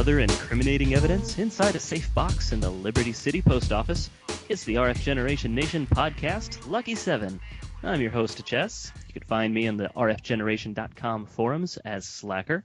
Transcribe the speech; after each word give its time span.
other 0.00 0.20
incriminating 0.20 0.94
evidence 0.94 1.38
inside 1.38 1.76
a 1.76 1.78
safe 1.78 2.14
box 2.14 2.52
in 2.52 2.60
the 2.60 2.70
Liberty 2.70 3.12
City 3.12 3.42
Post 3.42 3.70
Office. 3.70 4.08
It's 4.48 4.64
the 4.64 4.76
RF 4.76 5.02
Generation 5.02 5.54
Nation 5.54 5.86
podcast, 5.86 6.66
Lucky 6.70 6.94
7. 6.94 7.38
I'm 7.82 8.00
your 8.00 8.10
host, 8.10 8.42
Chess. 8.46 8.90
You 9.06 9.12
can 9.12 9.24
find 9.24 9.52
me 9.52 9.66
in 9.66 9.76
the 9.76 9.90
rfgeneration.com 9.94 11.26
forums 11.26 11.76
as 11.76 12.06
Slacker. 12.06 12.64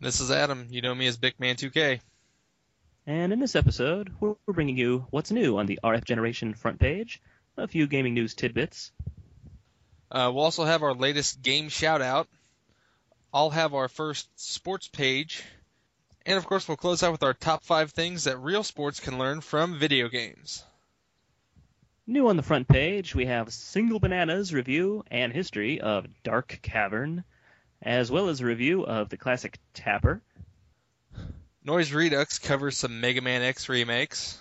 This 0.00 0.20
is 0.20 0.30
Adam. 0.30 0.68
You 0.70 0.80
know 0.80 0.94
me 0.94 1.06
as 1.08 1.18
Bickman2K. 1.18 2.00
And 3.06 3.30
in 3.30 3.38
this 3.38 3.54
episode, 3.54 4.10
we're 4.18 4.36
we're 4.46 4.54
bringing 4.54 4.78
you 4.78 5.06
what's 5.10 5.30
new 5.30 5.58
on 5.58 5.66
the 5.66 5.78
RF 5.84 6.04
Generation 6.04 6.54
front 6.54 6.80
page, 6.80 7.20
a 7.58 7.68
few 7.68 7.86
gaming 7.86 8.14
news 8.14 8.32
tidbits, 8.32 8.92
Uh, 10.10 10.32
we'll 10.34 10.44
also 10.44 10.64
have 10.64 10.82
our 10.82 10.94
latest 10.94 11.42
game 11.42 11.68
shout 11.68 12.00
out. 12.00 12.28
I'll 13.30 13.50
have 13.50 13.74
our 13.74 13.88
first 13.88 14.26
sports 14.36 14.88
page. 14.88 15.44
And 16.28 16.36
of 16.36 16.44
course, 16.44 16.68
we'll 16.68 16.76
close 16.76 17.02
out 17.02 17.12
with 17.12 17.22
our 17.22 17.32
top 17.32 17.64
five 17.64 17.92
things 17.92 18.24
that 18.24 18.36
real 18.36 18.62
sports 18.62 19.00
can 19.00 19.16
learn 19.16 19.40
from 19.40 19.78
video 19.78 20.10
games. 20.10 20.62
New 22.06 22.28
on 22.28 22.36
the 22.36 22.42
front 22.42 22.68
page, 22.68 23.14
we 23.14 23.24
have 23.24 23.50
Single 23.50 23.98
Bananas 23.98 24.52
review 24.52 25.04
and 25.10 25.32
history 25.32 25.80
of 25.80 26.06
Dark 26.22 26.58
Cavern, 26.60 27.24
as 27.80 28.10
well 28.10 28.28
as 28.28 28.42
a 28.42 28.44
review 28.44 28.84
of 28.84 29.08
the 29.08 29.16
classic 29.16 29.58
Tapper. 29.72 30.20
Noise 31.64 31.94
Redux 31.94 32.38
covers 32.38 32.76
some 32.76 33.00
Mega 33.00 33.22
Man 33.22 33.40
X 33.40 33.70
remakes. 33.70 34.38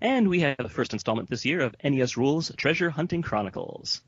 And 0.00 0.30
we 0.30 0.40
have 0.40 0.56
the 0.56 0.70
first 0.70 0.94
installment 0.94 1.28
this 1.28 1.44
year 1.44 1.60
of 1.60 1.76
NES 1.84 2.16
Rules 2.16 2.50
Treasure 2.56 2.88
Hunting 2.88 3.20
Chronicles. 3.20 4.00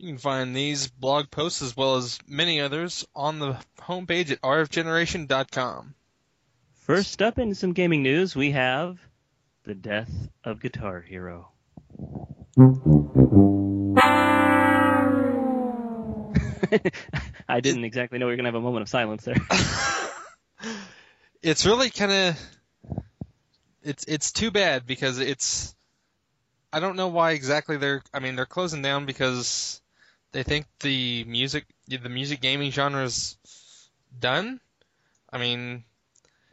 You 0.00 0.08
can 0.08 0.18
find 0.18 0.56
these 0.56 0.88
blog 0.88 1.30
posts 1.30 1.60
as 1.60 1.76
well 1.76 1.96
as 1.96 2.18
many 2.26 2.62
others 2.62 3.06
on 3.14 3.38
the 3.38 3.58
homepage 3.80 4.30
at 4.30 4.40
rfgeneration.com. 4.40 5.94
First 6.72 7.20
up 7.20 7.38
in 7.38 7.54
some 7.54 7.74
gaming 7.74 8.02
news, 8.02 8.34
we 8.34 8.52
have 8.52 8.98
the 9.64 9.74
death 9.74 10.10
of 10.42 10.58
Guitar 10.58 11.02
Hero. 11.02 11.50
I 17.46 17.60
didn't 17.60 17.84
exactly 17.84 18.18
know 18.18 18.24
we 18.24 18.32
were 18.32 18.36
going 18.36 18.44
to 18.44 18.52
have 18.52 18.54
a 18.54 18.60
moment 18.62 18.80
of 18.80 18.88
silence 18.88 19.26
there. 19.26 19.36
it's 21.42 21.66
really 21.66 21.90
kind 21.90 22.12
of 22.12 22.40
it's 23.82 24.06
it's 24.08 24.32
too 24.32 24.50
bad 24.50 24.86
because 24.86 25.18
it's 25.18 25.76
I 26.72 26.80
don't 26.80 26.96
know 26.96 27.08
why 27.08 27.32
exactly 27.32 27.76
they're 27.76 28.00
I 28.14 28.20
mean 28.20 28.36
they're 28.36 28.46
closing 28.46 28.80
down 28.80 29.04
because 29.04 29.82
they 30.32 30.42
think 30.42 30.66
the 30.80 31.24
music 31.24 31.66
the 31.88 32.08
music 32.08 32.40
gaming 32.40 32.70
genre 32.70 33.04
is 33.04 33.36
done. 34.18 34.60
I 35.32 35.38
mean, 35.38 35.84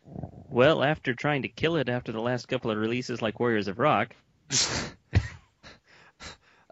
Well, 0.03 0.83
after 0.83 1.13
trying 1.13 1.43
to 1.43 1.47
kill 1.47 1.75
it 1.77 1.89
after 1.89 2.11
the 2.11 2.21
last 2.21 2.47
couple 2.47 2.71
of 2.71 2.77
releases 2.77 3.21
like 3.21 3.39
Warriors 3.39 3.67
of 3.67 3.79
Rock, 3.79 4.15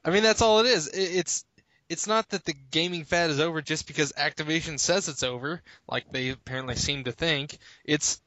I 0.03 0.09
mean 0.09 0.23
that's 0.23 0.41
all 0.41 0.59
it 0.59 0.67
is. 0.67 0.87
It, 0.87 1.17
it's 1.17 1.45
it's 1.87 2.07
not 2.07 2.29
that 2.29 2.45
the 2.45 2.55
gaming 2.71 3.03
fad 3.03 3.29
is 3.29 3.39
over 3.39 3.61
just 3.61 3.85
because 3.85 4.11
Activision 4.13 4.79
says 4.79 5.07
it's 5.07 5.23
over, 5.23 5.61
like 5.87 6.11
they 6.11 6.29
apparently 6.29 6.75
seem 6.75 7.03
to 7.03 7.11
think. 7.11 7.57
It's 7.83 8.21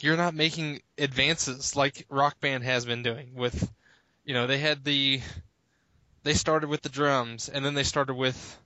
you're 0.00 0.16
not 0.16 0.34
making 0.34 0.80
advances 0.96 1.74
like 1.76 2.06
Rock 2.08 2.40
Band 2.40 2.64
has 2.64 2.84
been 2.84 3.02
doing 3.02 3.34
with 3.34 3.70
you 4.24 4.34
know, 4.34 4.46
they 4.46 4.58
had 4.58 4.84
the 4.84 5.20
they 6.28 6.34
started 6.34 6.68
with 6.68 6.82
the 6.82 6.90
drums 6.90 7.48
and 7.48 7.64
then 7.64 7.72
they 7.72 7.82
started 7.82 8.12
with 8.12 8.58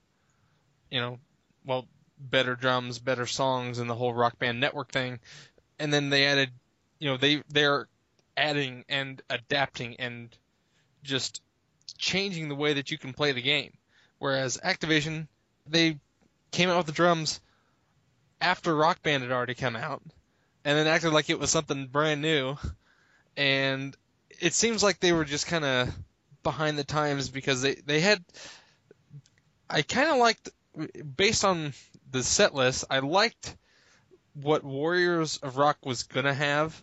you 0.90 1.00
know, 1.00 1.20
well, 1.64 1.86
better 2.18 2.56
drums, 2.56 2.98
better 2.98 3.24
songs 3.24 3.78
and 3.78 3.88
the 3.88 3.94
whole 3.94 4.12
Rock 4.12 4.36
Band 4.36 4.58
network 4.58 4.90
thing. 4.90 5.20
And 5.78 5.92
then 5.92 6.10
they 6.10 6.26
added, 6.26 6.50
you 6.98 7.08
know, 7.08 7.16
they 7.16 7.44
they're 7.48 7.86
adding 8.36 8.84
and 8.88 9.22
adapting 9.30 9.94
and 10.00 10.36
just 11.04 11.40
changing 11.98 12.48
the 12.48 12.56
way 12.56 12.74
that 12.74 12.90
you 12.90 12.98
can 12.98 13.12
play 13.12 13.30
the 13.30 13.40
game. 13.40 13.72
Whereas 14.18 14.58
Activision, 14.58 15.28
they 15.64 16.00
came 16.50 16.68
out 16.68 16.78
with 16.78 16.86
the 16.86 16.92
drums 16.92 17.40
after 18.40 18.74
Rock 18.74 19.04
Band 19.04 19.22
had 19.22 19.30
already 19.30 19.54
come 19.54 19.76
out, 19.76 20.02
and 20.64 20.76
then 20.76 20.88
acted 20.88 21.12
like 21.12 21.30
it 21.30 21.38
was 21.38 21.50
something 21.50 21.86
brand 21.86 22.22
new. 22.22 22.56
And 23.36 23.96
it 24.40 24.52
seems 24.52 24.82
like 24.82 24.98
they 24.98 25.12
were 25.12 25.24
just 25.24 25.46
kind 25.46 25.64
of 25.64 25.94
behind 26.42 26.78
the 26.78 26.84
times 26.84 27.28
because 27.28 27.62
they 27.62 27.74
they 27.74 28.00
had. 28.00 28.22
I 29.68 29.82
kind 29.82 30.10
of 30.10 30.18
liked, 30.18 30.50
based 31.16 31.44
on 31.44 31.72
the 32.10 32.22
set 32.22 32.54
list, 32.54 32.84
I 32.90 32.98
liked 32.98 33.56
what 34.34 34.64
Warriors 34.64 35.38
of 35.38 35.56
Rock 35.56 35.78
was 35.84 36.02
gonna 36.02 36.34
have. 36.34 36.82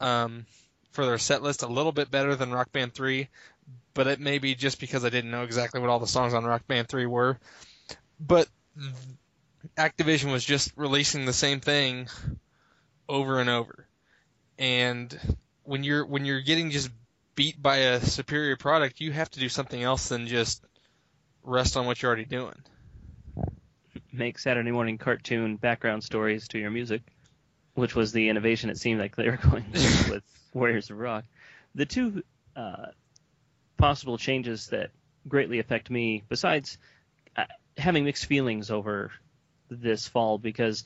Um, 0.00 0.46
for 0.94 1.04
their 1.04 1.18
set 1.18 1.42
list 1.42 1.62
a 1.62 1.66
little 1.66 1.90
bit 1.90 2.10
better 2.10 2.36
than 2.36 2.52
Rock 2.52 2.70
Band 2.70 2.94
3, 2.94 3.28
but 3.94 4.06
it 4.06 4.20
may 4.20 4.38
be 4.38 4.54
just 4.54 4.78
because 4.80 5.04
I 5.04 5.08
didn't 5.08 5.32
know 5.32 5.42
exactly 5.42 5.80
what 5.80 5.90
all 5.90 5.98
the 5.98 6.06
songs 6.06 6.34
on 6.34 6.44
Rock 6.44 6.66
Band 6.68 6.88
3 6.88 7.06
were. 7.06 7.36
But 8.20 8.48
Activision 9.76 10.30
was 10.30 10.44
just 10.44 10.72
releasing 10.76 11.24
the 11.24 11.32
same 11.32 11.58
thing 11.58 12.08
over 13.08 13.40
and 13.40 13.50
over. 13.50 13.88
And 14.56 15.18
when 15.64 15.82
you're 15.82 16.06
when 16.06 16.24
you're 16.24 16.40
getting 16.40 16.70
just 16.70 16.90
beat 17.34 17.60
by 17.60 17.76
a 17.76 18.00
superior 18.00 18.56
product, 18.56 19.00
you 19.00 19.12
have 19.12 19.30
to 19.30 19.40
do 19.40 19.48
something 19.48 19.82
else 19.82 20.08
than 20.08 20.26
just 20.26 20.64
rest 21.42 21.76
on 21.76 21.86
what 21.86 22.00
you're 22.00 22.08
already 22.08 22.24
doing. 22.24 22.54
make 24.12 24.38
Saturday 24.38 24.70
morning 24.70 24.98
cartoon 24.98 25.56
background 25.56 26.04
stories 26.04 26.48
to 26.48 26.58
your 26.58 26.70
music, 26.70 27.02
which 27.74 27.94
was 27.94 28.12
the 28.12 28.28
innovation 28.28 28.70
it 28.70 28.78
seemed 28.78 29.00
like 29.00 29.16
they 29.16 29.28
were 29.28 29.36
going 29.50 29.64
with 29.72 30.22
Warriors 30.52 30.90
of 30.90 30.98
Rock. 30.98 31.24
The 31.74 31.86
two 31.86 32.22
uh, 32.56 32.86
possible 33.76 34.18
changes 34.18 34.68
that 34.68 34.90
greatly 35.26 35.58
affect 35.58 35.90
me, 35.90 36.22
besides 36.28 36.78
uh, 37.36 37.44
having 37.76 38.04
mixed 38.04 38.26
feelings 38.26 38.70
over 38.70 39.10
this 39.70 40.06
fall, 40.06 40.38
because 40.38 40.84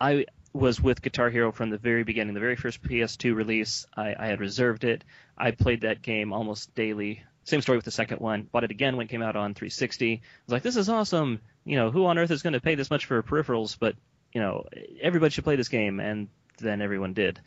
I 0.00 0.26
was 0.54 0.80
with 0.80 1.02
Guitar 1.02 1.30
Hero 1.30 1.50
from 1.50 1.68
the 1.68 1.78
very 1.78 2.04
beginning. 2.04 2.32
The 2.32 2.40
very 2.40 2.54
first 2.54 2.80
PS2 2.80 3.34
release, 3.34 3.86
I, 3.96 4.14
I 4.16 4.26
had 4.28 4.40
reserved 4.40 4.84
it. 4.84 5.02
I 5.36 5.50
played 5.50 5.80
that 5.80 6.00
game 6.00 6.32
almost 6.32 6.74
daily. 6.76 7.24
Same 7.42 7.60
story 7.60 7.76
with 7.76 7.84
the 7.84 7.90
second 7.90 8.20
one. 8.20 8.44
Bought 8.44 8.64
it 8.64 8.70
again 8.70 8.96
when 8.96 9.06
it 9.06 9.10
came 9.10 9.20
out 9.20 9.34
on 9.34 9.54
360. 9.54 10.12
I 10.12 10.20
was 10.46 10.52
like, 10.52 10.62
this 10.62 10.76
is 10.76 10.88
awesome. 10.88 11.40
You 11.64 11.76
know, 11.76 11.90
who 11.90 12.06
on 12.06 12.18
earth 12.18 12.30
is 12.30 12.42
going 12.42 12.52
to 12.52 12.60
pay 12.60 12.76
this 12.76 12.88
much 12.88 13.06
for 13.06 13.20
peripherals? 13.22 13.76
But, 13.78 13.96
you 14.32 14.40
know, 14.40 14.64
everybody 15.02 15.30
should 15.30 15.44
play 15.44 15.56
this 15.56 15.68
game. 15.68 15.98
And 15.98 16.28
then 16.58 16.80
everyone 16.80 17.14
did. 17.14 17.40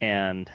And 0.00 0.50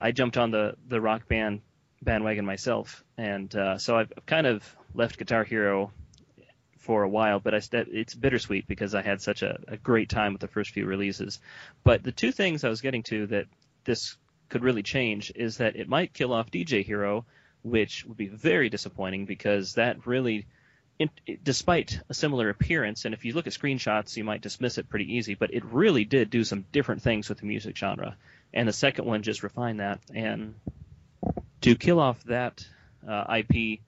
I 0.00 0.12
jumped 0.12 0.38
on 0.38 0.50
the, 0.50 0.76
the 0.88 1.00
rock 1.00 1.28
band 1.28 1.60
bandwagon 2.00 2.46
myself. 2.46 3.04
And 3.18 3.54
uh, 3.54 3.76
so 3.76 3.96
I've 3.98 4.12
kind 4.24 4.46
of 4.46 4.76
left 4.94 5.18
Guitar 5.18 5.44
Hero 5.44 5.92
for 6.82 7.02
a 7.02 7.08
while, 7.08 7.40
but 7.40 7.54
I 7.54 7.60
st- 7.60 7.88
it's 7.92 8.14
bittersweet 8.14 8.66
because 8.66 8.94
I 8.94 9.02
had 9.02 9.20
such 9.20 9.42
a, 9.42 9.58
a 9.68 9.76
great 9.76 10.08
time 10.08 10.32
with 10.32 10.40
the 10.40 10.48
first 10.48 10.70
few 10.70 10.84
releases. 10.84 11.40
But 11.84 12.02
the 12.02 12.12
two 12.12 12.32
things 12.32 12.64
I 12.64 12.68
was 12.68 12.80
getting 12.80 13.02
to 13.04 13.26
that 13.28 13.46
this 13.84 14.16
could 14.48 14.62
really 14.62 14.82
change 14.82 15.32
is 15.34 15.58
that 15.58 15.76
it 15.76 15.88
might 15.88 16.12
kill 16.12 16.32
off 16.32 16.50
DJ 16.50 16.84
Hero, 16.84 17.24
which 17.62 18.04
would 18.04 18.16
be 18.16 18.28
very 18.28 18.68
disappointing 18.68 19.24
because 19.24 19.74
that 19.74 20.06
really, 20.06 20.46
in, 20.98 21.08
despite 21.42 22.00
a 22.08 22.14
similar 22.14 22.48
appearance, 22.48 23.04
and 23.04 23.14
if 23.14 23.24
you 23.24 23.32
look 23.32 23.46
at 23.46 23.52
screenshots, 23.52 24.16
you 24.16 24.24
might 24.24 24.42
dismiss 24.42 24.78
it 24.78 24.90
pretty 24.90 25.14
easy, 25.16 25.34
but 25.34 25.54
it 25.54 25.64
really 25.64 26.04
did 26.04 26.30
do 26.30 26.44
some 26.44 26.66
different 26.72 27.02
things 27.02 27.28
with 27.28 27.38
the 27.38 27.46
music 27.46 27.76
genre. 27.76 28.16
And 28.52 28.68
the 28.68 28.72
second 28.72 29.06
one 29.06 29.22
just 29.22 29.42
refined 29.42 29.80
that. 29.80 30.00
And 30.14 30.54
to 31.62 31.76
kill 31.76 32.00
off 32.00 32.22
that 32.24 32.66
uh, 33.08 33.38
IP 33.38 33.80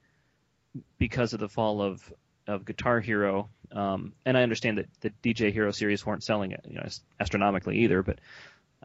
because 0.97 1.33
of 1.33 1.39
the 1.39 1.49
fall 1.49 1.81
of 1.81 2.11
of 2.47 2.65
Guitar 2.65 2.99
Hero, 2.99 3.49
um, 3.71 4.13
and 4.25 4.37
I 4.37 4.43
understand 4.43 4.77
that 4.77 4.87
the 5.01 5.11
DJ 5.23 5.51
Hero 5.51 5.71
series 5.71 6.05
weren't 6.05 6.23
selling 6.23 6.51
it, 6.51 6.65
you 6.67 6.75
know, 6.75 6.87
astronomically 7.19 7.79
either, 7.79 8.03
but 8.03 8.19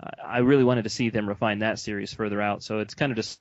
uh, 0.00 0.10
I 0.24 0.38
really 0.38 0.64
wanted 0.64 0.84
to 0.84 0.90
see 0.90 1.10
them 1.10 1.28
refine 1.28 1.60
that 1.60 1.78
series 1.78 2.12
further 2.12 2.40
out. 2.40 2.62
So 2.62 2.78
it's 2.78 2.94
kind 2.94 3.12
of 3.12 3.16
just 3.16 3.40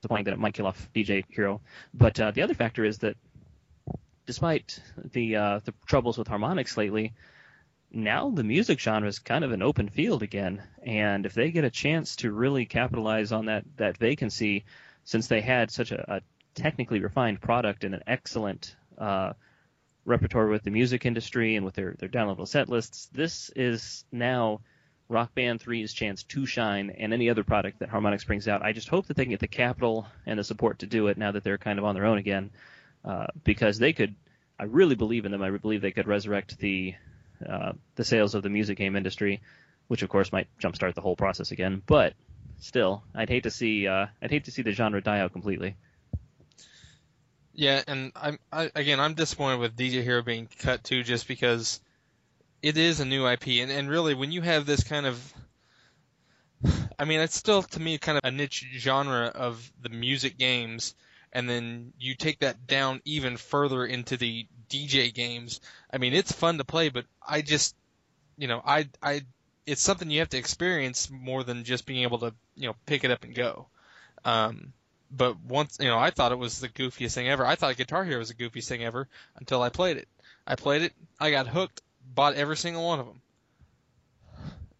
disappointing 0.00 0.24
that 0.24 0.34
it 0.34 0.38
might 0.38 0.54
kill 0.54 0.66
off 0.66 0.88
DJ 0.94 1.24
Hero. 1.28 1.60
But 1.92 2.18
uh, 2.18 2.30
the 2.30 2.42
other 2.42 2.54
factor 2.54 2.84
is 2.84 2.98
that 2.98 3.16
despite 4.26 4.80
the 4.96 5.36
uh, 5.36 5.60
the 5.64 5.74
troubles 5.86 6.18
with 6.18 6.28
Harmonix 6.28 6.76
lately, 6.76 7.14
now 7.90 8.30
the 8.30 8.44
music 8.44 8.80
genre 8.80 9.08
is 9.08 9.18
kind 9.18 9.44
of 9.44 9.52
an 9.52 9.62
open 9.62 9.88
field 9.88 10.22
again. 10.22 10.62
And 10.82 11.26
if 11.26 11.34
they 11.34 11.50
get 11.50 11.64
a 11.64 11.70
chance 11.70 12.16
to 12.16 12.32
really 12.32 12.66
capitalize 12.66 13.32
on 13.32 13.46
that 13.46 13.64
that 13.76 13.98
vacancy, 13.98 14.64
since 15.04 15.28
they 15.28 15.40
had 15.40 15.70
such 15.70 15.92
a, 15.92 16.16
a 16.16 16.20
technically 16.54 17.00
refined 17.00 17.40
product 17.40 17.84
and 17.84 17.94
an 17.94 18.02
excellent 18.06 18.74
uh, 18.98 19.32
repertoire 20.04 20.46
with 20.46 20.62
the 20.62 20.70
music 20.70 21.04
industry 21.04 21.56
and 21.56 21.64
with 21.64 21.74
their, 21.74 21.94
their 21.98 22.08
downloadable 22.08 22.48
set 22.48 22.68
lists, 22.68 23.08
this 23.12 23.50
is 23.56 24.04
now 24.12 24.60
Rock 25.08 25.34
Band 25.34 25.60
3's 25.60 25.92
chance 25.92 26.22
to 26.24 26.46
shine 26.46 26.90
and 26.90 27.12
any 27.12 27.30
other 27.30 27.44
product 27.44 27.78
that 27.80 27.90
Harmonix 27.90 28.26
brings 28.26 28.48
out. 28.48 28.62
I 28.62 28.72
just 28.72 28.88
hope 28.88 29.06
that 29.06 29.16
they 29.16 29.24
can 29.24 29.30
get 29.30 29.40
the 29.40 29.48
capital 29.48 30.06
and 30.24 30.38
the 30.38 30.44
support 30.44 30.80
to 30.80 30.86
do 30.86 31.08
it 31.08 31.18
now 31.18 31.32
that 31.32 31.44
they're 31.44 31.58
kind 31.58 31.78
of 31.78 31.84
on 31.84 31.94
their 31.94 32.06
own 32.06 32.18
again, 32.18 32.50
uh, 33.04 33.26
because 33.44 33.78
they 33.78 33.92
could. 33.92 34.14
I 34.58 34.64
really 34.64 34.94
believe 34.94 35.26
in 35.26 35.32
them. 35.32 35.42
I 35.42 35.50
believe 35.50 35.82
they 35.82 35.92
could 35.92 36.08
resurrect 36.08 36.58
the 36.58 36.94
uh, 37.46 37.72
the 37.94 38.04
sales 38.04 38.34
of 38.34 38.42
the 38.42 38.48
music 38.48 38.78
game 38.78 38.96
industry, 38.96 39.42
which 39.88 40.02
of 40.02 40.08
course 40.08 40.32
might 40.32 40.48
jumpstart 40.60 40.94
the 40.94 41.02
whole 41.02 41.16
process 41.16 41.50
again. 41.50 41.82
But 41.86 42.14
still, 42.58 43.04
I'd 43.14 43.28
hate 43.28 43.44
to 43.44 43.50
see 43.50 43.86
uh, 43.86 44.06
I'd 44.20 44.30
hate 44.30 44.46
to 44.46 44.50
see 44.50 44.62
the 44.62 44.72
genre 44.72 45.02
die 45.02 45.20
out 45.20 45.32
completely. 45.32 45.76
Yeah, 47.56 47.82
and 47.88 48.12
I'm 48.14 48.38
I, 48.52 48.70
again 48.74 49.00
I'm 49.00 49.14
disappointed 49.14 49.60
with 49.60 49.76
DJ 49.76 50.02
Hero 50.02 50.22
being 50.22 50.46
cut 50.58 50.84
too, 50.84 51.02
just 51.02 51.26
because 51.26 51.80
it 52.62 52.76
is 52.76 53.00
a 53.00 53.06
new 53.06 53.26
IP, 53.26 53.46
and 53.62 53.70
and 53.72 53.88
really 53.88 54.14
when 54.14 54.30
you 54.30 54.42
have 54.42 54.66
this 54.66 54.84
kind 54.84 55.06
of, 55.06 55.34
I 56.98 57.06
mean 57.06 57.20
it's 57.20 57.34
still 57.34 57.62
to 57.62 57.80
me 57.80 57.96
kind 57.96 58.18
of 58.18 58.24
a 58.24 58.30
niche 58.30 58.66
genre 58.76 59.28
of 59.28 59.72
the 59.80 59.88
music 59.88 60.36
games, 60.36 60.94
and 61.32 61.48
then 61.48 61.94
you 61.98 62.14
take 62.14 62.40
that 62.40 62.66
down 62.66 63.00
even 63.06 63.38
further 63.38 63.86
into 63.86 64.18
the 64.18 64.46
DJ 64.68 65.10
games. 65.10 65.60
I 65.90 65.96
mean 65.96 66.12
it's 66.12 66.32
fun 66.32 66.58
to 66.58 66.64
play, 66.64 66.90
but 66.90 67.06
I 67.26 67.40
just, 67.40 67.74
you 68.36 68.48
know, 68.48 68.60
I 68.64 68.90
I 69.02 69.22
it's 69.64 69.82
something 69.82 70.10
you 70.10 70.20
have 70.20 70.28
to 70.30 70.38
experience 70.38 71.10
more 71.10 71.42
than 71.42 71.64
just 71.64 71.86
being 71.86 72.02
able 72.02 72.18
to 72.18 72.34
you 72.54 72.68
know 72.68 72.76
pick 72.84 73.04
it 73.04 73.10
up 73.10 73.24
and 73.24 73.34
go. 73.34 73.68
Um, 74.26 74.74
but 75.16 75.40
once 75.40 75.78
you 75.80 75.88
know, 75.88 75.98
I 75.98 76.10
thought 76.10 76.32
it 76.32 76.38
was 76.38 76.60
the 76.60 76.68
goofiest 76.68 77.14
thing 77.14 77.28
ever. 77.28 77.44
I 77.46 77.54
thought 77.54 77.76
Guitar 77.76 78.04
Hero 78.04 78.18
was 78.18 78.28
the 78.28 78.34
goofiest 78.34 78.68
thing 78.68 78.84
ever 78.84 79.08
until 79.36 79.62
I 79.62 79.68
played 79.68 79.96
it. 79.96 80.08
I 80.46 80.54
played 80.54 80.82
it, 80.82 80.92
I 81.18 81.30
got 81.30 81.48
hooked, 81.48 81.82
bought 82.14 82.34
every 82.34 82.56
single 82.56 82.86
one 82.86 83.00
of 83.00 83.06
them, 83.06 83.20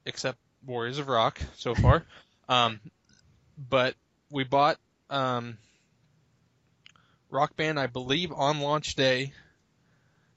except 0.05 0.39
Warriors 0.65 0.99
of 0.99 1.09
Rock 1.09 1.41
so 1.57 1.75
far. 1.75 2.05
um, 2.49 2.81
but 3.71 3.95
we 4.31 4.45
bought 4.45 4.79
um, 5.11 5.59
Rock 7.31 7.57
Band, 7.57 7.81
I 7.81 7.87
believe, 7.87 8.33
on 8.33 8.61
launch 8.61 8.95
day. 8.95 9.33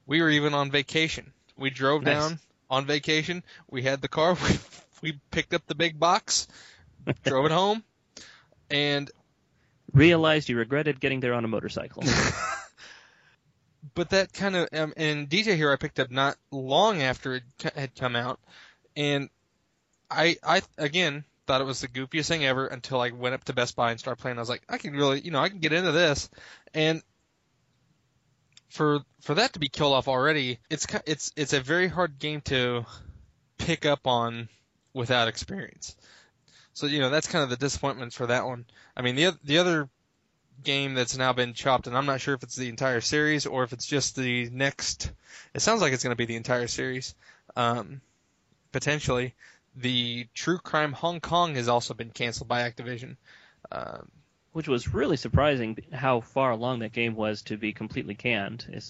We 0.06 0.22
were 0.22 0.30
even 0.30 0.54
on 0.54 0.72
vacation. 0.72 1.32
We 1.58 1.70
drove 1.70 2.04
Nice. 2.04 2.16
down 2.16 2.40
on 2.70 2.86
vacation. 2.86 3.44
We 3.70 3.84
had 3.84 4.02
the 4.02 4.08
car. 4.08 4.34
We, 4.34 4.60
we 5.02 5.20
picked 5.32 5.54
up 5.54 5.66
the 5.68 5.76
big 5.76 6.00
box, 6.00 6.48
drove 7.24 7.46
it 7.46 7.52
home, 7.52 7.84
and 8.72 9.12
Realized 9.94 10.50
you 10.50 10.58
regretted 10.58 11.00
getting 11.00 11.20
there 11.20 11.34
on 11.34 11.46
a 11.46 11.48
motorcycle. 11.48 12.04
but 13.96 14.12
that 14.12 14.34
kind 14.34 14.56
of 14.56 14.70
um, 14.74 14.94
and 14.98 15.30
DJ 15.30 15.56
Hero 15.56 15.74
I 15.74 15.78
picked 15.78 16.00
up 16.00 16.12
not 16.12 16.38
long 16.52 17.02
after 17.02 17.36
it 17.36 17.44
had 17.76 17.96
come 17.96 18.16
out, 18.16 18.40
and 18.96 19.30
I 20.10 20.38
I 20.44 20.62
again 20.78 21.24
thought 21.48 21.62
it 21.62 21.66
was 21.66 21.82
the 21.82 21.88
goofiest 21.88 22.28
thing 22.28 22.46
ever 22.46 22.68
until 22.68 23.02
I 23.02 23.10
went 23.10 23.36
up 23.36 23.44
to 23.46 23.54
Best 23.54 23.76
Buy 23.76 23.92
and 23.92 24.00
started 24.00 24.22
playing. 24.22 24.38
I 24.38 24.42
was 24.42 24.50
like, 24.50 24.64
I 24.70 24.78
can 24.78 24.94
really 24.94 25.22
you 25.22 25.32
know 25.32 25.40
I 25.40 25.50
can 25.50 25.60
get 25.60 25.74
into 25.74 25.92
this, 25.92 26.30
and 26.74 27.02
for 28.70 29.00
for 29.22 29.36
that 29.36 29.54
to 29.54 29.60
be 29.60 29.70
killed 29.70 29.94
off 29.94 30.08
already, 30.08 30.60
it's 30.70 30.88
it's 31.06 31.32
it's 31.36 31.54
a 31.54 31.60
very 31.60 31.88
hard 31.88 32.20
game 32.20 32.42
to 32.42 32.86
pick 33.58 33.86
up 33.86 34.08
on 34.08 34.50
without 34.94 35.28
experience. 35.28 35.96
So 36.74 36.86
you 36.86 37.00
know 37.00 37.10
that's 37.10 37.28
kind 37.28 37.44
of 37.44 37.50
the 37.50 37.58
disappointment 37.58 38.14
for 38.14 38.28
that 38.28 38.46
one. 38.46 38.66
I 38.96 39.02
mean 39.02 39.16
the 39.16 39.38
the 39.44 39.58
other 39.58 39.90
game 40.64 40.94
that's 40.94 41.18
now 41.18 41.34
been 41.34 41.54
chopped, 41.54 41.88
and 41.88 41.98
I'm 41.98 42.06
not 42.06 42.22
sure 42.22 42.34
if 42.34 42.44
it's 42.44 42.56
the 42.56 42.70
entire 42.70 43.02
series 43.02 43.46
or 43.46 43.64
if 43.64 43.74
it's 43.74 43.86
just 43.86 44.16
the 44.16 44.50
next. 44.50 45.12
It 45.54 45.62
sounds 45.62 45.82
like 45.82 45.94
it's 45.94 46.04
going 46.04 46.12
to 46.12 46.18
be 46.18 46.26
the 46.26 46.36
entire 46.36 46.68
series, 46.68 47.16
um, 47.56 48.02
potentially. 48.72 49.36
The 49.76 50.28
True 50.34 50.58
Crime 50.58 50.92
Hong 50.94 51.22
Kong 51.22 51.56
has 51.56 51.70
also 51.70 51.94
been 51.94 52.10
canceled 52.10 52.50
by 52.50 52.70
Activision. 52.70 53.16
Um, 53.72 54.10
which 54.52 54.68
was 54.68 54.94
really 54.94 55.18
surprising 55.18 55.78
how 55.94 56.22
far 56.22 56.52
along 56.52 56.80
that 56.80 56.92
game 56.92 57.16
was 57.16 57.44
to 57.44 57.58
be 57.58 57.72
completely 57.72 58.16
canned. 58.16 58.66
It 58.70 58.84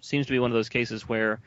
seems 0.00 0.26
to 0.26 0.32
be 0.32 0.38
one 0.38 0.50
of 0.50 0.54
those 0.54 0.68
cases 0.68 1.08
where, 1.08 1.40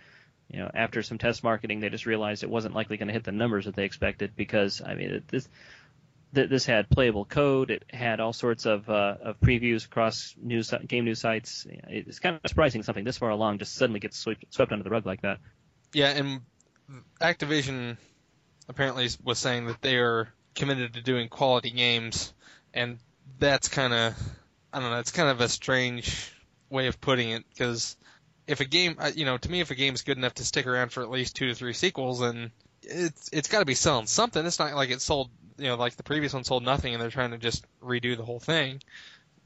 you 0.49 0.59
know, 0.59 0.69
after 0.73 1.01
some 1.01 1.17
test 1.17 1.43
marketing, 1.43 1.79
they 1.79 1.89
just 1.89 2.05
realized 2.05 2.43
it 2.43 2.49
wasn't 2.49 2.75
likely 2.75 2.97
going 2.97 3.07
to 3.07 3.13
hit 3.13 3.23
the 3.23 3.31
numbers 3.31 3.65
that 3.65 3.75
they 3.75 3.85
expected 3.85 4.35
because, 4.35 4.81
I 4.85 4.95
mean, 4.95 5.23
this 5.27 5.47
this 6.33 6.65
had 6.65 6.89
playable 6.89 7.25
code, 7.25 7.69
it 7.69 7.83
had 7.89 8.19
all 8.19 8.33
sorts 8.33 8.65
of 8.65 8.89
uh, 8.89 9.15
of 9.21 9.39
previews 9.39 9.85
across 9.85 10.33
news 10.41 10.73
game 10.87 11.05
news 11.05 11.19
sites. 11.19 11.67
It's 11.69 12.19
kind 12.19 12.39
of 12.43 12.49
surprising 12.49 12.81
something 12.83 13.03
this 13.03 13.17
far 13.17 13.29
along 13.29 13.59
just 13.59 13.75
suddenly 13.75 13.99
gets 13.99 14.17
swept, 14.17 14.45
swept 14.49 14.71
under 14.71 14.83
the 14.83 14.89
rug 14.89 15.05
like 15.05 15.21
that. 15.21 15.37
yeah, 15.93 16.09
and 16.09 16.41
Activision 17.21 17.97
apparently 18.67 19.09
was 19.23 19.37
saying 19.37 19.67
that 19.67 19.81
they 19.81 19.97
are 19.97 20.27
committed 20.55 20.93
to 20.93 21.01
doing 21.01 21.29
quality 21.29 21.69
games, 21.69 22.33
and 22.73 22.97
that's 23.37 23.67
kind 23.67 23.93
of 23.93 24.15
I 24.71 24.79
don't 24.79 24.89
know. 24.89 24.99
It's 24.99 25.11
kind 25.11 25.29
of 25.29 25.39
a 25.39 25.49
strange 25.49 26.31
way 26.69 26.87
of 26.87 26.99
putting 26.99 27.29
it 27.29 27.43
because 27.49 27.95
if 28.47 28.59
a 28.59 28.65
game, 28.65 28.97
uh, 28.99 29.11
you 29.13 29.25
know, 29.25 29.37
to 29.37 29.49
me, 29.49 29.61
if 29.61 29.71
a 29.71 29.75
game's 29.75 30.01
good 30.01 30.17
enough 30.17 30.35
to 30.35 30.45
stick 30.45 30.67
around 30.67 30.91
for 30.91 31.01
at 31.01 31.09
least 31.09 31.35
two 31.35 31.47
to 31.47 31.55
three 31.55 31.73
sequels, 31.73 32.19
then 32.19 32.51
it's 32.81 33.29
it's 33.31 33.47
got 33.47 33.59
to 33.59 33.65
be 33.65 33.75
selling 33.75 34.07
something. 34.07 34.45
It's 34.45 34.59
not 34.59 34.73
like 34.73 34.89
it 34.89 35.01
sold, 35.01 35.29
you 35.57 35.67
know, 35.67 35.75
like 35.75 35.95
the 35.95 36.03
previous 36.03 36.33
one 36.33 36.43
sold 36.43 36.63
nothing, 36.63 36.93
and 36.93 37.01
they're 37.01 37.09
trying 37.09 37.31
to 37.31 37.37
just 37.37 37.65
redo 37.81 38.17
the 38.17 38.25
whole 38.25 38.39
thing, 38.39 38.81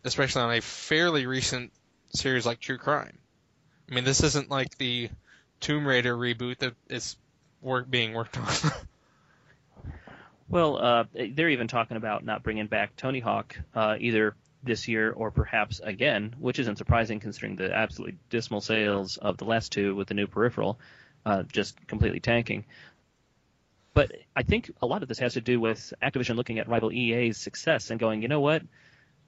especially 0.04 0.42
on 0.42 0.54
a 0.54 0.62
fairly 0.62 1.26
recent 1.26 1.72
series 2.14 2.46
like 2.46 2.60
True 2.60 2.78
Crime. 2.78 3.18
I 3.90 3.96
mean, 3.96 4.04
this 4.04 4.24
isn't 4.24 4.50
like 4.50 4.78
the 4.78 5.10
Tomb 5.60 5.88
Raider 5.88 6.16
reboot 6.16 6.60
that 6.60 6.74
is 6.90 7.16
work 7.62 7.90
being 7.90 8.14
worked 8.14 8.38
on. 8.38 8.72
Well, 10.50 10.78
uh, 10.78 11.04
they're 11.14 11.50
even 11.50 11.68
talking 11.68 11.98
about 11.98 12.24
not 12.24 12.42
bringing 12.42 12.68
back 12.68 12.96
Tony 12.96 13.20
Hawk 13.20 13.58
uh, 13.76 13.98
either 14.00 14.34
this 14.64 14.88
year 14.88 15.12
or 15.12 15.32
perhaps 15.32 15.80
again, 15.84 16.36
which 16.40 16.60
isn't 16.60 16.78
surprising 16.78 17.20
considering 17.20 17.56
the 17.56 17.74
absolutely 17.74 18.18
dismal 18.30 18.62
sales 18.62 19.18
of 19.18 19.38
the 19.38 19.46
last 19.46 19.72
two 19.72 19.96
with 19.96 20.08
the 20.08 20.14
new 20.14 20.28
peripheral, 20.28 20.80
uh, 21.26 21.44
just 21.44 21.88
completely 21.88 22.20
tanking. 22.20 22.66
But 23.94 24.12
I 24.36 24.44
think 24.44 24.72
a 24.82 24.86
lot 24.86 25.02
of 25.02 25.10
this 25.10 25.20
has 25.20 25.34
to 25.34 25.42
do 25.42 25.60
with 25.60 25.94
Activision 26.04 26.36
looking 26.36 26.60
at 26.60 26.68
rival 26.68 26.92
EA's 26.92 27.38
success 27.38 27.90
and 27.90 28.00
going, 28.00 28.22
you 28.22 28.28
know 28.28 28.42
what? 28.42 28.62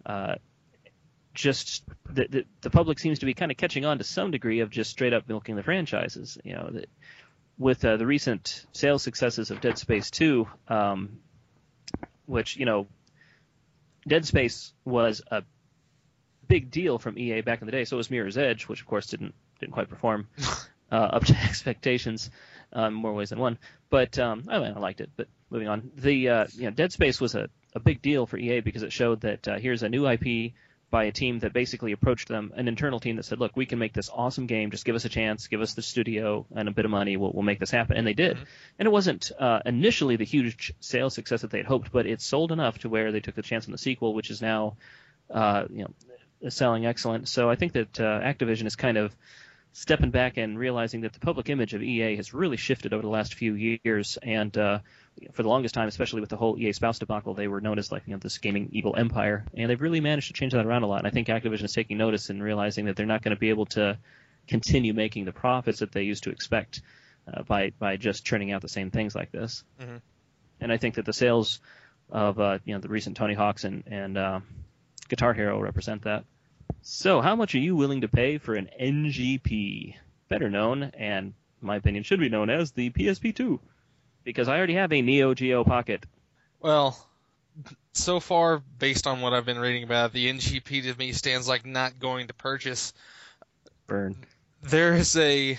Uh, 0.06 0.36
just 1.34 1.84
the, 2.06 2.28
the 2.28 2.46
the 2.62 2.70
public 2.70 3.00
seems 3.00 3.20
to 3.20 3.26
be 3.26 3.34
kind 3.34 3.52
of 3.52 3.58
catching 3.58 3.86
on 3.86 3.98
to 3.98 4.04
some 4.04 4.32
degree 4.32 4.60
of 4.60 4.70
just 4.70 4.92
straight 4.92 5.14
up 5.14 5.28
milking 5.28 5.56
the 5.56 5.64
franchises. 5.64 6.38
You 6.44 6.54
know, 6.54 6.82
with 7.58 7.84
uh, 7.86 7.98
the 7.98 8.06
recent 8.06 8.66
sales 8.72 9.04
successes 9.04 9.52
of 9.52 9.62
Dead 9.62 9.78
Space 9.78 10.10
2, 10.12 10.48
um, 10.68 11.20
which 12.26 12.58
you 12.58 12.66
know, 12.66 12.88
Dead 14.08 14.26
Space 14.26 14.74
was 14.86 15.22
a 15.32 15.44
big 16.48 16.72
deal 16.72 16.98
from 16.98 17.18
EA 17.18 17.42
back 17.42 17.62
in 17.62 17.66
the 17.66 17.72
day. 17.72 17.86
So 17.86 17.96
it 17.96 18.00
was 18.00 18.12
Mirror's 18.12 18.38
Edge, 18.38 18.68
which 18.68 18.82
of 18.82 18.88
course 18.88 19.08
didn't 19.08 19.34
didn't 19.60 19.74
quite 19.74 19.90
perform 19.90 20.28
uh, 20.92 20.96
up 20.96 21.26
to 21.26 21.36
expectations 21.44 22.30
um, 22.74 22.94
more 22.94 23.14
ways 23.14 23.30
than 23.30 23.40
one. 23.40 23.58
But 23.90 24.18
um, 24.20 24.46
I, 24.48 24.56
I 24.56 24.80
liked 24.80 25.02
it. 25.02 25.10
But 25.16 25.28
moving 25.50 25.68
on, 25.68 25.92
the 25.96 26.30
uh, 26.30 26.48
you 26.54 26.66
know 26.66 26.72
Dead 26.72 26.92
Space 26.92 27.22
was 27.22 27.36
a, 27.36 27.50
a 27.76 27.80
big 27.80 28.02
deal 28.02 28.26
for 28.26 28.38
EA 28.38 28.62
because 28.62 28.84
it 28.84 28.92
showed 28.92 29.22
that 29.22 29.48
uh, 29.48 29.58
here's 29.58 29.84
a 29.84 29.90
new 29.90 30.08
IP 30.08 30.54
by 30.92 31.06
a 31.06 31.12
team 31.12 31.40
that 31.40 31.54
basically 31.54 31.92
approached 31.92 32.28
them, 32.28 32.52
an 32.56 32.68
internal 32.68 33.00
team 33.00 33.16
that 33.18 33.24
said, 33.24 33.40
"Look, 33.40 33.56
we 33.56 33.66
can 33.66 33.80
make 33.80 33.94
this 33.94 34.10
awesome 34.14 34.48
game. 34.48 34.72
Just 34.72 34.86
give 34.86 34.96
us 34.96 35.06
a 35.06 35.10
chance, 35.10 35.48
give 35.48 35.62
us 35.62 35.74
the 35.74 35.82
studio 35.82 36.46
and 36.56 36.68
a 36.68 36.72
bit 36.72 36.86
of 36.86 36.92
money. 36.92 37.18
We'll, 37.18 37.32
we'll 37.32 37.44
make 37.44 37.60
this 37.60 37.72
happen." 37.72 37.98
And 37.98 38.08
they 38.08 38.14
did. 38.14 38.38
And 38.78 38.88
it 38.88 38.92
wasn't 38.92 39.32
uh, 39.40 39.60
initially 39.66 40.16
the 40.16 40.26
huge 40.26 40.74
sales 40.80 41.14
success 41.14 41.42
that 41.42 41.52
they 41.52 41.60
had 41.60 41.68
hoped, 41.68 41.92
but 41.92 42.06
it 42.06 42.22
sold 42.22 42.52
enough 42.52 42.80
to 42.80 42.90
where 42.90 43.12
they 43.12 43.20
took 43.20 43.36
the 43.36 43.42
chance 43.42 43.66
on 43.66 43.72
the 43.72 43.78
sequel, 43.78 44.14
which 44.14 44.30
is 44.30 44.42
now, 44.42 44.78
uh, 45.30 45.66
you 45.70 45.84
know, 45.84 46.50
selling 46.50 46.86
excellent. 46.86 47.28
So 47.28 47.50
I 47.50 47.56
think 47.56 47.74
that 47.74 48.00
uh, 48.00 48.22
Activision 48.22 48.66
is 48.66 48.76
kind 48.76 48.98
of 48.98 49.16
stepping 49.74 50.12
back 50.12 50.38
and 50.38 50.58
realizing 50.58 51.02
that 51.02 51.14
the 51.14 51.20
public 51.20 51.50
image 51.50 51.74
of 51.74 51.84
EA 51.84 52.16
has 52.16 52.34
really 52.34 52.58
shifted 52.58 52.94
over 52.94 53.02
the 53.02 53.10
last 53.10 53.36
few 53.36 53.54
years, 53.54 54.18
and 54.22 54.58
uh, 54.58 54.80
for 55.34 55.44
the 55.44 55.50
longest 55.50 55.74
time, 55.76 55.88
especially 55.88 56.22
with 56.22 56.30
the 56.30 56.38
whole 56.38 56.58
EA 56.60 56.74
spouse 56.74 57.00
debacle, 57.00 57.34
they 57.34 57.48
were 57.48 57.62
known 57.62 57.80
as 57.80 57.92
like 57.92 58.04
you 58.06 58.14
know 58.14 58.20
this 58.20 58.38
gaming 58.38 58.70
evil 58.72 58.96
empire, 58.96 59.46
and 59.54 59.70
they've 59.70 59.82
really 59.82 60.02
managed 60.02 60.28
to 60.28 60.34
change 60.34 60.54
that 60.54 60.66
around 60.66 60.84
a 60.84 60.88
lot. 60.88 61.00
And 61.00 61.08
I 61.08 61.12
think 61.12 61.28
Activision 61.28 61.64
is 61.64 61.74
taking 61.74 61.98
notice 61.98 62.30
and 62.30 62.42
realizing 62.42 62.86
that 62.86 62.96
they're 62.96 63.06
not 63.06 63.22
going 63.22 63.36
to 63.36 63.40
be 63.40 63.50
able 63.50 63.66
to 63.68 63.98
continue 64.48 64.94
making 64.94 65.26
the 65.26 65.32
profits 65.32 65.80
that 65.80 65.92
they 65.92 66.04
used 66.04 66.24
to 66.24 66.32
expect 66.32 66.82
uh, 67.32 67.44
by 67.44 67.72
by 67.80 67.98
just 67.98 68.26
churning 68.26 68.52
out 68.52 68.62
the 68.62 68.70
same 68.70 68.92
things 68.92 69.16
like 69.16 69.32
this. 69.32 69.64
Mhm. 69.82 70.02
And 70.62 70.72
I 70.72 70.78
think 70.78 70.96
that 70.96 71.06
the 71.06 71.14
sales 71.14 71.60
of 72.10 72.40
uh, 72.40 72.60
you 72.66 72.74
know 72.74 72.80
the 72.80 72.90
recent 72.90 73.18
Tony 73.18 73.34
Hawks 73.34 73.64
and 73.64 73.84
and 73.88 74.18
uh, 74.18 74.40
Guitar 75.08 75.34
Hero 75.34 75.60
represent 75.60 76.04
that. 76.04 76.26
So, 76.82 77.20
how 77.22 77.36
much 77.36 77.56
are 77.56 77.60
you 77.60 77.76
willing 77.76 78.02
to 78.02 78.08
pay 78.08 78.38
for 78.38 78.56
an 78.56 78.70
NGP, 78.80 79.96
better 80.30 80.50
known 80.50 80.84
and, 80.84 81.34
in 81.62 81.68
my 81.68 81.76
opinion, 81.76 82.04
should 82.04 82.20
be 82.20 82.30
known 82.30 82.50
as 82.50 82.72
the 82.72 82.90
PSP2? 82.92 83.60
Because 84.24 84.48
I 84.48 84.58
already 84.58 84.76
have 84.76 84.92
a 84.94 85.02
Neo 85.02 85.34
Geo 85.34 85.64
Pocket. 85.64 86.06
well, 86.60 86.98
so 87.94 88.20
far, 88.20 88.60
based 88.78 89.08
on 89.08 89.22
what 89.22 89.34
I've 89.34 89.46
been 89.46 89.60
reading 89.60 89.84
about, 89.84 90.14
the 90.14 90.32
NGP 90.32 90.84
to 90.84 90.98
me 90.98 91.12
stands 91.12 91.48
like 91.48 91.66
not 91.66 92.00
going 92.00 92.28
to 92.28 92.34
purchase. 92.34 92.94
Burn. 93.88 94.16
There 94.62 94.96
is 94.96 95.16
a 95.18 95.58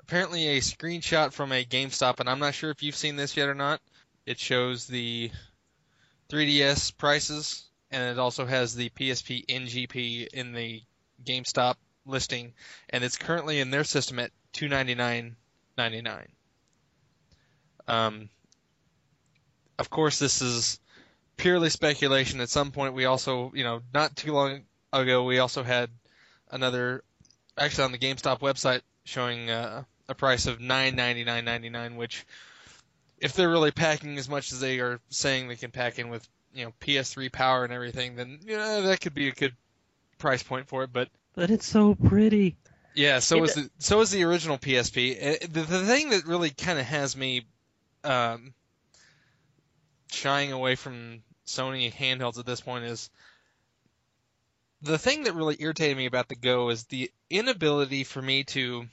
apparently 0.00 0.48
a 0.48 0.60
screenshot 0.60 1.32
from 1.32 1.52
a 1.52 1.64
GameStop, 1.64 2.20
and 2.20 2.28
I'm 2.28 2.38
not 2.38 2.54
sure 2.54 2.70
if 2.70 2.82
you've 2.82 2.96
seen 2.96 3.16
this 3.16 3.36
yet 3.36 3.48
or 3.48 3.54
not. 3.54 3.80
It 4.24 4.38
shows 4.38 4.86
the 4.86 5.30
3DS 6.28 6.96
prices, 6.96 7.64
and 7.90 8.02
it 8.02 8.18
also 8.18 8.46
has 8.46 8.74
the 8.74 8.88
PSP 8.90 9.46
NGP 9.46 10.28
in 10.28 10.52
the 10.52 10.82
GameStop 11.24 11.76
listing, 12.04 12.54
and 12.90 13.04
it's 13.04 13.16
currently 13.16 13.60
in 13.60 13.70
their 13.70 13.84
system 13.84 14.18
at 14.18 14.30
299.99. 14.54 16.26
Um, 17.88 18.28
of 19.78 19.90
course, 19.90 20.18
this 20.18 20.42
is 20.42 20.80
purely 21.36 21.70
speculation. 21.70 22.40
At 22.40 22.48
some 22.48 22.70
point, 22.72 22.94
we 22.94 23.04
also, 23.04 23.52
you 23.54 23.64
know, 23.64 23.82
not 23.92 24.16
too 24.16 24.32
long 24.32 24.62
ago, 24.92 25.24
we 25.24 25.38
also 25.38 25.62
had 25.62 25.90
another, 26.50 27.02
actually 27.58 27.84
on 27.84 27.92
the 27.92 27.98
GameStop 27.98 28.40
website, 28.40 28.80
showing 29.04 29.50
uh, 29.50 29.84
a 30.08 30.14
price 30.14 30.46
of 30.46 30.60
nine 30.60 30.96
ninety 30.96 31.24
nine 31.24 31.44
ninety 31.44 31.68
nine, 31.68 31.96
which, 31.96 32.24
if 33.18 33.34
they're 33.34 33.50
really 33.50 33.70
packing 33.70 34.18
as 34.18 34.28
much 34.28 34.52
as 34.52 34.60
they 34.60 34.78
are 34.80 35.00
saying 35.10 35.48
they 35.48 35.56
can 35.56 35.70
pack 35.70 35.98
in 35.98 36.08
with, 36.08 36.26
you 36.54 36.64
know, 36.64 36.72
PS3 36.80 37.30
power 37.30 37.64
and 37.64 37.72
everything, 37.72 38.16
then 38.16 38.40
you 38.46 38.56
know 38.56 38.82
that 38.82 39.00
could 39.00 39.14
be 39.14 39.28
a 39.28 39.32
good 39.32 39.54
price 40.18 40.42
point 40.42 40.68
for 40.68 40.84
it. 40.84 40.92
But 40.92 41.08
But 41.34 41.50
it's 41.50 41.66
so 41.66 41.94
pretty. 41.94 42.56
yeah, 42.94 43.18
so 43.18 43.38
It- 43.44 43.50
is 43.50 43.54
the 43.54 43.70
so 43.78 44.00
is 44.00 44.10
the 44.10 44.24
original 44.24 44.56
PSP. 44.58 45.16
Uh, 45.16 45.46
The, 45.50 45.62
the 45.62 45.86
thing 45.86 46.10
that 46.10 46.24
really 46.24 46.50
kind 46.50 46.78
of 46.78 46.86
has 46.86 47.14
me 47.16 47.46
um, 48.06 48.54
shying 50.10 50.52
away 50.52 50.74
from 50.76 51.22
Sony 51.46 51.92
handhelds 51.92 52.38
at 52.38 52.46
this 52.46 52.60
point 52.60 52.84
is 52.84 53.10
the 54.82 54.98
thing 54.98 55.24
that 55.24 55.34
really 55.34 55.56
irritated 55.58 55.96
me 55.96 56.06
about 56.06 56.28
the 56.28 56.36
Go 56.36 56.70
is 56.70 56.84
the 56.84 57.10
inability 57.30 58.04
for 58.04 58.20
me 58.20 58.44
to, 58.44 58.86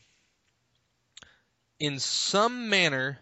in 1.79 2.00
some 2.00 2.70
manner, 2.70 3.20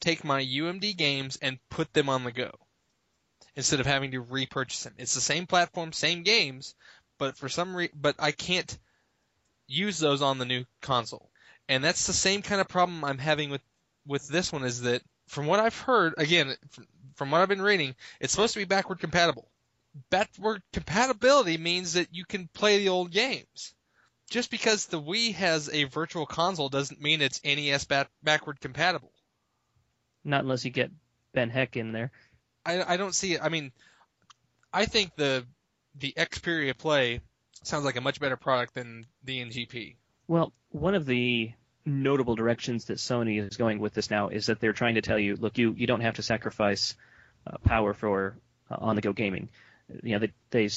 take 0.00 0.24
my 0.24 0.42
UMD 0.42 0.96
games 0.96 1.38
and 1.40 1.58
put 1.68 1.92
them 1.92 2.08
on 2.08 2.24
the 2.24 2.32
Go 2.32 2.50
instead 3.56 3.80
of 3.80 3.86
having 3.86 4.12
to 4.12 4.20
repurchase 4.20 4.84
them. 4.84 4.94
It's 4.98 5.14
the 5.14 5.20
same 5.20 5.46
platform, 5.46 5.92
same 5.92 6.22
games, 6.22 6.74
but 7.18 7.36
for 7.36 7.48
some 7.48 7.76
re- 7.76 7.90
but 7.94 8.16
I 8.18 8.32
can't 8.32 8.78
use 9.66 9.98
those 9.98 10.22
on 10.22 10.38
the 10.38 10.44
new 10.44 10.64
console. 10.80 11.30
And 11.68 11.82
that's 11.82 12.06
the 12.06 12.12
same 12.12 12.42
kind 12.42 12.60
of 12.60 12.68
problem 12.68 13.04
I'm 13.04 13.18
having 13.18 13.50
with 13.50 13.62
with 14.06 14.28
this 14.28 14.52
one 14.52 14.64
is 14.64 14.82
that 14.82 15.02
from 15.26 15.46
what 15.46 15.60
I've 15.60 15.78
heard, 15.78 16.14
again, 16.18 16.54
from, 17.14 17.30
what 17.30 17.40
I've 17.40 17.48
been 17.48 17.62
reading, 17.62 17.94
it's 18.20 18.32
supposed 18.32 18.54
to 18.54 18.60
be 18.60 18.64
backward 18.64 19.00
compatible. 19.00 19.48
Backward 20.10 20.62
compatibility 20.72 21.56
means 21.56 21.94
that 21.94 22.08
you 22.12 22.24
can 22.24 22.48
play 22.52 22.78
the 22.78 22.88
old 22.88 23.10
games. 23.10 23.74
Just 24.30 24.50
because 24.50 24.86
the 24.86 25.00
Wii 25.00 25.34
has 25.34 25.68
a 25.68 25.84
virtual 25.84 26.26
console 26.26 26.68
doesn't 26.68 27.00
mean 27.00 27.20
it's 27.20 27.44
NES 27.44 27.84
back, 27.84 28.08
backward 28.22 28.60
compatible. 28.60 29.12
Not 30.24 30.42
unless 30.42 30.64
you 30.64 30.70
get 30.70 30.90
Ben 31.32 31.50
Heck 31.50 31.76
in 31.76 31.92
there. 31.92 32.10
I, 32.64 32.94
I 32.94 32.96
don't 32.96 33.14
see 33.14 33.34
it. 33.34 33.40
I 33.42 33.50
mean, 33.50 33.72
I 34.72 34.86
think 34.86 35.14
the 35.16 35.46
the 35.96 36.12
Xperia 36.16 36.76
Play 36.76 37.20
sounds 37.62 37.84
like 37.84 37.96
a 37.96 38.00
much 38.00 38.18
better 38.18 38.36
product 38.36 38.74
than 38.74 39.06
the 39.22 39.44
NGP. 39.44 39.96
Well, 40.26 40.52
one 40.70 40.94
of 40.94 41.06
the 41.06 41.52
notable 41.86 42.34
directions 42.34 42.86
that 42.86 42.98
Sony 42.98 43.42
is 43.42 43.56
going 43.56 43.78
with 43.78 43.94
this 43.94 44.10
now 44.10 44.28
is 44.28 44.46
that 44.46 44.60
they're 44.60 44.72
trying 44.72 44.94
to 44.94 45.02
tell 45.02 45.18
you, 45.18 45.36
look, 45.36 45.58
you, 45.58 45.72
you 45.72 45.86
don't 45.86 46.00
have 46.00 46.14
to 46.14 46.22
sacrifice 46.22 46.94
uh, 47.46 47.58
power 47.64 47.92
for 47.92 48.36
uh, 48.70 48.76
on-the-go 48.80 49.12
gaming. 49.12 49.48
You 50.02 50.14
know, 50.14 50.18
they 50.20 50.32
they 50.50 50.70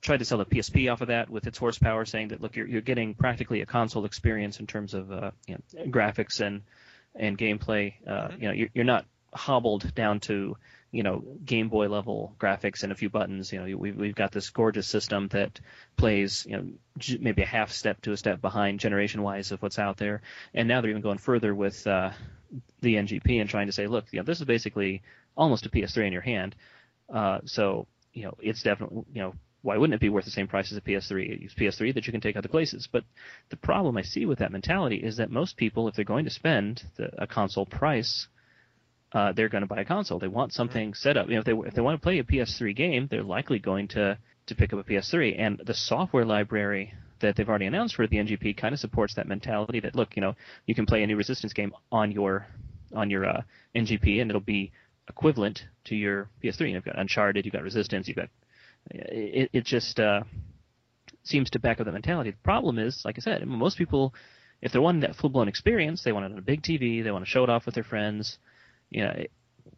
tried 0.00 0.18
to 0.18 0.24
sell 0.24 0.38
the 0.38 0.46
PSP 0.46 0.90
off 0.90 1.00
of 1.02 1.08
that 1.08 1.28
with 1.28 1.46
its 1.46 1.58
horsepower, 1.58 2.04
saying 2.06 2.28
that 2.28 2.40
look, 2.40 2.56
you're 2.56 2.66
you're 2.66 2.80
getting 2.80 3.14
practically 3.14 3.60
a 3.60 3.66
console 3.66 4.04
experience 4.06 4.58
in 4.60 4.66
terms 4.66 4.94
of 4.94 5.12
uh, 5.12 5.30
you 5.46 5.56
know, 5.56 5.84
graphics 5.86 6.40
and 6.40 6.62
and 7.14 7.36
gameplay. 7.38 7.94
Uh, 8.06 8.28
Mhm. 8.28 8.40
You 8.42 8.48
know, 8.48 8.54
you're, 8.54 8.68
you're 8.74 8.84
not 8.84 9.04
hobbled 9.34 9.94
down 9.94 10.20
to 10.20 10.56
you 10.94 11.02
know 11.02 11.24
Game 11.44 11.68
Boy 11.68 11.88
level 11.88 12.36
graphics 12.38 12.84
and 12.84 12.92
a 12.92 12.94
few 12.94 13.10
buttons. 13.10 13.52
You 13.52 13.60
know, 13.60 13.76
we've 13.76 13.96
we've 13.96 14.14
got 14.14 14.30
this 14.30 14.48
gorgeous 14.50 14.86
system 14.86 15.26
that 15.28 15.58
plays 15.96 16.46
you 16.48 16.56
know 16.56 17.18
maybe 17.18 17.42
a 17.42 17.46
half 17.46 17.72
step 17.72 18.00
to 18.02 18.12
a 18.12 18.16
step 18.16 18.40
behind 18.40 18.78
generation 18.78 19.22
wise 19.22 19.50
of 19.50 19.60
what's 19.60 19.78
out 19.78 19.96
there. 19.96 20.22
And 20.54 20.68
now 20.68 20.80
they're 20.80 20.90
even 20.90 21.02
going 21.02 21.18
further 21.18 21.52
with 21.52 21.84
uh, 21.88 22.12
the 22.80 22.94
NGP 22.94 23.40
and 23.40 23.50
trying 23.50 23.66
to 23.66 23.72
say, 23.72 23.88
look, 23.88 24.04
you 24.12 24.20
know, 24.20 24.24
this 24.24 24.38
is 24.38 24.46
basically 24.46 25.02
almost 25.36 25.66
a 25.66 25.68
PS3 25.68 26.06
in 26.06 26.12
your 26.12 26.22
hand. 26.22 26.54
Uh, 27.12 27.40
so 27.44 27.88
you 28.12 28.22
know, 28.22 28.34
it's 28.40 28.62
definitely 28.62 29.04
you 29.12 29.22
know. 29.22 29.34
Why 29.62 29.78
wouldn't 29.78 29.94
it 29.94 30.00
be 30.00 30.10
worth 30.10 30.26
the 30.26 30.30
same 30.30 30.46
price 30.46 30.70
as 30.72 30.76
a 30.76 30.82
PS3? 30.82 31.42
It's 31.42 31.54
PS3 31.54 31.94
that 31.94 32.06
you 32.06 32.12
can 32.12 32.20
take 32.20 32.36
other 32.36 32.50
places. 32.50 32.86
But 32.86 33.02
the 33.48 33.56
problem 33.56 33.96
I 33.96 34.02
see 34.02 34.26
with 34.26 34.40
that 34.40 34.52
mentality 34.52 34.96
is 34.96 35.16
that 35.16 35.30
most 35.30 35.56
people, 35.56 35.88
if 35.88 35.94
they're 35.94 36.04
going 36.04 36.26
to 36.26 36.30
spend 36.30 36.82
the, 36.96 37.10
a 37.16 37.26
console 37.26 37.64
price, 37.64 38.28
uh, 39.14 39.32
they're 39.32 39.48
going 39.48 39.62
to 39.62 39.68
buy 39.68 39.80
a 39.80 39.84
console. 39.84 40.18
They 40.18 40.28
want 40.28 40.52
something 40.52 40.92
set 40.92 41.16
up. 41.16 41.28
You 41.28 41.34
know, 41.34 41.40
if 41.40 41.46
they 41.46 41.52
if 41.52 41.74
they 41.74 41.80
want 41.80 42.00
to 42.00 42.02
play 42.02 42.18
a 42.18 42.24
PS3 42.24 42.74
game, 42.74 43.08
they're 43.10 43.22
likely 43.22 43.60
going 43.60 43.88
to 43.88 44.18
to 44.46 44.54
pick 44.54 44.72
up 44.72 44.80
a 44.80 44.84
PS3. 44.84 45.36
And 45.38 45.62
the 45.64 45.72
software 45.72 46.24
library 46.24 46.92
that 47.20 47.36
they've 47.36 47.48
already 47.48 47.66
announced 47.66 47.94
for 47.94 48.06
the 48.06 48.16
NGP 48.16 48.56
kind 48.56 48.74
of 48.74 48.80
supports 48.80 49.14
that 49.14 49.28
mentality. 49.28 49.80
That 49.80 49.94
look, 49.94 50.16
you 50.16 50.20
know, 50.20 50.34
you 50.66 50.74
can 50.74 50.84
play 50.84 51.02
a 51.02 51.06
new 51.06 51.16
Resistance 51.16 51.52
game 51.52 51.72
on 51.92 52.10
your 52.10 52.46
on 52.92 53.08
your 53.08 53.24
uh, 53.24 53.42
NGP, 53.74 54.20
and 54.20 54.30
it'll 54.30 54.40
be 54.40 54.72
equivalent 55.08 55.64
to 55.84 55.94
your 55.94 56.28
PS3. 56.42 56.72
You've 56.72 56.84
got 56.84 56.98
Uncharted, 56.98 57.44
you've 57.44 57.52
got 57.52 57.62
Resistance, 57.62 58.08
you've 58.08 58.16
got 58.16 58.28
it. 58.90 59.50
It 59.52 59.64
just 59.64 60.00
uh, 60.00 60.24
seems 61.22 61.50
to 61.50 61.60
back 61.60 61.78
up 61.78 61.86
that 61.86 61.92
mentality. 61.92 62.30
The 62.30 62.36
problem 62.38 62.78
is, 62.78 63.02
like 63.04 63.16
I 63.16 63.20
said, 63.20 63.46
most 63.46 63.78
people, 63.78 64.12
if 64.60 64.72
they're 64.72 64.82
wanting 64.82 65.02
that 65.02 65.16
full 65.16 65.30
blown 65.30 65.48
experience, 65.48 66.02
they 66.02 66.12
want 66.12 66.26
it 66.26 66.32
on 66.32 66.38
a 66.38 66.42
big 66.42 66.62
TV, 66.62 67.02
they 67.02 67.10
want 67.10 67.24
to 67.24 67.30
show 67.30 67.44
it 67.44 67.50
off 67.50 67.64
with 67.64 67.76
their 67.76 67.84
friends. 67.84 68.38
You 68.94 69.00
know, 69.02 69.24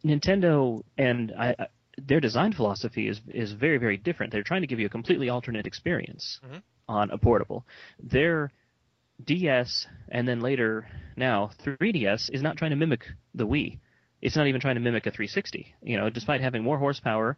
Nintendo 0.05 0.83
and 0.97 1.33
I, 1.37 1.55
I, 1.57 1.67
their 1.97 2.19
design 2.19 2.53
philosophy 2.53 3.07
is 3.07 3.19
is 3.33 3.51
very 3.53 3.79
very 3.79 3.97
different. 3.97 4.31
They're 4.31 4.43
trying 4.43 4.61
to 4.61 4.67
give 4.67 4.79
you 4.79 4.85
a 4.85 4.89
completely 4.97 5.29
alternate 5.29 5.65
experience 5.65 6.39
Mhm. 6.45 6.61
on 6.87 7.09
a 7.09 7.17
portable. 7.17 7.65
Their 7.99 8.51
DS 9.25 9.87
and 10.09 10.27
then 10.27 10.39
later 10.41 10.87
now 11.15 11.49
3DS 11.63 12.29
is 12.29 12.43
not 12.43 12.57
trying 12.57 12.69
to 12.69 12.77
mimic 12.77 13.03
the 13.33 13.47
Wii. 13.47 13.79
It's 14.21 14.35
not 14.35 14.45
even 14.47 14.61
trying 14.61 14.75
to 14.75 14.81
mimic 14.81 15.07
a 15.07 15.11
360. 15.11 15.73
You 15.81 15.97
know, 15.97 16.09
despite 16.11 16.41
having 16.41 16.61
more 16.63 16.77
horsepower, 16.77 17.37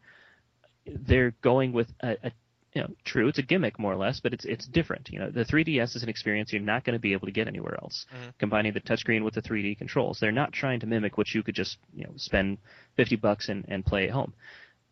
they're 0.85 1.31
going 1.41 1.71
with 1.71 1.89
a, 2.01 2.17
a 2.27 2.31
you 2.73 2.81
know, 2.81 2.89
true, 3.03 3.27
it's 3.27 3.39
a 3.39 3.43
gimmick 3.43 3.79
more 3.79 3.93
or 3.93 3.97
less, 3.97 4.19
but 4.19 4.33
it's 4.33 4.45
it's 4.45 4.67
different. 4.67 5.09
You 5.09 5.19
know, 5.19 5.31
the 5.31 5.43
3DS 5.43 5.95
is 5.95 6.03
an 6.03 6.09
experience 6.09 6.53
you're 6.53 6.61
not 6.61 6.83
going 6.83 6.93
to 6.93 6.99
be 6.99 7.13
able 7.13 7.25
to 7.25 7.31
get 7.31 7.47
anywhere 7.47 7.77
else. 7.81 8.05
Mhm. 8.13 8.33
Combining 8.37 8.73
the 8.73 8.81
touchscreen 8.81 9.23
with 9.23 9.33
the 9.33 9.41
3D 9.41 9.77
controls, 9.77 10.19
they're 10.19 10.31
not 10.31 10.53
trying 10.53 10.79
to 10.81 10.85
mimic 10.85 11.17
what 11.17 11.33
you 11.33 11.41
could 11.41 11.55
just 11.55 11.77
you 11.95 12.03
know 12.03 12.13
spend 12.15 12.59
50 12.95 13.15
bucks 13.15 13.49
and, 13.49 13.65
and 13.67 13.85
play 13.85 14.05
at 14.05 14.11
home. 14.11 14.33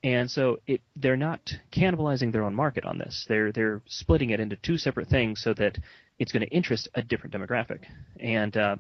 And 0.04 0.30
so 0.30 0.60
it 0.68 0.82
they're 0.96 1.18
not 1.18 1.54
cannibalizing 1.72 2.32
their 2.32 2.44
own 2.44 2.56
market 2.56 2.86
on 2.86 2.98
this. 2.98 3.26
They're 3.28 3.52
they're 3.52 3.82
splitting 3.86 4.32
it 4.32 4.40
into 4.40 4.56
two 4.56 4.78
separate 4.78 5.08
things 5.08 5.42
so 5.42 5.54
that 5.56 5.78
it's 6.20 6.32
going 6.32 6.46
to 6.46 6.56
interest 6.56 6.88
a 6.96 7.04
different 7.04 7.34
demographic. 7.34 7.82
And 8.20 8.56
uh, 8.58 8.76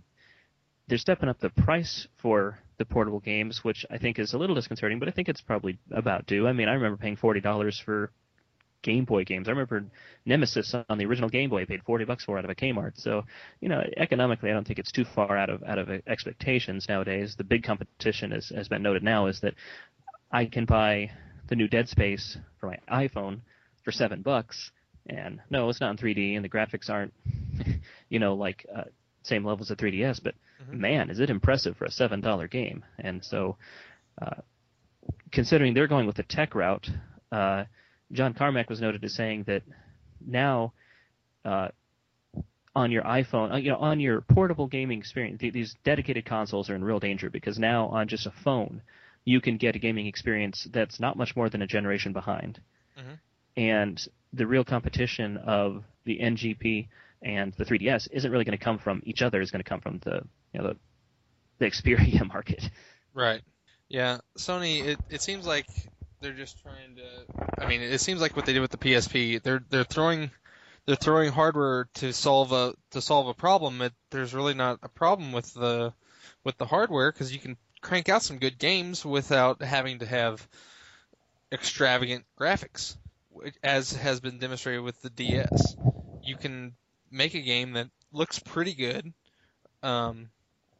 they're 0.87 0.97
stepping 0.97 1.29
up 1.29 1.39
the 1.39 1.49
price 1.49 2.07
for 2.17 2.59
the 2.77 2.85
portable 2.85 3.19
games, 3.19 3.63
which 3.63 3.85
I 3.91 3.97
think 3.97 4.19
is 4.19 4.33
a 4.33 4.37
little 4.37 4.55
disconcerting, 4.55 4.99
but 4.99 5.07
I 5.07 5.11
think 5.11 5.27
it's 5.27 5.41
probably 5.41 5.77
about 5.91 6.25
due. 6.27 6.47
I 6.47 6.53
mean, 6.53 6.67
I 6.69 6.73
remember 6.73 6.97
paying 6.97 7.15
forty 7.15 7.41
dollars 7.41 7.79
for 7.83 8.11
Game 8.83 9.05
Boy 9.05 9.23
games. 9.23 9.47
I 9.47 9.51
remember 9.51 9.85
Nemesis 10.25 10.73
on 10.89 10.97
the 10.97 11.05
original 11.05 11.29
Game 11.29 11.49
Boy 11.49 11.61
I 11.61 11.65
paid 11.65 11.83
forty 11.83 12.05
bucks 12.05 12.23
for 12.25 12.37
out 12.37 12.45
of 12.45 12.51
a 12.51 12.55
Kmart. 12.55 12.93
So, 12.95 13.23
you 13.59 13.69
know, 13.69 13.81
economically, 13.97 14.49
I 14.49 14.53
don't 14.53 14.65
think 14.65 14.79
it's 14.79 14.91
too 14.91 15.05
far 15.15 15.37
out 15.37 15.49
of 15.49 15.63
out 15.63 15.77
of 15.79 15.89
expectations 16.07 16.87
nowadays. 16.87 17.35
The 17.37 17.43
big 17.43 17.63
competition, 17.63 18.31
as 18.33 18.49
has 18.49 18.67
been 18.67 18.83
noted 18.83 19.03
now, 19.03 19.27
is 19.27 19.39
that 19.41 19.55
I 20.31 20.45
can 20.45 20.65
buy 20.65 21.11
the 21.47 21.55
new 21.55 21.67
Dead 21.67 21.87
Space 21.89 22.37
for 22.59 22.67
my 22.67 23.07
iPhone 23.07 23.39
for 23.83 23.91
seven 23.91 24.21
bucks, 24.21 24.71
and 25.07 25.39
no, 25.49 25.69
it's 25.69 25.79
not 25.81 25.91
in 25.91 25.97
3D, 25.97 26.35
and 26.35 26.43
the 26.43 26.49
graphics 26.49 26.89
aren't, 26.89 27.13
you 28.09 28.19
know, 28.19 28.35
like 28.35 28.65
uh, 28.75 28.83
same 29.23 29.45
levels 29.45 29.71
of 29.71 29.77
3DS. 29.77 30.21
But 30.23 30.35
Mhm. 30.61 30.79
man, 30.79 31.09
is 31.09 31.19
it 31.19 31.29
impressive 31.29 31.77
for 31.77 31.85
a 31.85 31.91
seven 31.91 32.19
dollar 32.19 32.47
game? 32.47 32.83
And 32.99 33.23
so, 33.23 33.57
uh, 34.21 34.41
considering 35.31 35.73
they're 35.73 35.87
going 35.87 36.07
with 36.07 36.15
the 36.15 36.23
tech 36.23 36.55
route, 36.55 36.89
uh, 37.31 37.65
John 38.11 38.33
Carmack 38.33 38.69
was 38.69 38.81
noted 38.81 39.03
as 39.03 39.13
saying 39.13 39.43
that 39.43 39.63
now. 40.25 40.73
Uh, 41.45 41.69
on 42.75 42.91
your 42.91 43.01
iPhone, 43.01 43.51
uh, 43.51 43.57
you 43.57 43.71
know, 43.71 43.77
on 43.77 43.99
your 43.99 44.21
portable 44.21 44.67
gaming 44.67 44.99
experience, 44.99 45.39
th- 45.41 45.51
these 45.51 45.75
dedicated 45.83 46.25
consoles 46.25 46.69
are 46.69 46.75
in 46.75 46.83
real 46.83 46.99
danger 46.99 47.27
because 47.27 47.57
now 47.57 47.87
on 47.87 48.07
just 48.07 48.27
a 48.27 48.31
phone, 48.43 48.83
you 49.25 49.41
can 49.41 49.57
get 49.57 49.75
a 49.75 49.79
gaming 49.79 50.05
experience 50.05 50.67
that's 50.71 50.99
not 50.99 51.17
much 51.17 51.35
more 51.35 51.49
than 51.49 51.63
a 51.63 51.67
generation 51.67 52.13
behind. 52.13 52.61
Mhm. 52.95 53.17
And 53.55 54.07
the 54.31 54.45
real 54.45 54.63
competition 54.63 55.37
of 55.37 55.83
the 56.03 56.19
NGP 56.19 56.87
and 57.23 57.51
the 57.53 57.65
3DS 57.65 58.09
isn't 58.11 58.31
really 58.31 58.45
going 58.45 58.55
to 58.57 58.63
come 58.63 58.77
from 58.77 59.01
each 59.05 59.23
other. 59.23 59.41
It's 59.41 59.49
going 59.49 59.63
to 59.63 59.67
come 59.69 59.81
from 59.81 59.97
the 60.03 60.21
you 60.53 60.61
know 60.61 60.67
the 60.67 60.77
the 61.57 61.65
Xperia 61.65 62.27
market. 62.33 62.69
Right. 63.15 63.41
Yeah. 63.89 64.19
Sony. 64.37 64.85
It 64.85 64.99
it 65.09 65.21
seems 65.23 65.47
like 65.47 65.65
they're 66.27 66.35
just 66.35 66.61
trying 66.61 66.97
to. 66.97 67.63
I 67.63 67.69
mean, 67.69 67.81
it 67.81 68.01
seems 68.01 68.19
like 68.19 68.35
what 68.35 68.45
they 68.45 68.51
did 68.51 68.59
with 68.59 68.71
the 68.71 68.77
PSP. 68.77 69.41
They're 69.41 69.63
they're 69.69 69.85
throwing 69.85 70.29
they're 70.85 70.97
throwing 70.97 71.31
hardware 71.31 71.87
to 71.95 72.11
solve 72.11 72.51
a 72.51 72.73
to 72.91 73.01
solve 73.01 73.29
a 73.29 73.33
problem. 73.33 73.81
It, 73.81 73.93
there's 74.09 74.33
really 74.33 74.53
not 74.53 74.79
a 74.83 74.89
problem 74.89 75.31
with 75.31 75.53
the 75.53 75.93
with 76.43 76.57
the 76.57 76.65
hardware 76.65 77.13
because 77.13 77.31
you 77.31 77.39
can 77.39 77.55
crank 77.79 78.09
out 78.09 78.23
some 78.23 78.39
good 78.39 78.59
games 78.59 79.05
without 79.05 79.61
having 79.61 79.99
to 79.99 80.05
have 80.05 80.45
extravagant 81.49 82.25
graphics, 82.37 82.97
as 83.63 83.93
has 83.93 84.19
been 84.19 84.37
demonstrated 84.37 84.83
with 84.83 85.01
the 85.01 85.09
DS. 85.09 85.77
You 86.23 86.35
can 86.35 86.73
make 87.09 87.35
a 87.35 87.41
game 87.41 87.73
that 87.73 87.87
looks 88.11 88.37
pretty 88.37 88.73
good, 88.73 89.13
um, 89.81 90.29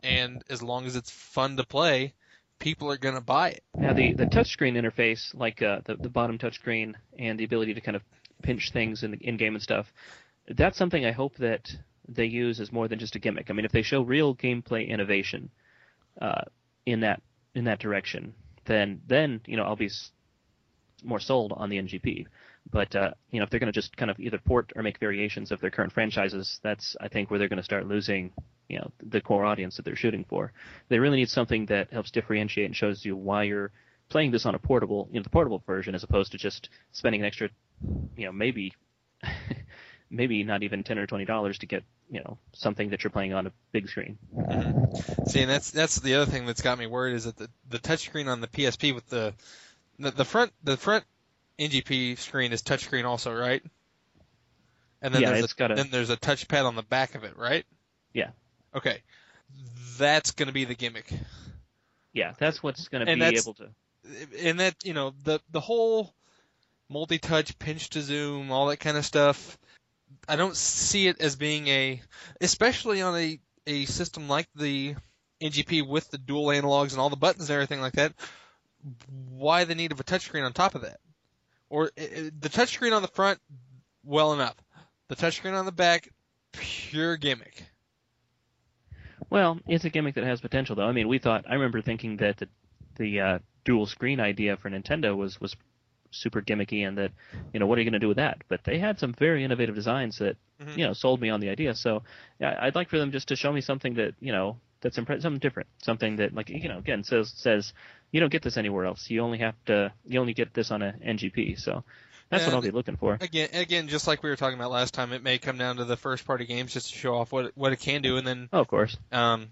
and 0.04 0.44
as 0.50 0.62
long 0.62 0.86
as 0.86 0.98
it's 0.98 1.12
fun 1.12 1.56
to 1.56 1.64
play, 1.64 2.14
people 2.60 2.92
are 2.92 2.98
gonna 2.98 3.22
buy 3.22 3.50
it. 3.50 3.64
Now 3.76 3.94
the 3.94 4.14
the 4.14 4.26
touchscreen 4.26 4.76
interface, 4.76 5.34
like 5.34 5.62
uh, 5.62 5.82
the 5.86 5.96
the 5.96 6.10
bottom 6.10 6.38
touchscreen 6.38 6.96
and 7.18 7.40
the 7.40 7.44
ability 7.44 7.74
to 7.74 7.82
kind 7.82 7.96
of 7.96 8.04
pinch 8.42 8.72
things 8.72 9.04
in 9.04 9.12
the 9.12 9.18
in 9.18 9.38
game 9.38 9.56
and 9.56 9.64
stuff, 9.64 9.88
that's 10.48 10.78
something 10.78 11.06
I 11.06 11.12
hope 11.12 11.36
that 11.38 11.70
they 12.08 12.26
use 12.26 12.60
as 12.60 12.72
more 12.72 12.88
than 12.88 13.00
just 13.00 13.16
a 13.16 13.20
gimmick. 13.20 13.50
I 13.50 13.54
mean, 13.54 13.66
if 13.66 13.72
they 13.72 13.82
show 13.82 14.02
real 14.02 14.36
gameplay 14.36 14.88
innovation 14.88 15.50
uh, 16.22 16.44
in 16.86 17.02
that 17.02 17.22
in 17.56 17.66
that 17.66 17.80
direction, 17.80 18.34
then 18.66 19.02
then 19.08 19.42
you 19.46 19.58
know 19.58 19.64
I'll 19.64 19.76
be 19.76 19.90
more 21.04 21.20
sold 21.20 21.54
on 21.56 21.70
the 21.70 21.78
NGP. 21.78 22.26
But 22.70 22.96
uh, 22.96 23.12
you 23.32 23.40
know, 23.40 23.44
if 23.44 23.50
they're 23.50 23.60
going 23.60 23.72
to 23.72 23.78
just 23.78 23.96
kind 23.98 24.12
of 24.12 24.20
either 24.20 24.40
port 24.40 24.74
or 24.76 24.84
make 24.84 25.00
variations 25.00 25.52
of 25.52 25.62
their 25.62 25.72
current 25.72 25.94
franchises, 25.94 26.60
that's 26.64 26.96
I 27.00 27.08
think 27.08 27.30
where 27.30 27.40
they're 27.40 27.50
going 27.50 27.58
to 27.58 27.64
start 27.64 27.88
losing 27.88 28.34
you 28.70 28.78
know 28.80 28.92
the 29.02 29.22
core 29.22 29.46
audience 29.46 29.78
that 29.78 29.86
they're 29.86 29.96
shooting 29.96 30.26
for. 30.28 30.52
They 30.90 31.00
really 31.00 31.18
need 31.18 31.30
something 31.30 31.68
that 31.68 31.92
helps 31.92 32.12
differentiate 32.12 32.66
and 32.66 32.76
shows 32.76 33.06
you 33.06 33.16
why 33.16 33.44
you're 33.44 33.72
playing 34.10 34.32
this 34.32 34.46
on 34.46 34.56
a 34.56 34.60
portable, 34.60 35.08
you 35.12 35.20
know, 35.20 35.24
the 35.24 35.30
portable 35.30 35.62
version, 35.66 35.96
as 35.96 36.04
opposed 36.04 36.32
to 36.32 36.38
just 36.38 36.70
spending 36.92 37.22
an 37.22 37.28
extra, 37.28 37.50
you 38.16 38.26
know, 38.26 38.32
maybe, 38.32 38.74
maybe 40.10 40.44
not 40.44 40.64
even 40.64 40.84
ten 40.84 40.98
or 40.98 41.08
twenty 41.08 41.26
dollars 41.26 41.58
to 41.60 41.66
get, 41.66 41.84
you 42.10 42.22
know, 42.22 42.38
something 42.54 42.90
that 42.90 43.04
you're 43.04 43.12
playing 43.12 43.34
on 43.34 43.48
a 43.48 43.52
big 43.72 43.90
screen. 43.90 44.18
Mm-hmm. 44.36 45.26
See, 45.26 45.42
and 45.42 45.50
that's 45.50 45.72
that's 45.72 46.00
the 46.00 46.16
other 46.16 46.30
thing 46.30 46.46
that's 46.46 46.62
got 46.62 46.78
me 46.78 46.88
worried 46.88 47.16
is 47.16 47.26
that 47.26 47.38
the 47.38 47.50
the 47.70 47.80
touchscreen 47.80 48.28
on 48.28 48.42
the 48.42 48.48
PSP 48.48 48.94
with 48.96 49.08
the 49.10 49.34
the, 50.00 50.12
the 50.12 50.26
front 50.26 50.54
the 50.64 50.78
front 50.78 51.04
NGP 51.60 52.18
screen 52.18 52.54
is 52.54 52.62
touchscreen 52.62 53.06
also, 53.06 53.34
right? 53.34 53.64
And 55.02 55.14
then 55.14 55.22
Yeah, 55.22 55.32
there's 55.32 55.44
it's 55.46 55.54
a, 55.54 55.56
got 55.56 55.72
a- 55.72 55.76
then 55.76 55.90
there's 55.92 56.10
a 56.10 56.18
touchpad 56.18 56.66
on 56.66 56.76
the 56.76 56.82
back 56.84 57.16
of 57.16 57.24
it, 57.24 57.38
right? 57.38 57.66
Yeah. 58.14 58.30
Okay. 58.76 59.02
That's 59.98 60.32
going 60.32 60.48
to 60.48 60.54
be 60.54 60.66
the 60.66 60.76
gimmick. 60.76 61.12
Yeah, 62.14 62.34
that's 62.38 62.62
what's 62.62 62.88
going 62.88 63.06
to 63.06 63.16
be 63.16 63.24
able 63.24 63.54
to. 63.56 63.70
And 64.42 64.60
that, 64.60 64.76
you 64.84 64.94
know, 64.94 65.14
the 65.24 65.40
the 65.52 65.60
whole 65.60 66.14
multi-touch 66.90 67.60
pinch 67.60 67.90
to 67.92 68.02
zoom, 68.02 68.52
all 68.52 68.68
that 68.68 68.78
kind 68.78 68.98
of 68.98 69.06
stuff, 69.06 69.58
I 70.28 70.36
don't 70.36 70.56
see 70.56 71.08
it 71.08 71.22
as 71.22 71.36
being 71.36 71.68
a 71.68 72.02
especially 72.40 73.02
on 73.02 73.18
a 73.18 73.40
a 73.66 73.86
system 73.86 74.30
like 74.30 74.48
the 74.56 74.96
NGP 75.42 75.88
with 75.88 76.10
the 76.10 76.18
dual 76.18 76.48
analogs 76.48 76.92
and 76.92 77.00
all 77.00 77.10
the 77.10 77.18
buttons 77.18 77.50
and 77.50 77.56
everything 77.56 77.82
like 77.82 77.94
that, 77.94 78.14
why 79.30 79.66
the 79.66 79.76
need 79.76 79.92
of 79.92 80.00
a 80.00 80.04
touchscreen 80.04 80.46
on 80.46 80.54
top 80.54 80.76
of 80.76 80.82
that? 80.82 81.00
Or 81.70 81.92
the 81.96 82.50
touchscreen 82.50 82.96
on 82.96 83.02
the 83.02 83.10
front, 83.10 83.40
well 84.04 84.34
enough. 84.34 84.56
The 85.10 85.16
touchscreen 85.16 85.54
on 85.54 85.66
the 85.66 85.72
back, 85.72 86.10
pure 86.54 87.18
gimmick. 87.18 87.66
Well, 89.30 89.60
it's 89.68 89.86
a 89.86 89.90
gimmick 89.90 90.16
that 90.16 90.24
has 90.24 90.42
potential, 90.42 90.76
though. 90.76 90.88
I 90.88 90.92
mean, 90.92 91.08
we 91.08 91.20
thought. 91.20 91.46
I 91.50 91.54
remember 91.54 91.82
thinking 91.82 92.18
that 92.18 92.38
the, 92.38 92.48
the 92.96 93.20
uh, 93.20 93.40
dual 93.66 93.86
screen 93.86 94.20
idea 94.20 94.58
for 94.58 94.70
Nintendo 94.70 95.16
was 95.16 95.40
was 95.42 95.56
super 96.12 96.42
gimmicky, 96.42 96.88
and 96.88 96.98
that 96.98 97.12
you 97.54 97.60
know 97.60 97.68
what 97.68 97.78
are 97.78 97.82
you 97.82 97.86
going 97.90 98.00
to 98.00 98.06
do 98.06 98.08
with 98.08 98.18
that? 98.18 98.38
But 98.48 98.64
they 98.64 98.80
had 98.80 99.00
some 99.00 99.14
very 99.14 99.44
innovative 99.44 99.76
designs 99.76 100.18
that 100.20 100.38
Mhm. 100.62 100.78
you 100.78 100.86
know 100.86 100.94
sold 100.94 101.22
me 101.22 101.30
on 101.30 101.40
the 101.40 101.50
idea. 101.50 101.76
So 101.76 102.04
yeah, 102.40 102.58
I'd 102.62 102.76
like 102.76 102.90
for 102.90 102.98
them 102.98 103.12
just 103.12 103.28
to 103.28 103.36
show 103.36 103.52
me 103.52 103.62
something 103.62 103.94
that 103.96 104.16
you 104.20 104.32
know 104.32 104.58
that's 104.82 104.98
impressive, 104.98 105.24
something 105.24 105.40
different, 105.40 105.68
something 105.84 106.16
that 106.18 106.34
like 106.34 106.50
you 106.50 106.70
know 106.70 106.78
again 106.78 107.04
says 107.04 107.34
says 107.36 107.74
you 108.12 108.20
don't 108.20 108.32
get 108.32 108.44
this 108.44 108.58
anywhere 108.58 108.86
else. 108.86 109.10
You 109.10 109.22
only 109.22 109.40
have 109.40 109.56
to 109.66 109.92
you 110.06 110.20
only 110.20 110.34
get 110.34 110.54
this 110.54 110.72
on 110.72 110.82
a 110.82 110.94
NGP. 111.06 111.60
So 111.60 111.84
that's 112.30 112.42
Yeah, 112.44 112.48
what 112.50 112.56
I'll 112.56 112.62
be 112.62 112.72
looking 112.72 112.98
for. 112.98 113.18
Again, 113.22 113.50
again, 113.54 113.88
just 113.88 114.08
like 114.08 114.24
we 114.24 114.30
were 114.30 114.36
talking 114.36 114.58
about 114.60 114.72
last 114.72 114.94
time, 114.94 115.14
it 115.14 115.24
may 115.24 115.38
come 115.38 115.58
down 115.58 115.78
to 115.78 115.86
the 115.86 115.98
first 115.98 116.26
party 116.26 116.46
games 116.46 116.74
just 116.74 116.92
to 116.92 116.98
show 116.98 117.16
off 117.16 117.32
what 117.32 117.46
it, 117.46 117.52
what 117.56 117.74
it 117.74 117.80
can 117.80 118.02
do, 118.02 118.18
and 118.18 118.26
then 118.28 118.50
Oh, 118.54 118.60
of 118.60 118.68
course. 118.68 118.98
um, 119.12 119.48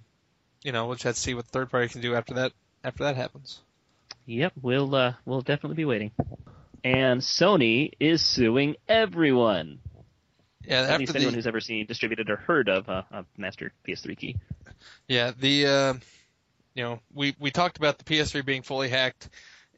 you 0.63 0.71
know, 0.71 0.85
we'll 0.85 0.95
just 0.95 1.03
have 1.03 1.15
to 1.15 1.21
see 1.21 1.33
what 1.33 1.45
the 1.45 1.51
third 1.51 1.69
party 1.69 1.87
can 1.89 2.01
do 2.01 2.15
after 2.15 2.33
that. 2.35 2.51
After 2.83 3.03
that 3.03 3.15
happens. 3.15 3.59
Yep, 4.25 4.53
we'll 4.61 4.93
uh, 4.95 5.13
we'll 5.25 5.41
definitely 5.41 5.75
be 5.75 5.85
waiting. 5.85 6.11
And 6.83 7.21
Sony 7.21 7.91
is 7.99 8.21
suing 8.23 8.75
everyone. 8.87 9.79
Yeah, 10.67 10.81
At 10.83 10.99
least 10.99 11.13
the 11.13 11.19
anyone 11.19 11.35
who's 11.35 11.45
ever 11.47 11.59
seen, 11.61 11.85
distributed, 11.85 12.29
or 12.29 12.37
heard 12.37 12.69
of 12.69 12.89
a, 12.89 13.05
a 13.11 13.25
master 13.37 13.71
PS3 13.87 14.17
key. 14.17 14.35
yeah 15.07 15.31
the 15.37 15.67
uh, 15.67 15.93
you 16.73 16.83
know 16.83 16.99
we 17.13 17.35
we 17.39 17.51
talked 17.51 17.77
about 17.77 17.99
the 17.99 18.03
PS3 18.03 18.43
being 18.45 18.61
fully 18.63 18.89
hacked, 18.89 19.29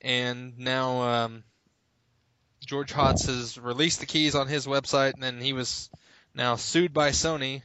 and 0.01 0.57
now 0.57 1.01
um, 1.01 1.43
George 2.67 2.93
Hotz 2.93 3.25
has 3.27 3.57
released 3.57 4.01
the 4.01 4.05
keys 4.05 4.35
on 4.35 4.47
his 4.47 4.67
website, 4.67 5.13
and 5.13 5.23
then 5.23 5.39
he 5.39 5.53
was 5.53 5.89
now 6.35 6.57
sued 6.57 6.93
by 6.93 7.09
Sony, 7.09 7.63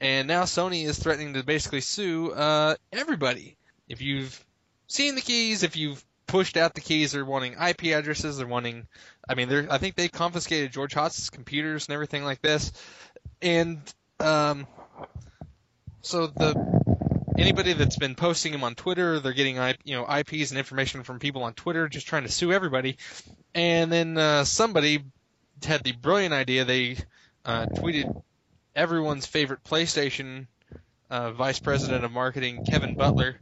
and 0.00 0.26
now 0.26 0.44
Sony 0.44 0.86
is 0.86 0.98
threatening 0.98 1.34
to 1.34 1.42
basically 1.42 1.82
sue 1.82 2.32
uh, 2.32 2.74
everybody. 2.92 3.56
If 3.88 4.00
you've 4.00 4.44
seen 4.86 5.14
the 5.14 5.20
keys, 5.20 5.62
if 5.62 5.76
you've 5.76 6.02
pushed 6.26 6.56
out 6.56 6.74
the 6.74 6.80
keys, 6.80 7.12
they're 7.12 7.24
wanting 7.24 7.54
IP 7.54 7.84
addresses, 7.94 8.38
they're 8.38 8.46
wanting. 8.46 8.86
I 9.28 9.34
mean, 9.34 9.48
they're. 9.48 9.70
I 9.70 9.78
think 9.78 9.96
they 9.96 10.08
confiscated 10.08 10.72
George 10.72 10.94
Hotz's 10.94 11.30
computers 11.30 11.86
and 11.86 11.94
everything 11.94 12.24
like 12.24 12.40
this, 12.40 12.72
and 13.42 13.78
um, 14.18 14.66
so 16.00 16.26
the 16.26 16.54
anybody 17.38 17.74
that's 17.74 17.96
been 17.96 18.14
posting 18.14 18.52
them 18.52 18.64
on 18.64 18.74
Twitter, 18.74 19.20
they're 19.20 19.32
getting 19.32 19.56
you 19.84 19.94
know 19.94 20.06
IPs 20.06 20.50
and 20.50 20.58
information 20.58 21.02
from 21.02 21.18
people 21.18 21.42
on 21.44 21.52
Twitter, 21.54 21.88
just 21.88 22.06
trying 22.06 22.24
to 22.24 22.30
sue 22.30 22.52
everybody. 22.52 22.96
And 23.54 23.90
then 23.90 24.18
uh, 24.18 24.44
somebody 24.44 25.04
had 25.64 25.82
the 25.82 25.92
brilliant 25.92 26.34
idea. 26.34 26.64
They 26.64 26.96
uh, 27.44 27.66
tweeted 27.66 28.22
everyone's 28.74 29.26
favorite 29.26 29.64
PlayStation 29.64 30.46
uh, 31.10 31.32
vice 31.32 31.58
president 31.58 32.04
of 32.04 32.12
marketing, 32.12 32.64
Kevin 32.64 32.94
Butler, 32.94 33.36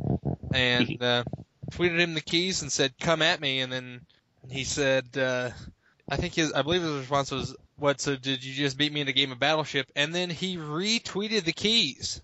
and 0.55 0.90
uh, 1.03 1.25
tweeted 1.73 1.99
him 1.99 2.14
the 2.14 2.21
keys 2.21 2.62
and 2.62 2.71
said, 2.71 2.95
"Come 2.99 3.23
at 3.23 3.40
me." 3.40 3.61
And 3.61 3.73
then 3.73 4.01
he 4.49 4.64
said, 4.64 5.16
uh, 5.16 5.51
"I 6.09 6.16
think 6.16 6.35
his, 6.35 6.53
I 6.53 6.62
believe 6.62 6.83
his 6.83 6.99
response 6.99 7.31
was." 7.31 7.57
What? 7.79 8.01
So 8.01 8.16
did 8.16 8.42
you 8.42 8.55
just 8.55 8.79
beat 8.79 8.92
me 8.92 9.03
in 9.03 9.09
a 9.09 9.12
game 9.12 9.33
of 9.33 9.38
Battleship? 9.38 9.90
And 9.95 10.14
then 10.14 10.31
he 10.31 10.57
retweeted 10.57 11.45
the 11.45 11.53
keys. 11.53 12.23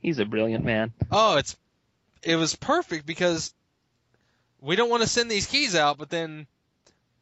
He's 0.00 0.20
a 0.20 0.24
brilliant 0.24 0.64
man. 0.64 0.92
Oh, 1.10 1.38
it's 1.38 1.56
it 2.22 2.36
was 2.36 2.54
perfect 2.54 3.04
because 3.04 3.52
we 4.60 4.76
don't 4.76 4.90
want 4.90 5.02
to 5.02 5.08
send 5.08 5.28
these 5.28 5.46
keys 5.46 5.74
out, 5.74 5.98
but 5.98 6.08
then 6.08 6.46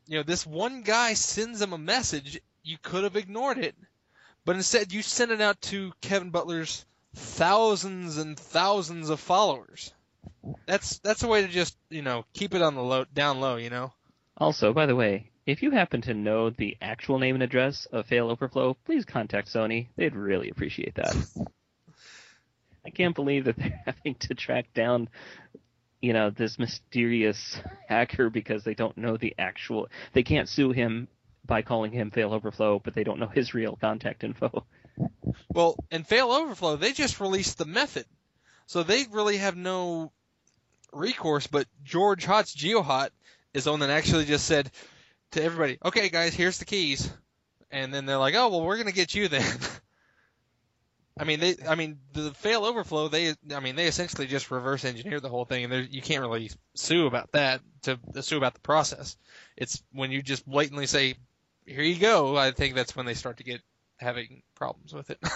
you 0.08 0.16
know 0.16 0.22
this 0.22 0.46
one 0.46 0.82
guy 0.82 1.14
sends 1.14 1.60
them 1.60 1.72
a 1.72 1.78
message. 1.78 2.40
You 2.64 2.78
could 2.82 3.04
have 3.04 3.16
ignored 3.16 3.58
it, 3.58 3.76
but 4.44 4.56
instead 4.56 4.92
you 4.92 5.02
sent 5.02 5.30
it 5.30 5.40
out 5.40 5.60
to 5.62 5.92
Kevin 6.00 6.30
Butler's 6.30 6.84
thousands 7.14 8.16
and 8.18 8.38
thousands 8.38 9.10
of 9.10 9.20
followers. 9.20 9.92
That's 10.66 10.98
that's 11.00 11.22
a 11.22 11.28
way 11.28 11.42
to 11.42 11.48
just 11.48 11.76
you 11.90 12.02
know 12.02 12.24
keep 12.32 12.54
it 12.54 12.62
on 12.62 12.74
the 12.74 12.82
low 12.82 13.04
down 13.12 13.40
low. 13.40 13.56
You 13.56 13.70
know. 13.70 13.92
Also, 14.38 14.72
by 14.72 14.86
the 14.86 14.96
way, 14.96 15.30
if 15.46 15.62
you 15.62 15.70
happen 15.70 16.00
to 16.02 16.14
know 16.14 16.50
the 16.50 16.76
actual 16.80 17.18
name 17.18 17.34
and 17.34 17.42
address 17.42 17.86
of 17.86 18.06
fail0verflow, 18.08 18.76
please 18.84 19.04
contact 19.04 19.48
Sony. 19.48 19.88
They'd 19.96 20.14
really 20.14 20.48
appreciate 20.48 20.94
that. 20.94 21.16
I 22.86 22.90
can't 22.90 23.14
believe 23.14 23.44
that 23.44 23.56
they're 23.56 23.82
having 23.86 24.14
to 24.14 24.34
track 24.34 24.72
down, 24.74 25.08
you 26.00 26.12
know, 26.12 26.30
this 26.30 26.58
mysterious 26.58 27.58
hacker 27.88 28.30
because 28.30 28.64
they 28.64 28.74
don't 28.74 28.96
know 28.96 29.16
the 29.16 29.34
actual. 29.38 29.88
They 30.12 30.22
can't 30.22 30.48
sue 30.48 30.72
him 30.72 31.08
by 31.44 31.62
calling 31.62 31.92
him 31.92 32.10
fail0verflow, 32.10 32.80
but 32.82 32.94
they 32.94 33.04
don't 33.04 33.18
know 33.18 33.28
his 33.28 33.54
real 33.54 33.76
contact 33.80 34.22
info. 34.22 34.64
Well, 35.48 35.76
and 35.90 36.06
fail0verflow, 36.06 36.78
they 36.78 36.92
just 36.92 37.20
released 37.20 37.58
the 37.58 37.64
method. 37.64 38.04
So 38.66 38.82
they 38.82 39.06
really 39.10 39.38
have 39.38 39.56
no 39.56 40.12
recourse, 40.92 41.46
but 41.46 41.66
George 41.84 42.26
Hotz 42.26 42.54
GeoHot 42.54 43.10
is 43.54 43.66
one 43.66 43.80
that 43.80 43.90
actually 43.90 44.26
just 44.26 44.46
said 44.46 44.70
to 45.32 45.42
everybody, 45.42 45.78
okay 45.84 46.08
guys, 46.10 46.34
here's 46.34 46.58
the 46.58 46.64
keys. 46.64 47.10
And 47.70 47.92
then 47.92 48.06
they're 48.06 48.18
like, 48.18 48.34
oh, 48.34 48.48
well, 48.48 48.62
we're 48.62 48.76
going 48.76 48.86
to 48.88 48.94
get 48.94 49.14
you 49.14 49.28
then. 49.28 49.44
I 51.18 51.24
mean, 51.24 51.40
they, 51.40 51.56
I 51.68 51.74
mean, 51.74 51.98
the 52.12 52.30
fail0verflow, 52.30 53.10
they, 53.10 53.34
I 53.54 53.60
mean, 53.60 53.76
they 53.76 53.86
essentially 53.86 54.26
just 54.26 54.50
reverse 54.50 54.84
engineered 54.84 55.22
the 55.22 55.28
whole 55.28 55.44
thing, 55.44 55.64
and 55.64 55.92
you 55.92 56.02
can't 56.02 56.22
really 56.22 56.50
sue 56.74 57.06
about 57.06 57.32
that, 57.32 57.60
to, 57.82 57.98
to 58.14 58.22
sue 58.22 58.36
about 58.36 58.54
the 58.54 58.60
process. 58.60 59.16
It's 59.56 59.82
when 59.92 60.12
you 60.12 60.22
just 60.22 60.48
blatantly 60.48 60.86
say, 60.86 61.16
here 61.66 61.82
you 61.82 61.98
go, 61.98 62.36
I 62.36 62.52
think 62.52 62.74
that's 62.74 62.94
when 62.94 63.06
they 63.06 63.14
start 63.14 63.38
to 63.38 63.44
get 63.44 63.60
having 63.98 64.42
problems 64.54 64.94
with 64.94 65.10
it. 65.10 65.18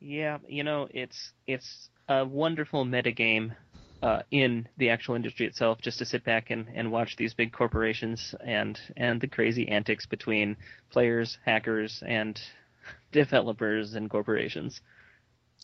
Yeah, 0.00 0.38
you 0.46 0.64
know, 0.64 0.86
it's 0.90 1.32
it's 1.46 1.88
a 2.10 2.26
wonderful 2.26 2.84
metagame 2.84 3.56
uh, 4.02 4.20
in 4.30 4.68
the 4.76 4.90
actual 4.90 5.14
industry 5.14 5.46
itself, 5.46 5.80
just 5.80 5.98
to 5.98 6.04
sit 6.04 6.24
back 6.24 6.50
and, 6.50 6.66
and 6.74 6.92
watch 6.92 7.16
these 7.16 7.32
big 7.32 7.52
corporations 7.52 8.34
and 8.44 8.78
and 8.98 9.18
the 9.18 9.28
crazy 9.28 9.66
antics 9.66 10.04
between 10.04 10.58
players, 10.90 11.38
hackers, 11.46 12.02
and 12.06 12.38
developers 13.12 13.94
and 13.94 14.10
corporations. 14.10 14.82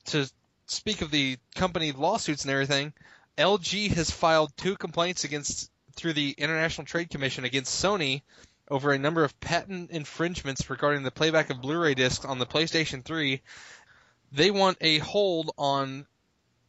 To 0.06 0.30
speak 0.66 1.02
of 1.02 1.10
the 1.10 1.38
company 1.54 1.92
lawsuits 1.92 2.44
and 2.44 2.52
everything, 2.52 2.92
LG 3.36 3.92
has 3.94 4.10
filed 4.10 4.56
two 4.56 4.76
complaints 4.76 5.24
against 5.24 5.70
through 5.94 6.12
the 6.12 6.30
International 6.38 6.86
Trade 6.86 7.10
Commission 7.10 7.44
against 7.44 7.82
Sony 7.82 8.22
over 8.70 8.92
a 8.92 8.98
number 8.98 9.24
of 9.24 9.38
patent 9.40 9.90
infringements 9.90 10.70
regarding 10.70 11.02
the 11.02 11.10
playback 11.10 11.50
of 11.50 11.60
Blu-ray 11.60 11.94
discs 11.94 12.24
on 12.24 12.38
the 12.38 12.46
PlayStation 12.46 13.04
3. 13.04 13.42
They 14.32 14.50
want 14.50 14.78
a 14.80 14.98
hold 14.98 15.50
on 15.58 16.06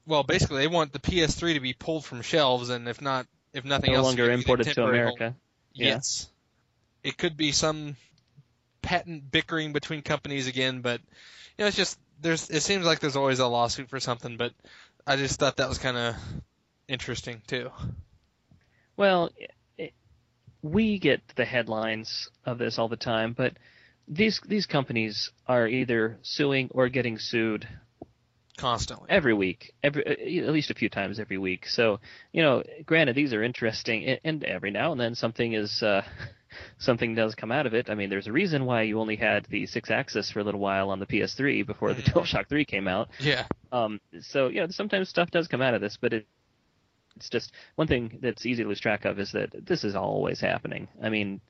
well, 0.06 0.24
basically 0.24 0.58
they 0.58 0.68
want 0.68 0.94
the 0.94 1.00
PS3 1.00 1.54
to 1.54 1.60
be 1.60 1.74
pulled 1.74 2.04
from 2.04 2.22
shelves 2.22 2.70
and 2.70 2.88
if 2.88 3.02
not 3.02 3.28
if 3.54 3.64
nothing 3.66 3.92
No 3.92 3.98
else 3.98 4.08
longer 4.08 4.26
give 4.28 4.32
you 4.32 4.38
the 4.38 4.42
imported 4.42 4.64
to 4.64 4.74
temporary 4.74 5.06
hold. 5.06 5.20
America. 5.20 5.38
Yeah. 5.74 5.88
Yes. 5.88 6.28
It 7.04 7.18
could 7.18 7.38
be 7.38 7.52
some 7.52 7.96
patent 8.82 9.30
bickering 9.32 9.74
between 9.74 10.02
companies 10.02 10.48
again, 10.48 10.82
but 10.82 11.02
you 11.02 11.64
know, 11.64 11.68
it's 11.68 11.78
just 11.78 12.00
there's 12.22 12.50
it 12.50 12.62
seems 12.62 12.86
like 12.86 13.00
there's 13.00 13.16
always 13.16 13.40
a 13.40 13.48
lawsuit 13.48 13.90
for 13.90 14.00
something, 14.00 14.38
but 14.38 14.54
I 15.06 15.16
just 15.18 15.40
thought 15.40 15.58
that 15.58 15.70
was 15.70 15.78
kind 15.78 15.98
of 15.98 16.16
interesting 16.88 17.42
too. 17.48 17.72
Well, 18.98 19.32
it, 19.78 19.94
we 20.62 21.00
get 21.00 21.22
the 21.36 21.46
headlines 21.46 22.30
of 22.46 22.58
this 22.58 22.78
all 22.78 22.88
the 22.88 22.96
time, 22.98 23.34
but 23.34 23.54
these 24.08 24.40
these 24.46 24.66
companies 24.66 25.32
are 25.48 25.68
either 25.68 26.18
suing 26.22 26.70
or 26.72 26.90
getting 26.90 27.18
sued 27.18 27.68
Constantly. 28.58 29.08
every 29.10 29.34
week, 29.34 29.74
every 29.82 30.06
uh, 30.06 30.48
at 30.48 30.54
least 30.54 30.70
a 30.70 30.76
few 30.76 30.90
times 30.90 31.20
every 31.20 31.38
week. 31.38 31.68
So, 31.68 32.00
you 32.32 32.44
know, 32.44 32.64
granted 32.86 33.16
these 33.16 33.34
are 33.34 33.42
interesting, 33.44 34.06
and- 34.06 34.20
and 34.24 34.44
every 34.44 34.72
now 34.72 34.92
and 34.92 35.00
then 35.02 35.16
something 35.16 35.54
is 35.54 35.82
uh, 35.82 36.04
something 36.78 37.16
does 37.16 37.36
come 37.36 37.52
out 37.52 37.66
of 37.66 37.74
it. 37.74 37.90
I 37.90 37.96
mean, 37.96 38.10
there's 38.10 38.28
a 38.28 38.32
reason 38.32 38.66
why 38.66 38.84
you 38.84 39.00
only 39.00 39.16
had 39.16 39.46
the 39.46 39.64
Sixaxis 39.64 40.32
for 40.32 40.40
a 40.40 40.44
little 40.44 40.60
while 40.60 40.90
on 40.90 41.00
the 41.00 41.06
PS3 41.06 41.66
before 41.66 41.94
the. 41.94 42.02
DualShock 42.12 42.50
3 42.50 42.66
came 42.66 42.88
out. 42.88 43.10
Yeah. 43.20 43.46
Um, 43.72 44.00
so 44.22 44.48
you 44.48 44.62
know, 44.62 44.68
sometimes 44.70 45.10
stuff 45.10 45.32
does 45.32 45.48
come 45.48 45.62
out 45.62 45.74
of 45.74 45.82
this, 45.82 45.98
but 46.00 46.14
it, 46.14 46.28
it's 47.16 47.30
just 47.30 47.54
one 47.76 47.88
thing 47.88 48.20
that's 48.22 48.46
easy 48.46 48.64
to 48.64 48.70
lose 48.70 48.80
track 48.80 49.06
of 49.06 49.20
is 49.20 49.32
that 49.32 49.66
this 49.66 49.84
is 49.84 49.96
always 49.96 50.40
happening. 50.40 50.88
I 51.02 51.10
mean, 51.10 51.42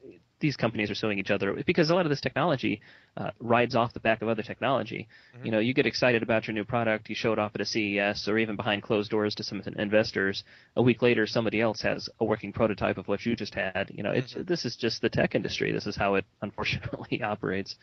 these 0.42 0.58
companies 0.58 0.92
are 0.92 0.96
suing 0.96 1.18
each 1.20 1.32
other 1.32 1.54
because 1.66 1.90
a 1.90 1.96
lot 1.96 2.06
of 2.06 2.10
this 2.10 2.20
technology 2.20 2.82
uh, 3.16 3.32
rides 3.40 3.76
off 3.76 3.94
the 3.94 4.00
back 4.02 4.22
of 4.22 4.28
other 4.28 4.44
technology. 4.44 5.08
Mhm. 5.38 5.46
You 5.46 5.52
know, 5.52 5.60
you 5.60 5.74
get 5.74 5.86
excited 5.86 6.22
about 6.24 6.48
your 6.48 6.54
new 6.54 6.66
product, 6.66 7.08
you 7.10 7.16
show 7.16 7.32
it 7.32 7.40
off 7.40 7.56
at 7.56 7.62
a 7.62 7.66
CES 7.66 8.28
or 8.28 8.38
even 8.38 8.56
behind 8.58 8.84
closed 8.84 9.10
doors 9.10 9.36
to 9.36 9.44
some 9.44 9.62
investors. 9.78 10.44
A 10.76 10.82
week 10.82 11.02
later, 11.02 11.26
somebody 11.26 11.62
else 11.62 11.82
has 11.82 12.10
a 12.20 12.26
working 12.26 12.52
prototype 12.52 12.98
of 12.98 13.08
what 13.08 13.26
you 13.26 13.36
just 13.36 13.56
had. 13.56 13.92
You 13.94 14.04
know, 14.04 14.12
it's 14.12 14.34
Mhm. 14.34 14.46
this 14.46 14.66
is 14.66 14.76
just 14.76 15.02
the 15.02 15.10
tech 15.10 15.34
industry. 15.36 15.72
This 15.72 15.88
is 15.88 15.96
how 15.96 16.16
it 16.16 16.26
unfortunately 16.42 17.24
operates. 17.24 17.78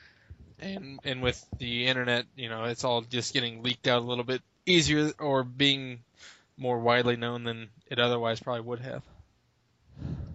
And 0.60 0.98
and 1.04 1.22
with 1.22 1.42
the 1.58 1.86
internet, 1.86 2.26
you 2.36 2.48
know, 2.48 2.64
it's 2.64 2.84
all 2.84 3.00
just 3.02 3.32
getting 3.32 3.62
leaked 3.62 3.86
out 3.86 4.02
a 4.02 4.04
little 4.04 4.24
bit 4.24 4.42
easier 4.66 5.12
or 5.18 5.44
being 5.44 6.00
more 6.56 6.80
widely 6.80 7.14
known 7.16 7.44
than 7.44 7.70
it 7.88 7.98
otherwise 8.00 8.40
probably 8.40 8.62
would 8.62 8.80
have. 8.80 9.02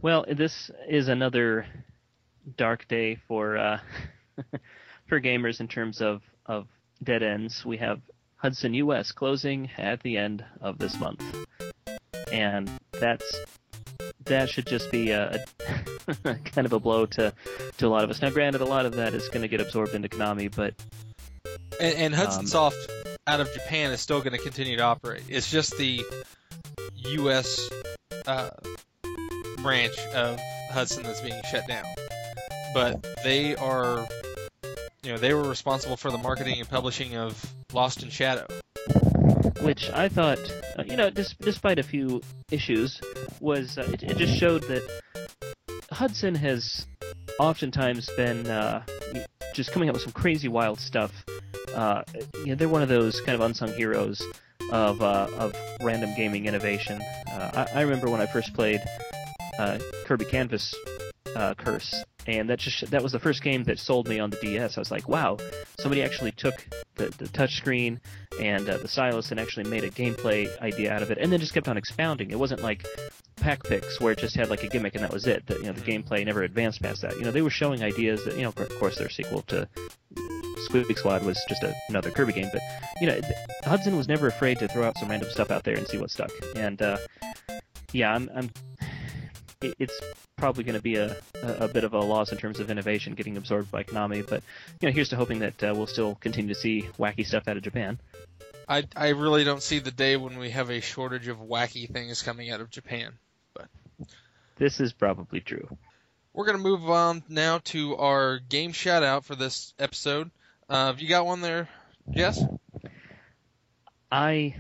Well, 0.02 0.26
this 0.30 0.72
is 0.90 1.08
another 1.08 1.66
dark 2.58 2.88
day 2.88 3.16
for 3.28 3.58
uh, 3.58 3.80
for 5.08 5.20
gamers 5.20 5.60
in 5.60 5.68
terms 5.68 6.02
of 6.02 6.22
of 6.46 6.68
dead 7.04 7.24
ends. 7.24 7.66
We 7.66 7.78
have 7.78 8.02
Hudson 8.38 8.74
US 8.76 9.12
closing 9.12 9.70
at 9.78 10.02
the 10.02 10.18
end 10.18 10.44
of 10.62 10.78
this 10.78 11.00
month, 11.00 11.24
and 12.32 12.70
that's 12.92 13.38
that 14.26 14.50
should 14.50 14.68
just 14.68 14.92
be 14.92 15.12
a, 15.12 15.44
a 16.26 16.36
kind 16.46 16.66
of 16.66 16.74
a 16.74 16.80
blow 16.80 17.06
to 17.08 17.34
to 17.78 17.88
a 17.88 17.90
lot 17.90 18.04
of 18.04 18.10
us. 18.10 18.22
Now, 18.22 18.30
granted, 18.30 18.62
a 18.62 18.66
lot 18.66 18.86
of 18.86 18.96
that 18.96 19.14
is 19.14 19.28
going 19.30 19.42
to 19.42 19.48
get 19.48 19.62
absorbed 19.62 19.94
into 19.94 20.10
Konami, 20.10 20.54
but 20.54 20.74
And, 21.80 21.96
and 21.96 22.16
Hudson 22.16 22.42
Um, 22.42 22.48
Soft 22.48 22.92
out 23.28 23.40
of 23.40 23.52
Japan 23.54 23.92
is 23.92 24.02
still 24.02 24.20
going 24.20 24.34
to 24.34 24.44
continue 24.44 24.78
to 24.78 24.84
operate. 24.84 25.24
It's 25.30 25.50
just 25.50 25.78
the 25.78 26.04
U.S. 26.96 27.70
Uh, 28.26 28.50
branch 29.62 29.98
of 30.14 30.40
Hudson 30.72 31.04
that's 31.04 31.22
being 31.22 31.40
shut 31.50 31.68
down. 31.68 31.86
But 32.74 33.06
they 33.24 33.56
are, 33.56 34.08
you 35.04 35.12
know, 35.12 35.18
they 35.18 35.34
were 35.34 35.48
responsible 35.48 35.98
for 35.98 36.12
the 36.12 36.18
marketing 36.18 36.60
and 36.60 36.70
publishing 36.70 37.16
of 37.16 37.54
Lost 37.72 38.04
in 38.04 38.10
Shadow. 38.10 38.48
which 39.62 39.90
I 39.92 40.10
thought, 40.10 40.40
uh, 40.78 40.84
you 40.86 40.98
know, 40.98 41.10
dis- 41.10 41.36
despite 41.40 41.80
a 41.80 41.84
few 41.84 42.22
issues, 42.52 43.00
was 43.40 43.78
uh, 43.78 43.88
it, 43.94 44.04
it 44.04 44.18
just 44.18 44.38
showed 44.38 44.64
that 44.64 44.84
Hudson 45.92 46.36
has 46.36 46.86
oftentimes 47.40 48.10
been 48.18 48.48
uh, 48.48 48.84
just 49.54 49.72
coming 49.72 49.90
up 49.90 49.94
with 49.94 50.04
some 50.04 50.12
crazy, 50.12 50.48
wild 50.48 50.80
stuff. 50.80 51.12
Uh, 51.74 52.04
you 52.40 52.48
know, 52.48 52.56
they're 52.56 52.70
one 52.70 52.82
of 52.82 52.90
those 52.90 53.22
kind 53.22 53.36
of 53.36 53.42
unsung 53.42 53.74
heroes 53.74 54.22
of 54.72 55.02
uh, 55.02 55.28
of 55.38 55.56
random 55.82 56.14
gaming 56.16 56.46
innovation. 56.46 57.02
Uh, 57.32 57.66
I, 57.74 57.80
I 57.80 57.82
remember 57.82 58.10
when 58.10 58.22
I 58.22 58.26
first 58.28 58.54
played 58.54 58.82
uh, 59.60 59.80
Kirby 60.06 60.26
Canvas 60.26 60.74
uh, 61.36 61.54
Curse, 61.56 62.04
and 62.28 62.50
that 62.50 62.60
just 62.60 62.90
that 62.92 63.04
was 63.04 63.12
the 63.12 63.20
first 63.20 63.44
game 63.44 63.64
that 63.66 63.80
sold 63.80 64.08
me 64.08 64.20
on 64.20 64.30
the 64.30 64.38
DS. 64.38 64.78
I 64.78 64.82
was 64.82 64.92
like, 64.92 65.08
wow, 65.08 65.38
somebody 65.80 66.04
actually 66.04 66.32
took 66.32 66.56
the, 66.96 67.06
the 67.18 67.26
touchscreen 67.26 68.00
and 68.40 68.70
uh, 68.70 68.78
the 68.78 68.88
stylus 68.88 69.32
and 69.32 69.40
actually 69.40 69.70
made 69.70 69.84
a 69.84 69.90
gameplay 69.90 70.48
idea 70.62 70.94
out 70.94 71.02
of 71.02 71.12
it, 71.12 71.18
and 71.18 71.32
then 71.32 71.40
just 71.40 71.54
kept 71.54 71.68
on 71.68 71.78
expounding. 71.78 72.32
It 72.32 72.40
wasn't 72.40 72.62
like 72.62 72.86
Pac-Pix 73.38 74.00
where 74.00 74.14
it 74.14 74.20
just 74.20 74.36
had 74.36 74.50
like 74.50 74.64
a 74.64 74.68
gimmick 74.68 74.96
and 74.96 75.04
that 75.04 75.12
was 75.12 75.28
it. 75.28 75.46
That 75.48 75.60
you 75.60 75.66
know 75.66 75.74
the 75.74 75.82
gameplay 75.82 76.26
never 76.26 76.44
advanced 76.44 76.82
past 76.82 77.02
that. 77.02 77.18
You 77.18 77.24
know 77.24 77.32
they 77.32 77.42
were 77.42 77.50
showing 77.50 77.84
ideas 77.84 78.24
that 78.26 78.36
you 78.36 78.44
know 78.44 78.54
of 78.56 78.80
course 78.80 78.98
their 78.98 79.10
sequel 79.10 79.42
to 79.44 79.68
Squeak 80.66 80.98
Squad 80.98 81.24
was 81.26 81.44
just 81.50 81.64
a, 81.64 81.74
another 81.90 82.10
Kirby 82.10 82.34
game, 82.34 82.50
but 82.54 82.62
you 83.02 83.08
know 83.08 83.20
Hudson 83.64 83.98
was 83.98 84.08
never 84.08 84.28
afraid 84.28 84.60
to 84.60 84.68
throw 84.68 84.84
out 84.84 84.98
some 84.98 85.10
random 85.10 85.30
stuff 85.30 85.52
out 85.52 85.64
there 85.64 85.76
and 85.76 85.88
see 85.88 85.98
what 85.98 86.10
stuck. 86.10 86.32
And 86.56 86.82
uh, 86.82 86.98
yeah, 87.92 88.14
I'm, 88.14 88.30
I'm 88.34 88.50
it, 89.62 89.76
it's 89.80 90.00
probably 90.44 90.66
going 90.66 90.76
to 90.76 90.82
be 90.82 90.98
a, 90.98 91.16
a, 91.42 91.70
bit 91.70 91.86
of 91.86 91.94
a 91.94 92.00
loss 92.02 92.34
in 92.34 92.38
terms 92.38 92.60
of 92.60 92.70
innovation 92.70 93.14
getting 93.14 93.38
absorbed 93.38 93.72
by 93.72 93.82
Konami, 93.82 94.28
but 94.28 94.44
you 94.82 94.90
know 94.90 94.94
here's 94.94 95.08
to 95.08 95.16
hoping 95.16 95.40
that 95.40 95.64
uh, 95.64 95.74
we'll 95.74 95.88
still 95.88 96.16
continue 96.16 96.54
to 96.54 96.60
see 96.60 96.82
wacky 97.00 97.26
stuff 97.26 97.48
out 97.48 97.56
of 97.56 97.64
Japan. 97.64 97.98
I, 98.68 98.84
I 98.94 99.10
really 99.12 99.46
don't 99.46 99.64
see 99.64 99.80
the 99.80 99.90
day 99.90 100.18
when 100.18 100.38
we 100.38 100.50
have 100.50 100.70
a 100.70 100.82
shortage 100.82 101.30
of 101.30 101.38
wacky 101.38 101.90
things 101.90 102.22
coming 102.24 102.52
out 102.52 102.60
of 102.60 102.70
Japan. 102.70 103.14
But 103.54 103.70
This 104.58 104.82
is 104.82 104.92
probably 104.92 105.40
true. 105.40 105.78
We're 106.34 106.46
going 106.46 106.58
to 106.58 106.64
move 106.64 106.90
on 106.90 107.24
now 107.30 107.60
to 107.60 107.96
our 107.96 108.40
game 108.40 108.74
shout 108.74 109.02
out 109.02 109.24
for 109.24 109.36
this 109.36 109.74
episode. 109.80 110.30
Uh, 110.68 110.88
have 110.88 111.00
you 111.00 111.08
got 111.08 111.26
one 111.26 111.40
there, 111.40 111.70
Jess? 112.12 112.44
I 114.12 114.58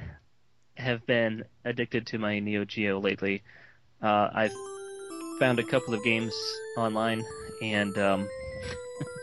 have 0.77 1.05
been 1.05 1.43
addicted 1.65 2.07
to 2.07 2.19
my 2.19 2.39
Neo 2.39 2.63
Geo 2.63 3.01
lately. 3.01 3.43
Uh, 4.01 4.29
I've 4.33 4.55
found 5.43 5.59
a 5.59 5.63
couple 5.63 5.93
of 5.93 6.01
games 6.05 6.33
online, 6.77 7.21
and 7.61 7.97
um, 7.97 8.29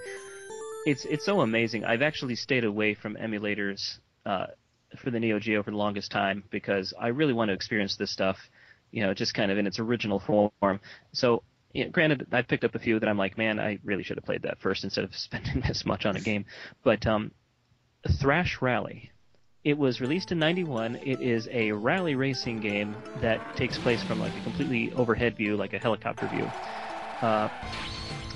it's 0.85 1.07
it's 1.07 1.25
so 1.25 1.41
amazing. 1.41 1.83
I've 1.83 2.03
actually 2.03 2.37
stayed 2.37 2.63
away 2.63 2.93
from 2.93 3.17
emulators 3.17 3.97
uh, 4.27 4.49
for 5.03 5.11
the 5.11 5.19
Neo 5.19 5.39
Geo 5.39 5.63
for 5.63 5.71
the 5.71 5.79
longest 5.79 6.11
time 6.11 6.45
because 6.51 6.93
I 7.01 7.09
really 7.09 7.33
want 7.33 7.49
to 7.49 7.55
experience 7.55 7.97
this 7.97 8.13
stuff, 8.13 8.37
you 8.91 9.03
know, 9.03 9.15
just 9.15 9.33
kind 9.33 9.51
of 9.51 9.57
in 9.57 9.67
its 9.67 9.79
original 9.79 10.21
form. 10.21 10.81
So. 11.13 11.43
You 11.73 11.85
know, 11.85 11.91
granted, 11.93 12.27
I 12.33 12.43
picked 12.43 12.65
up 12.65 12.75
a 12.75 12.81
few 12.81 12.99
that 12.99 13.09
I'm 13.09 13.17
like, 13.17 13.39
man, 13.39 13.61
I 13.61 13.79
really 13.85 14.03
should 14.03 14.17
have 14.17 14.25
played 14.25 14.43
that 14.43 14.59
first 14.61 14.83
instead 14.83 15.05
of 15.05 15.15
spending 15.29 15.63
this 15.67 15.87
much 15.87 16.05
on 16.05 16.17
a 16.17 16.21
game. 16.21 16.45
But 16.83 17.07
um, 17.07 17.31
Thrash 18.21 18.61
Rally, 18.61 19.13
it 19.65 19.77
was 19.77 20.01
released 20.01 20.33
in 20.33 20.39
91. 20.39 20.97
It 20.97 21.21
is 21.21 21.49
a 21.53 21.73
rally 21.73 22.15
racing 22.15 22.61
game 22.61 22.97
that 23.21 23.57
takes 23.57 23.79
place 23.79 24.03
from 24.03 24.21
like 24.21 24.35
a 24.37 24.41
completely 24.41 24.93
overhead 24.93 25.37
view, 25.37 25.57
like 25.57 25.75
a 25.75 25.79
helicopter 25.79 26.27
view. 26.29 26.51
Uh, 27.21 27.49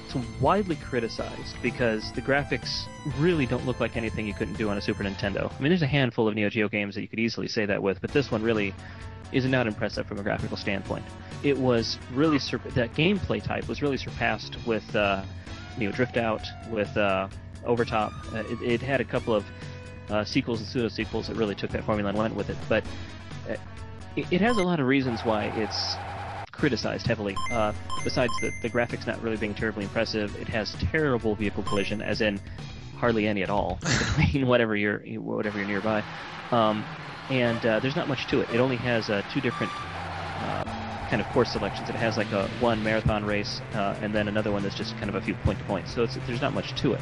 it's 0.04 0.14
widely 0.40 0.76
criticized 0.76 1.56
because 1.62 2.12
the 2.12 2.20
graphics 2.20 2.84
really 3.18 3.46
don't 3.46 3.64
look 3.64 3.80
like 3.80 3.96
anything 3.96 4.26
you 4.26 4.34
couldn't 4.34 4.54
do 4.54 4.68
on 4.68 4.76
a 4.76 4.82
Super 4.82 5.02
Nintendo. 5.02 5.50
I 5.50 5.60
mean, 5.60 5.70
there's 5.70 5.82
a 5.82 5.86
handful 5.86 6.28
of 6.28 6.34
Neo 6.34 6.50
Geo 6.50 6.68
games 6.68 6.94
that 6.94 7.00
you 7.00 7.08
could 7.08 7.18
easily 7.18 7.48
say 7.48 7.64
that 7.64 7.82
with, 7.82 8.00
but 8.02 8.12
this 8.12 8.30
one 8.30 8.42
really 8.42 8.74
is 9.32 9.46
not 9.46 9.66
impressive 9.66 10.06
from 10.06 10.18
a 10.18 10.22
graphical 10.22 10.58
standpoint. 10.58 11.04
It 11.42 11.56
was 11.56 11.98
really 12.12 12.38
sur- 12.38 12.58
that 12.58 12.92
gameplay 12.94 13.42
type 13.42 13.66
was 13.66 13.80
really 13.80 13.96
surpassed 13.96 14.56
with 14.66 14.94
uh, 14.94 15.24
Drift 15.78 16.18
Out, 16.18 16.46
with 16.70 16.94
uh, 16.98 17.28
Overtop. 17.64 18.12
Uh, 18.32 18.38
it, 18.40 18.62
it 18.62 18.82
had 18.82 19.00
a 19.00 19.04
couple 19.04 19.34
of 19.34 19.44
uh, 20.10 20.24
sequels 20.24 20.60
and 20.60 20.68
pseudo 20.68 20.88
sequels 20.88 21.28
that 21.28 21.36
really 21.36 21.54
took 21.54 21.70
that 21.70 21.84
formula 21.84 22.10
and 22.10 22.18
went 22.18 22.34
with 22.34 22.50
it. 22.50 22.56
But 22.68 22.84
uh, 23.48 23.56
it, 24.16 24.26
it 24.30 24.40
has 24.40 24.58
a 24.58 24.62
lot 24.62 24.80
of 24.80 24.86
reasons 24.86 25.24
why 25.24 25.44
it's 25.44 25.98
criticized 26.52 27.06
heavily. 27.06 27.36
Uh, 27.50 27.72
besides 28.04 28.32
the, 28.40 28.52
the 28.62 28.70
graphics 28.70 29.06
not 29.06 29.20
really 29.22 29.36
being 29.36 29.54
terribly 29.54 29.84
impressive, 29.84 30.34
it 30.40 30.48
has 30.48 30.72
terrible 30.74 31.34
vehicle 31.34 31.62
collision, 31.62 32.00
as 32.00 32.20
in 32.20 32.40
hardly 32.96 33.26
any 33.26 33.42
at 33.42 33.50
all 33.50 33.78
between 34.16 34.46
whatever 34.46 34.76
you're 34.76 35.00
whatever 35.20 35.58
you're 35.58 35.66
nearby. 35.66 36.02
Um, 36.52 36.84
and 37.30 37.64
uh, 37.64 37.80
there's 37.80 37.96
not 37.96 38.08
much 38.08 38.26
to 38.28 38.40
it. 38.42 38.50
It 38.50 38.60
only 38.60 38.76
has 38.76 39.08
uh, 39.10 39.22
two 39.28 39.40
different 39.40 39.72
uh, 40.40 40.64
kind 41.08 41.20
of 41.20 41.28
course 41.28 41.50
selections. 41.50 41.88
It 41.88 41.96
has 41.96 42.16
like 42.16 42.32
a 42.32 42.46
one 42.60 42.82
marathon 42.82 43.24
race, 43.24 43.62
uh, 43.74 43.96
and 44.00 44.14
then 44.14 44.28
another 44.28 44.52
one 44.52 44.62
that's 44.62 44.74
just 44.74 44.96
kind 44.96 45.08
of 45.08 45.14
a 45.14 45.20
few 45.20 45.34
point 45.34 45.58
to 45.58 45.64
point. 45.64 45.88
So 45.88 46.06
there's 46.06 46.40
not 46.40 46.54
much 46.54 46.74
to 46.76 46.94
it. 46.94 47.00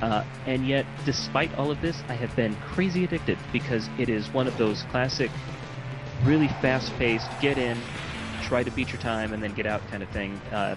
Uh, 0.00 0.24
and 0.46 0.66
yet, 0.66 0.86
despite 1.04 1.52
all 1.54 1.70
of 1.70 1.80
this, 1.80 2.02
I 2.08 2.14
have 2.14 2.34
been 2.36 2.54
crazy 2.56 3.04
addicted 3.04 3.38
because 3.52 3.88
it 3.98 4.08
is 4.08 4.32
one 4.32 4.46
of 4.46 4.56
those 4.56 4.82
classic, 4.84 5.30
really 6.24 6.48
fast-paced, 6.48 7.28
get 7.40 7.58
in, 7.58 7.76
try 8.42 8.62
to 8.62 8.70
beat 8.70 8.92
your 8.92 9.00
time, 9.00 9.32
and 9.32 9.42
then 9.42 9.54
get 9.54 9.66
out 9.66 9.80
kind 9.90 10.02
of 10.02 10.08
thing. 10.10 10.36
Uh, 10.52 10.76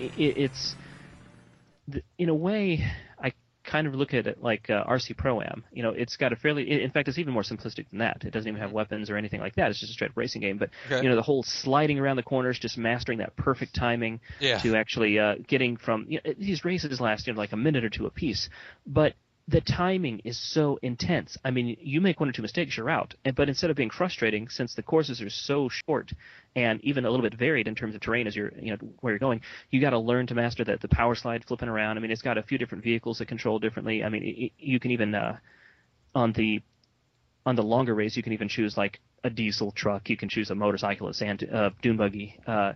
it, 0.00 0.12
it's 0.16 0.74
in 2.18 2.28
a 2.28 2.34
way, 2.34 2.84
kind 3.74 3.88
of 3.88 3.94
look 3.96 4.14
at 4.14 4.28
it 4.28 4.40
like 4.40 4.70
uh, 4.70 4.84
RC 4.84 5.16
Pro 5.16 5.40
Am. 5.40 5.64
You 5.72 5.82
know, 5.82 5.90
it's 5.90 6.16
got 6.16 6.32
a 6.32 6.36
fairly, 6.36 6.70
in 6.80 6.92
fact, 6.92 7.08
it's 7.08 7.18
even 7.18 7.32
more 7.32 7.42
simplistic 7.42 7.86
than 7.90 7.98
that. 7.98 8.22
It 8.24 8.30
doesn't 8.30 8.46
even 8.48 8.60
have 8.60 8.70
weapons 8.70 9.10
or 9.10 9.16
anything 9.16 9.40
like 9.40 9.56
that. 9.56 9.68
It's 9.68 9.80
just 9.80 9.90
a 9.90 9.94
straight 9.94 10.12
racing 10.14 10.42
game. 10.42 10.58
But 10.58 10.70
Okay. 10.86 11.02
you 11.02 11.08
know, 11.08 11.16
the 11.16 11.22
whole 11.22 11.42
sliding 11.42 11.98
around 11.98 12.14
the 12.14 12.22
corners, 12.22 12.56
just 12.60 12.78
mastering 12.78 13.18
that 13.18 13.34
perfect 13.34 13.74
timing 13.74 14.20
Yeah. 14.40 14.60
to 14.62 14.76
actually 14.76 15.18
uh, 15.18 15.34
getting 15.48 15.76
from 15.76 16.06
you 16.08 16.20
know, 16.24 16.34
these 16.38 16.64
races 16.64 17.00
last 17.00 17.26
you 17.26 17.32
know, 17.32 17.38
like 17.40 17.50
a 17.52 17.56
minute 17.56 17.84
or 17.84 17.90
two 17.90 18.06
apiece, 18.06 18.48
but 18.86 19.14
the 19.46 19.60
timing 19.60 20.20
is 20.24 20.38
so 20.38 20.78
intense. 20.80 21.36
I 21.44 21.50
mean, 21.50 21.76
you 21.80 22.00
make 22.00 22.18
one 22.18 22.28
or 22.28 22.32
two 22.32 22.40
mistakes, 22.40 22.76
you're 22.76 22.88
out. 22.88 23.14
And, 23.24 23.36
but 23.36 23.48
instead 23.48 23.70
of 23.70 23.76
being 23.76 23.90
frustrating, 23.90 24.48
since 24.48 24.74
the 24.74 24.82
courses 24.82 25.20
are 25.20 25.28
so 25.28 25.68
short 25.68 26.12
and 26.56 26.82
even 26.82 27.04
a 27.04 27.10
little 27.10 27.28
bit 27.28 27.38
varied 27.38 27.68
in 27.68 27.74
terms 27.74 27.94
of 27.94 28.00
terrain 28.00 28.26
as 28.26 28.34
you're 28.34 28.52
you 28.58 28.70
know 28.70 28.78
where 29.00 29.12
you're 29.12 29.18
going, 29.18 29.42
you 29.70 29.80
got 29.80 29.90
to 29.90 29.98
learn 29.98 30.26
to 30.28 30.34
master 30.34 30.64
that 30.64 30.80
the 30.80 30.88
power 30.88 31.14
slide 31.14 31.44
flipping 31.44 31.68
around. 31.68 31.98
I 31.98 32.00
mean, 32.00 32.10
it's 32.10 32.22
got 32.22 32.38
a 32.38 32.42
few 32.42 32.56
different 32.56 32.84
vehicles 32.84 33.18
that 33.18 33.26
control 33.26 33.58
differently. 33.58 34.02
I 34.02 34.08
mean, 34.08 34.22
it, 34.24 34.52
you 34.58 34.80
can 34.80 34.92
even 34.92 35.14
uh, 35.14 35.36
on 36.14 36.32
the 36.32 36.62
on 37.44 37.56
the 37.56 37.62
longer 37.62 37.94
race, 37.94 38.16
you 38.16 38.22
can 38.22 38.32
even 38.32 38.48
choose 38.48 38.78
like 38.78 39.00
a 39.22 39.30
diesel 39.30 39.72
truck. 39.72 40.08
You 40.08 40.16
can 40.16 40.30
choose 40.30 40.50
a 40.50 40.54
motorcycle, 40.54 41.08
a 41.08 41.14
sand 41.14 41.46
uh, 41.52 41.70
dune 41.82 41.98
buggy. 41.98 42.38
Uh, 42.46 42.72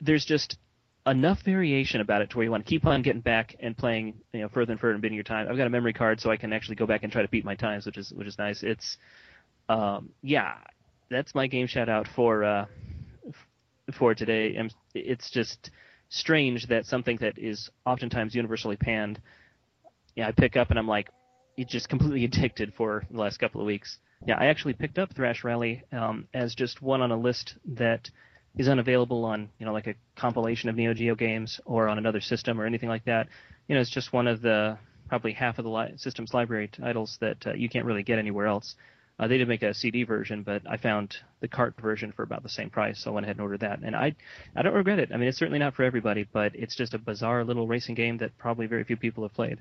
There's 0.00 0.24
just 0.24 0.58
enough 1.06 1.40
variation 1.42 2.00
about 2.00 2.20
it 2.20 2.30
to 2.30 2.36
where 2.36 2.44
you 2.44 2.50
want 2.50 2.66
to 2.66 2.68
keep 2.68 2.84
on 2.84 3.00
getting 3.02 3.20
back 3.20 3.54
and 3.60 3.76
playing, 3.76 4.14
you 4.32 4.40
know, 4.40 4.48
further 4.48 4.72
and 4.72 4.80
further 4.80 4.94
and 4.94 5.02
beating 5.02 5.14
your 5.14 5.24
time. 5.24 5.46
I've 5.48 5.56
got 5.56 5.66
a 5.66 5.70
memory 5.70 5.92
card 5.92 6.20
so 6.20 6.30
I 6.30 6.36
can 6.36 6.52
actually 6.52 6.76
go 6.76 6.86
back 6.86 7.04
and 7.04 7.12
try 7.12 7.22
to 7.22 7.28
beat 7.28 7.44
my 7.44 7.54
times, 7.54 7.86
which 7.86 7.96
is 7.96 8.12
which 8.12 8.26
is 8.26 8.38
nice. 8.38 8.62
It's, 8.62 8.96
um, 9.68 10.10
yeah, 10.22 10.54
that's 11.10 11.34
my 11.34 11.46
game 11.46 11.66
shout 11.66 11.88
out 11.88 12.08
for 12.14 12.42
uh, 12.42 12.66
for 13.92 14.14
today. 14.14 14.58
It's 14.94 15.30
just 15.30 15.70
strange 16.08 16.66
that 16.68 16.86
something 16.86 17.18
that 17.18 17.38
is 17.38 17.70
oftentimes 17.84 18.34
universally 18.34 18.76
panned, 18.76 19.20
yeah, 20.14 20.28
I 20.28 20.32
pick 20.32 20.56
up 20.56 20.70
and 20.70 20.78
I'm 20.78 20.88
like, 20.88 21.10
it's 21.56 21.72
just 21.72 21.88
completely 21.88 22.24
addicted 22.30 22.74
for 22.74 23.04
the 23.10 23.18
last 23.18 23.38
couple 23.38 23.60
of 23.60 23.66
weeks. 23.66 23.98
Yeah, 24.26 24.38
I 24.38 24.46
actually 24.46 24.72
picked 24.72 24.98
up 24.98 25.14
Thrash 25.14 25.44
Rally 25.44 25.82
um, 25.92 26.26
as 26.32 26.54
just 26.54 26.82
one 26.82 27.02
on 27.02 27.12
a 27.12 27.16
list 27.16 27.56
that 27.66 28.10
is 28.56 28.68
unavailable 28.68 29.24
on, 29.24 29.50
you 29.58 29.66
know, 29.66 29.72
like 29.72 29.86
a 29.86 29.94
compilation 30.16 30.68
of 30.68 30.76
Neo 30.76 30.94
Geo 30.94 31.14
games 31.14 31.60
or 31.64 31.88
on 31.88 31.98
another 31.98 32.20
system 32.20 32.60
or 32.60 32.66
anything 32.66 32.88
like 32.88 33.04
that. 33.04 33.28
You 33.68 33.74
know, 33.74 33.80
it's 33.80 33.90
just 33.90 34.12
one 34.12 34.26
of 34.26 34.40
the 34.40 34.78
probably 35.08 35.32
half 35.32 35.58
of 35.58 35.64
the 35.64 35.70
li- 35.70 35.94
system's 35.96 36.34
library 36.34 36.68
titles 36.68 37.18
that 37.20 37.46
uh, 37.46 37.52
you 37.52 37.68
can't 37.68 37.84
really 37.84 38.02
get 38.02 38.18
anywhere 38.18 38.46
else. 38.46 38.74
Uh, 39.18 39.28
they 39.28 39.38
did 39.38 39.48
make 39.48 39.62
a 39.62 39.72
CD 39.72 40.02
version, 40.02 40.42
but 40.42 40.62
I 40.68 40.76
found 40.76 41.16
the 41.40 41.48
cart 41.48 41.74
version 41.80 42.12
for 42.12 42.22
about 42.22 42.42
the 42.42 42.50
same 42.50 42.68
price, 42.68 43.00
so 43.00 43.10
I 43.10 43.14
went 43.14 43.24
ahead 43.24 43.36
and 43.36 43.42
ordered 43.42 43.60
that. 43.60 43.80
And 43.82 43.96
I, 43.96 44.14
I 44.54 44.62
don't 44.62 44.74
regret 44.74 44.98
it. 44.98 45.10
I 45.12 45.16
mean, 45.16 45.28
it's 45.28 45.38
certainly 45.38 45.58
not 45.58 45.74
for 45.74 45.84
everybody, 45.84 46.28
but 46.30 46.54
it's 46.54 46.76
just 46.76 46.92
a 46.92 46.98
bizarre 46.98 47.42
little 47.42 47.66
racing 47.66 47.94
game 47.94 48.18
that 48.18 48.36
probably 48.36 48.66
very 48.66 48.84
few 48.84 48.96
people 48.96 49.24
have 49.24 49.32
played. 49.32 49.58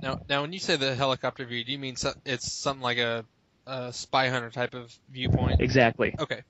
Now, 0.00 0.20
now, 0.28 0.40
when 0.40 0.54
you 0.54 0.58
say 0.58 0.76
the 0.76 0.94
helicopter 0.94 1.44
view, 1.44 1.64
do 1.64 1.72
you 1.72 1.78
mean 1.78 1.96
so, 1.96 2.14
it's 2.24 2.50
something 2.50 2.82
like 2.82 2.98
a, 2.98 3.26
a 3.66 3.92
spy 3.92 4.28
hunter 4.28 4.50
type 4.50 4.72
of 4.72 4.96
viewpoint? 5.10 5.60
Exactly. 5.60 6.14
Okay. 6.18 6.42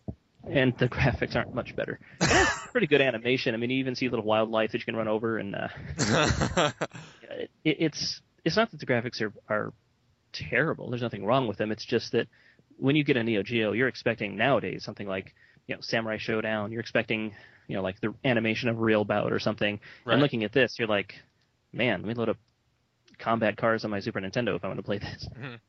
And 0.51 0.77
the 0.79 0.89
graphics 0.89 1.37
aren't 1.37 1.55
much 1.55 1.75
better. 1.77 1.99
It's 2.21 2.51
pretty 2.73 2.87
good 2.87 3.01
animation. 3.01 3.55
I 3.55 3.59
mean, 3.59 3.71
you 3.71 3.79
even 3.79 3.95
see 3.95 4.09
little 4.09 4.25
wildlife 4.25 4.73
that 4.73 4.79
you 4.79 4.85
can 4.85 4.97
run 4.97 5.09
over, 5.09 5.39
and 5.39 5.55
uh, 5.55 5.69
it, 7.31 7.51
it's 7.65 8.21
it's 8.45 8.57
not 8.57 8.71
that 8.71 8.81
the 8.81 8.87
graphics 8.87 9.21
are 9.21 9.33
are 9.49 9.73
terrible. 10.33 10.91
There's 10.91 11.03
nothing 11.03 11.25
wrong 11.25 11.47
with 11.47 11.59
them. 11.59 11.71
It's 11.71 11.85
just 11.85 12.13
that 12.13 12.29
when 12.79 12.97
you 12.97 13.05
get 13.05 13.17
a 13.17 13.23
Neo 13.23 13.43
Geo, 13.43 13.73
you're 13.73 13.89
expecting 13.89 14.37
nowadays 14.37 14.85
something 14.85 15.07
like 15.07 15.35
you 15.67 15.75
know 15.75 15.81
Samurai 15.81 16.17
Showdown. 16.19 16.73
You're 16.73 16.81
expecting 16.81 17.35
you 17.69 17.77
know 17.77 17.83
like 17.83 18.01
the 18.01 18.15
animation 18.25 18.69
of 18.69 18.79
Real 18.81 19.05
Bout 19.05 19.33
or 19.33 19.39
something. 19.39 19.81
Right. 20.05 20.15
And 20.15 20.23
looking 20.23 20.45
at 20.45 20.53
this, 20.53 20.77
you're 20.79 20.89
like, 20.89 21.15
man, 21.73 22.01
let 22.01 22.09
me 22.09 22.15
load 22.15 22.29
up 22.31 22.39
combat 23.19 23.57
cars 23.57 23.85
on 23.85 23.91
my 23.91 24.01
Super 24.01 24.21
Nintendo 24.21 24.57
if 24.57 24.65
I 24.65 24.69
want 24.69 24.79
to 24.79 24.83
play 24.83 24.99
this. 24.99 25.29
Mhm. 25.39 25.61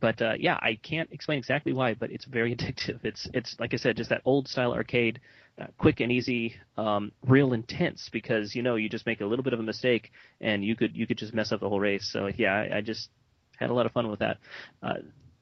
But 0.00 0.20
uh, 0.20 0.34
yeah, 0.38 0.58
I 0.60 0.78
can't 0.82 1.10
explain 1.12 1.38
exactly 1.38 1.72
why, 1.72 1.94
but 1.94 2.10
it's 2.10 2.24
very 2.24 2.54
addictive. 2.56 3.04
It's 3.04 3.28
it's 3.32 3.58
like 3.58 3.74
I 3.74 3.76
said, 3.76 3.96
just 3.96 4.10
that 4.10 4.22
old 4.24 4.48
style 4.48 4.72
arcade, 4.72 5.20
uh, 5.60 5.66
quick 5.78 6.00
and 6.00 6.10
easy, 6.10 6.56
um, 6.76 7.12
real 7.26 7.52
intense 7.52 8.08
because 8.12 8.54
you 8.54 8.62
know 8.62 8.76
you 8.76 8.88
just 8.88 9.06
make 9.06 9.20
a 9.20 9.26
little 9.26 9.42
bit 9.42 9.52
of 9.52 9.60
a 9.60 9.62
mistake 9.62 10.10
and 10.40 10.64
you 10.64 10.76
could 10.76 10.96
you 10.96 11.06
could 11.06 11.18
just 11.18 11.34
mess 11.34 11.52
up 11.52 11.60
the 11.60 11.68
whole 11.68 11.80
race. 11.80 12.08
So 12.12 12.30
yeah, 12.36 12.52
I, 12.54 12.78
I 12.78 12.80
just 12.80 13.10
had 13.58 13.70
a 13.70 13.74
lot 13.74 13.86
of 13.86 13.92
fun 13.92 14.10
with 14.10 14.20
that. 14.20 14.38
Uh, 14.82 14.94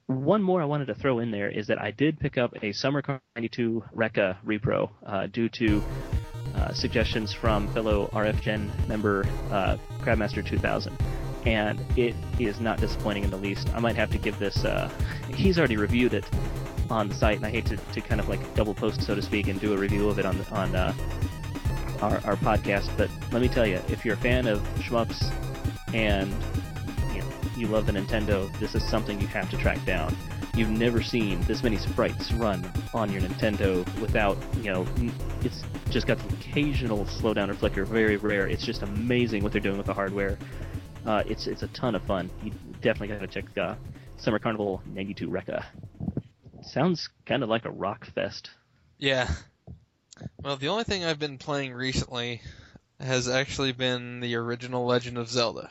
one 0.07 0.43
more 0.43 0.61
I 0.61 0.65
wanted 0.65 0.87
to 0.87 0.95
throw 0.95 1.21
in 1.21 1.31
there 1.31 1.49
is 1.49 1.69
that 1.69 1.81
I 1.81 1.93
did 1.93 2.19
pick 2.19 2.37
up 2.37 2.53
a 2.63 2.73
Summer 2.73 3.01
Car 3.01 3.21
92 3.37 3.85
Recca 3.95 4.37
repro 4.45 4.91
uh, 5.07 5.29
due 5.29 5.49
to 5.51 5.81
uh, 6.57 6.73
suggestions 6.75 7.33
from 7.33 7.69
fellow 7.73 8.11
RF 8.13 8.41
Gen 8.43 8.73
member 8.89 9.25
uh, 9.51 9.77
Crabmaster 10.01 10.45
2000, 10.45 10.97
and 11.47 11.85
it 11.97 12.15
is 12.39 12.61
not 12.61 12.81
disappointing 12.81 13.25
in 13.25 13.31
the 13.31 13.37
least. 13.37 13.69
I 13.75 13.81
might 13.81 13.97
have 13.97 14.11
to 14.11 14.19
give 14.19 14.39
this. 14.39 14.65
Uh, 14.65 14.91
he's 15.35 15.59
already 15.59 15.77
reviewed 15.77 16.15
it 16.15 16.25
on 16.91 17.09
the 17.09 17.15
site, 17.15 17.37
and 17.37 17.47
I 17.47 17.51
hate 17.51 17.67
to, 17.67 17.77
to 17.77 18.01
kind 18.01 18.21
of 18.21 18.29
like 18.29 18.55
double 18.55 18.75
post, 18.75 19.03
so 19.03 19.15
to 19.15 19.23
speak, 19.23 19.49
and 19.49 19.61
do 19.61 19.73
a 19.73 19.77
review 19.77 20.09
of 20.09 20.19
it 20.19 20.27
on 20.27 20.41
on 20.53 20.75
uh, 20.75 20.95
our 22.03 22.21
our 22.25 22.37
podcast. 22.37 22.97
But 22.97 23.11
let 23.33 23.43
me 23.43 23.49
tell 23.49 23.67
you, 23.67 23.81
if 23.89 24.05
you're 24.05 24.15
a 24.15 24.19
fan 24.19 24.47
of 24.47 24.61
shmups 24.79 25.33
and 25.95 26.33
you 27.15 27.21
know 27.21 27.29
you 27.57 27.67
love 27.69 27.87
the 27.87 27.93
Nintendo, 27.93 28.51
this 28.59 28.75
is 28.75 28.87
something 28.89 29.21
you 29.21 29.27
have 29.29 29.51
to 29.51 29.57
track 29.57 29.85
down. 29.85 30.15
You've 30.55 30.71
never 30.71 31.01
seen 31.01 31.41
this 31.43 31.63
many 31.63 31.77
sprites 31.77 32.33
run 32.33 32.71
on 32.93 33.13
your 33.13 33.23
Nintendo 33.23 33.87
without, 34.01 34.37
you 34.57 34.73
know, 34.73 34.87
it's 35.43 35.63
just 35.91 36.09
got 36.09 36.19
the 36.19 36.35
occasional 36.35 37.05
slowdown 37.05 37.49
or 37.51 37.55
flicker, 37.55 37.85
very 37.85 38.17
rare. 38.17 38.49
It's 38.49 38.65
just 38.65 38.83
amazing 38.83 39.45
what 39.45 39.53
they're 39.53 39.61
doing 39.61 39.77
with 39.77 39.87
the 39.87 39.95
hardware. 39.95 40.37
Uh, 41.07 41.23
it's 41.27 41.47
it's 41.47 41.63
a 41.63 41.69
ton 41.69 41.95
of 41.95 42.03
fun. 42.03 42.31
You 42.43 42.53
definitely 42.83 43.09
got 43.09 43.21
to 43.21 43.27
check 43.27 43.59
uh, 43.59 43.75
Summer 44.19 44.39
Carnival 44.39 44.83
'92 44.87 45.29
Recca. 45.29 45.65
Sounds 46.63 47.09
kind 47.27 47.43
of 47.43 47.49
like 47.49 47.65
a 47.65 47.71
rock 47.71 48.07
fest. 48.15 48.51
Yeah. 48.99 49.29
Well, 50.43 50.57
the 50.57 50.69
only 50.69 50.85
thing 50.85 51.05
I've 51.05 51.19
been 51.19 51.39
playing 51.39 51.73
recently 51.73 52.43
has 53.01 53.29
actually 53.29 53.73
been 53.73 54.21
the 54.21 54.37
original 54.37 54.85
Legend 54.85 55.17
of 55.17 55.29
Zelda. 55.29 55.71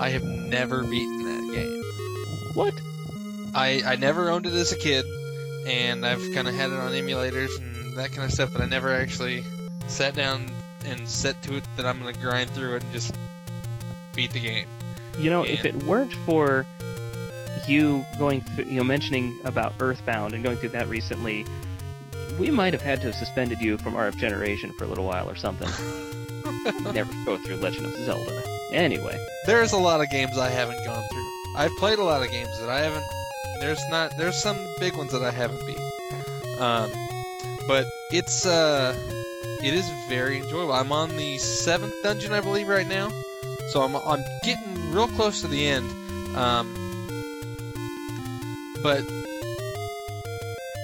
I 0.00 0.08
have 0.10 0.24
never 0.24 0.82
beaten 0.82 1.24
that 1.24 1.54
game. 1.54 1.82
What? 2.54 2.74
I, 3.54 3.82
I 3.84 3.96
never 3.96 4.30
owned 4.30 4.46
it 4.46 4.54
as 4.54 4.72
a 4.72 4.78
kid, 4.78 5.04
and 5.66 6.04
I've 6.04 6.32
kind 6.34 6.48
of 6.48 6.54
had 6.54 6.70
it 6.70 6.78
on 6.78 6.92
emulators 6.92 7.56
and 7.58 7.96
that 7.98 8.10
kind 8.10 8.24
of 8.24 8.32
stuff, 8.32 8.50
but 8.52 8.62
I 8.62 8.66
never 8.66 8.92
actually 8.92 9.44
sat 9.86 10.14
down 10.14 10.50
and 10.84 11.08
set 11.08 11.40
to 11.42 11.56
it 11.56 11.64
that 11.76 11.86
I'm 11.86 12.00
going 12.00 12.12
to 12.12 12.20
grind 12.20 12.50
through 12.50 12.76
it 12.76 12.82
and 12.82 12.92
just 12.92 13.14
beat 14.14 14.32
the 14.32 14.40
game. 14.40 14.66
You 15.18 15.30
know, 15.30 15.42
if 15.42 15.64
it 15.64 15.82
weren't 15.84 16.12
for 16.26 16.66
you 17.66 18.04
going, 18.18 18.40
through, 18.40 18.64
you 18.64 18.78
know, 18.78 18.84
mentioning 18.84 19.38
about 19.44 19.74
Earthbound 19.80 20.34
and 20.34 20.42
going 20.42 20.56
through 20.56 20.70
that 20.70 20.88
recently, 20.88 21.44
we 22.38 22.50
might 22.50 22.72
have 22.72 22.82
had 22.82 23.00
to 23.02 23.08
have 23.08 23.14
suspended 23.14 23.60
you 23.60 23.78
from 23.78 23.94
RF 23.94 24.16
Generation 24.16 24.72
for 24.78 24.84
a 24.84 24.86
little 24.86 25.04
while 25.04 25.28
or 25.28 25.36
something. 25.36 25.68
Never 26.92 27.12
go 27.24 27.36
through 27.38 27.56
Legend 27.56 27.86
of 27.86 27.94
Zelda. 28.04 28.42
Anyway, 28.72 29.16
There's 29.46 29.72
a 29.72 29.78
lot 29.78 30.00
of 30.00 30.08
games 30.10 30.38
I 30.38 30.48
haven't 30.48 30.82
gone 30.86 31.04
through. 31.12 31.28
I've 31.56 31.76
played 31.76 31.98
a 31.98 32.04
lot 32.04 32.22
of 32.22 32.30
games 32.30 32.58
that 32.60 32.70
I 32.70 32.80
haven't. 32.80 33.04
There's 33.60 33.82
not. 33.90 34.16
There's 34.16 34.36
some 34.36 34.56
big 34.80 34.96
ones 34.96 35.12
that 35.12 35.22
I 35.22 35.30
haven't 35.30 35.64
beat. 35.66 35.78
Um, 36.58 36.90
but 37.68 37.86
it's 38.10 38.46
uh, 38.46 38.96
it 39.62 39.74
is 39.74 39.88
very 40.08 40.38
enjoyable. 40.38 40.72
I'm 40.72 40.90
on 40.90 41.16
the 41.16 41.38
seventh 41.38 41.94
dungeon, 42.02 42.32
I 42.32 42.40
believe, 42.40 42.66
right 42.66 42.86
now. 42.86 43.10
So 43.72 43.80
I'm 43.80 43.96
I'm 43.96 44.22
getting 44.42 44.92
real 44.92 45.08
close 45.08 45.40
to 45.40 45.48
the 45.48 45.66
end. 45.66 45.90
Um, 46.36 46.74
but 48.82 49.00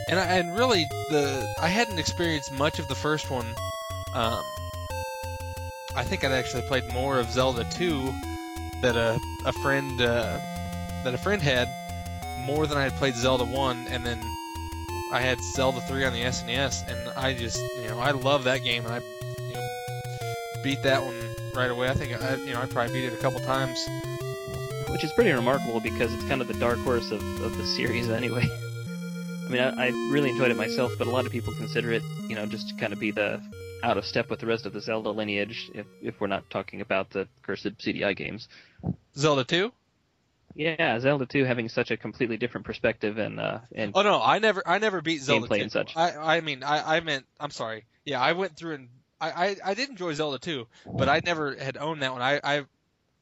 and 0.08 0.18
I, 0.18 0.38
and 0.38 0.56
really 0.56 0.86
the 1.10 1.46
I 1.60 1.68
hadn't 1.68 1.98
experienced 1.98 2.50
much 2.50 2.78
of 2.78 2.88
the 2.88 2.94
first 2.94 3.30
one. 3.30 3.46
Um, 4.14 4.42
I 5.94 6.02
think 6.02 6.24
I'd 6.24 6.32
actually 6.32 6.62
played 6.62 6.90
more 6.90 7.18
of 7.18 7.30
Zelda 7.30 7.66
2 7.72 8.10
that 8.80 8.96
a 8.96 9.20
a 9.44 9.52
friend 9.52 10.00
uh, 10.00 10.38
that 11.04 11.12
a 11.12 11.18
friend 11.18 11.42
had 11.42 11.68
more 12.46 12.66
than 12.66 12.78
I 12.78 12.84
had 12.84 12.92
played 12.92 13.16
Zelda 13.16 13.44
1, 13.44 13.88
and 13.90 14.06
then 14.06 14.18
I 15.12 15.20
had 15.20 15.38
Zelda 15.54 15.82
3 15.82 16.06
on 16.06 16.14
the 16.14 16.22
SNES, 16.22 16.90
and 16.90 17.10
I 17.18 17.34
just 17.34 17.58
you 17.82 17.88
know 17.88 17.98
I 17.98 18.12
love 18.12 18.44
that 18.44 18.64
game, 18.64 18.86
and 18.86 18.94
I 18.94 19.00
you 19.46 19.52
know 19.52 19.68
beat 20.62 20.82
that 20.84 21.02
one 21.02 21.27
right 21.58 21.70
away. 21.70 21.88
I 21.88 21.94
think 21.94 22.12
I 22.22 22.36
you 22.36 22.52
know 22.54 22.60
I 22.62 22.66
probably 22.66 22.92
beat 22.94 23.04
it 23.06 23.12
a 23.12 23.16
couple 23.16 23.40
times. 23.40 23.78
which 24.90 25.04
is 25.04 25.12
pretty 25.12 25.30
remarkable 25.32 25.80
because 25.80 26.12
it's 26.14 26.24
kind 26.24 26.40
of 26.40 26.48
the 26.48 26.54
dark 26.54 26.78
horse 26.78 27.10
of, 27.10 27.20
of 27.42 27.56
the 27.58 27.66
series 27.66 28.08
anyway. 28.20 28.44
I 28.44 29.50
mean, 29.50 29.60
I, 29.60 29.86
I 29.86 29.88
really 30.10 30.30
enjoyed 30.30 30.50
it 30.50 30.56
myself, 30.56 30.92
but 30.98 31.06
a 31.06 31.10
lot 31.10 31.26
of 31.26 31.32
people 31.32 31.52
consider 31.54 31.92
it, 31.92 32.02
you 32.28 32.34
know, 32.34 32.46
just 32.46 32.68
to 32.70 32.74
kind 32.76 32.92
of 32.92 33.00
be 33.00 33.10
the 33.10 33.40
out 33.82 33.96
of 33.96 34.04
step 34.04 34.28
with 34.30 34.40
the 34.40 34.46
rest 34.46 34.66
of 34.66 34.72
the 34.72 34.80
Zelda 34.80 35.10
lineage, 35.10 35.70
if 35.74 35.86
if 36.02 36.20
we're 36.20 36.26
not 36.26 36.48
talking 36.50 36.80
about 36.80 37.10
the 37.10 37.28
cursed 37.42 37.76
CDI 37.78 38.16
games. 38.16 38.48
Zelda 39.16 39.44
2? 39.44 39.72
Yeah, 40.54 40.98
Zelda 41.00 41.26
2 41.26 41.44
having 41.44 41.68
such 41.68 41.90
a 41.90 41.96
completely 41.96 42.36
different 42.36 42.66
perspective 42.66 43.18
and 43.18 43.38
uh 43.40 43.58
and 43.74 43.92
Oh 43.94 44.02
no, 44.02 44.20
I 44.22 44.38
never 44.38 44.62
I 44.66 44.78
never 44.78 45.00
beat 45.02 45.22
Zelda 45.22 45.48
2. 45.48 45.54
and 45.54 45.72
such. 45.72 45.96
I 45.96 46.36
I 46.36 46.40
mean 46.40 46.62
I 46.62 46.96
I 46.96 47.00
meant 47.00 47.26
I'm 47.40 47.50
sorry. 47.50 47.84
Yeah, 48.04 48.20
I 48.20 48.32
went 48.32 48.56
through 48.56 48.74
and 48.74 48.88
I 49.20 49.30
I, 49.48 49.56
I 49.64 49.74
did 49.74 49.90
enjoy 49.90 50.12
Zelda 50.14 50.38
2, 50.38 50.66
but 50.96 51.08
I 51.08 51.20
never 51.24 51.54
had 51.56 51.76
owned 51.76 52.02
that 52.02 52.12
one. 52.12 52.22
I 52.22 52.40
I 52.42 52.64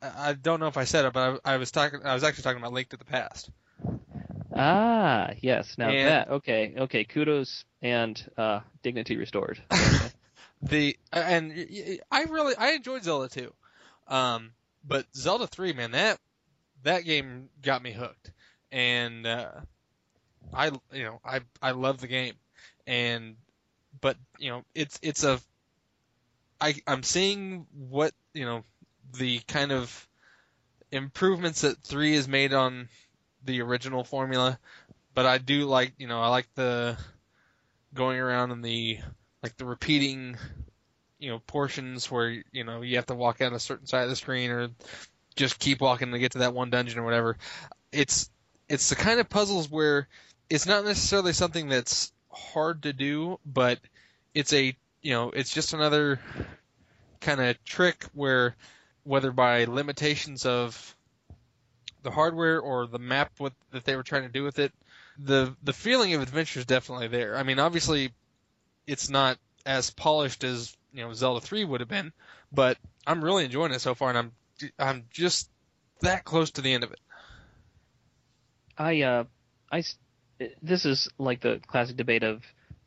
I 0.02 0.32
don't 0.35 0.61
know 0.61 0.66
if 0.68 0.76
I 0.76 0.85
said 0.85 1.04
it, 1.04 1.12
but 1.12 1.40
I, 1.44 1.54
I 1.54 1.56
was 1.59 1.70
talking 1.70 2.00
I 2.04 2.14
was 2.14 2.24
actually 2.24 2.42
talking 2.44 2.61
about 2.61 2.72
Link 2.72 2.90
to 2.90 2.96
the 2.96 3.04
Past. 3.04 3.50
ah 4.54 5.30
yes, 5.40 5.76
now 5.78 5.90
And- 5.90 6.09
that 6.09 6.28
okay 6.28 6.74
okay 6.78 7.04
kudos 7.04 7.64
and 7.82 8.22
uh 8.37 8.61
dignity 8.82 9.16
restored. 9.16 9.62
the 10.62 10.96
and 11.12 11.52
I 12.11 12.22
really 12.24 12.54
I 12.56 12.70
enjoyed 12.72 13.04
Zelda 13.04 13.28
2. 13.28 13.52
Um 14.09 14.52
but 14.85 15.06
Zelda 15.14 15.46
3, 15.46 15.72
man, 15.72 15.92
that 15.92 16.18
that 16.82 17.04
game 17.04 17.48
got 17.62 17.82
me 17.82 17.92
hooked. 17.92 18.32
And 18.72 19.26
uh 19.26 19.50
I 20.52 20.66
you 20.92 21.04
know, 21.04 21.20
I 21.24 21.40
I 21.62 21.72
love 21.72 22.00
the 22.00 22.06
game. 22.09 22.35
And 22.87 23.37
but, 24.00 24.16
you 24.38 24.50
know, 24.50 24.64
it's 24.74 24.98
it's 25.02 25.24
a 25.24 25.40
I 26.60 26.74
I'm 26.86 27.02
seeing 27.02 27.66
what, 27.72 28.12
you 28.34 28.44
know, 28.44 28.64
the 29.18 29.38
kind 29.40 29.72
of 29.72 30.08
improvements 30.90 31.62
that 31.62 31.78
3 31.78 32.14
has 32.14 32.28
made 32.28 32.52
on 32.52 32.88
the 33.44 33.62
original 33.62 34.04
formula, 34.04 34.58
but 35.14 35.26
I 35.26 35.38
do 35.38 35.66
like, 35.66 35.92
you 35.98 36.06
know, 36.06 36.20
I 36.20 36.28
like 36.28 36.48
the 36.54 36.96
going 37.94 38.18
around 38.18 38.50
in 38.50 38.62
the 38.62 38.98
like 39.42 39.56
the 39.56 39.64
repeating 39.64 40.36
you 41.18 41.30
know 41.30 41.38
portions 41.46 42.10
where 42.10 42.42
you 42.52 42.64
know 42.64 42.82
you 42.82 42.96
have 42.96 43.06
to 43.06 43.14
walk 43.14 43.40
out 43.40 43.52
a 43.52 43.58
certain 43.58 43.86
side 43.86 44.04
of 44.04 44.10
the 44.10 44.16
screen 44.16 44.50
or 44.50 44.68
just 45.34 45.58
keep 45.58 45.80
walking 45.80 46.12
to 46.12 46.18
get 46.18 46.32
to 46.32 46.38
that 46.38 46.54
one 46.54 46.70
dungeon 46.70 46.98
or 46.98 47.04
whatever. 47.04 47.36
It's 47.92 48.30
it's 48.68 48.88
the 48.90 48.96
kind 48.96 49.20
of 49.20 49.28
puzzles 49.28 49.70
where 49.70 50.08
it's 50.50 50.66
not 50.66 50.84
necessarily 50.84 51.32
something 51.32 51.68
that's 51.68 52.12
hard 52.30 52.82
to 52.82 52.92
do 52.92 53.38
but 53.46 53.78
it's 54.34 54.52
a 54.52 54.76
you 55.02 55.12
know 55.12 55.30
it's 55.30 55.52
just 55.52 55.72
another 55.72 56.20
kind 57.20 57.40
of 57.40 57.62
trick 57.64 58.04
where 58.14 58.54
whether 59.04 59.30
by 59.32 59.64
limitations 59.64 60.44
of 60.46 60.94
the 62.02 62.11
hardware 62.11 62.61
or 62.61 62.87
the 62.87 62.98
map 62.98 63.32
what 63.38 63.52
that 63.72 63.85
they 63.85 63.96
were 63.96 64.02
trying 64.02 64.22
to 64.22 64.28
do 64.28 64.42
with 64.42 64.59
it 64.59 64.72
the 65.18 65.54
the 65.62 65.72
feeling 65.72 66.14
of 66.14 66.22
adventure 66.22 66.61
is 66.61 66.66
definitely 66.66 67.09
there 67.09 67.37
i 67.37 67.42
mean 67.42 67.59
obviously 67.59 68.12
it's 68.87 69.11
not 69.11 69.38
as 69.64 69.90
polished 69.90 70.44
as 70.44 70.76
you 70.92 71.02
know 71.02 71.12
Zelda 71.12 71.40
3 71.40 71.64
would 71.64 71.80
have 71.80 71.88
been, 71.88 72.12
but 72.52 72.78
I'm 73.06 73.22
really 73.22 73.44
enjoying 73.44 73.72
it 73.72 73.80
so 73.80 73.94
far, 73.94 74.09
and 74.11 74.18
I'm 74.18 74.32
I'm 74.78 75.04
just 75.11 75.50
that 76.00 76.24
close 76.24 76.52
to 76.52 76.62
the 76.62 76.72
end 76.72 76.85
of 76.85 76.92
it. 76.92 77.00
I 78.78 79.02
uh 79.02 79.24
I 79.70 79.82
this 80.62 80.87
is 80.87 81.09
like 81.18 81.40
the 81.40 81.61
classic 81.66 81.96
debate 81.96 82.22
of 82.22 82.42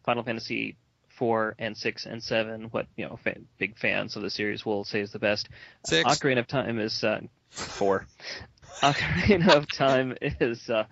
Final 0.05 0.23
Fantasy 0.23 0.77
four 1.19 1.53
and 1.59 1.77
six 1.77 2.05
and 2.05 2.23
seven. 2.23 2.63
What 2.71 2.87
you 2.95 3.05
know, 3.05 3.19
fa- 3.21 3.37
big 3.59 3.77
fans 3.77 4.15
of 4.15 4.23
the 4.23 4.29
series 4.29 4.65
will 4.65 4.85
say 4.85 5.01
is 5.01 5.11
the 5.11 5.19
best. 5.19 5.49
Six. 5.85 6.09
Ocarina 6.09 6.39
of 6.39 6.47
Time 6.47 6.79
is 6.79 7.03
uh, 7.03 7.19
four. 7.51 8.07
Ocarina 8.81 9.49
of 9.49 9.69
Time 9.71 10.15
is 10.21 10.69
uh, 10.69 10.85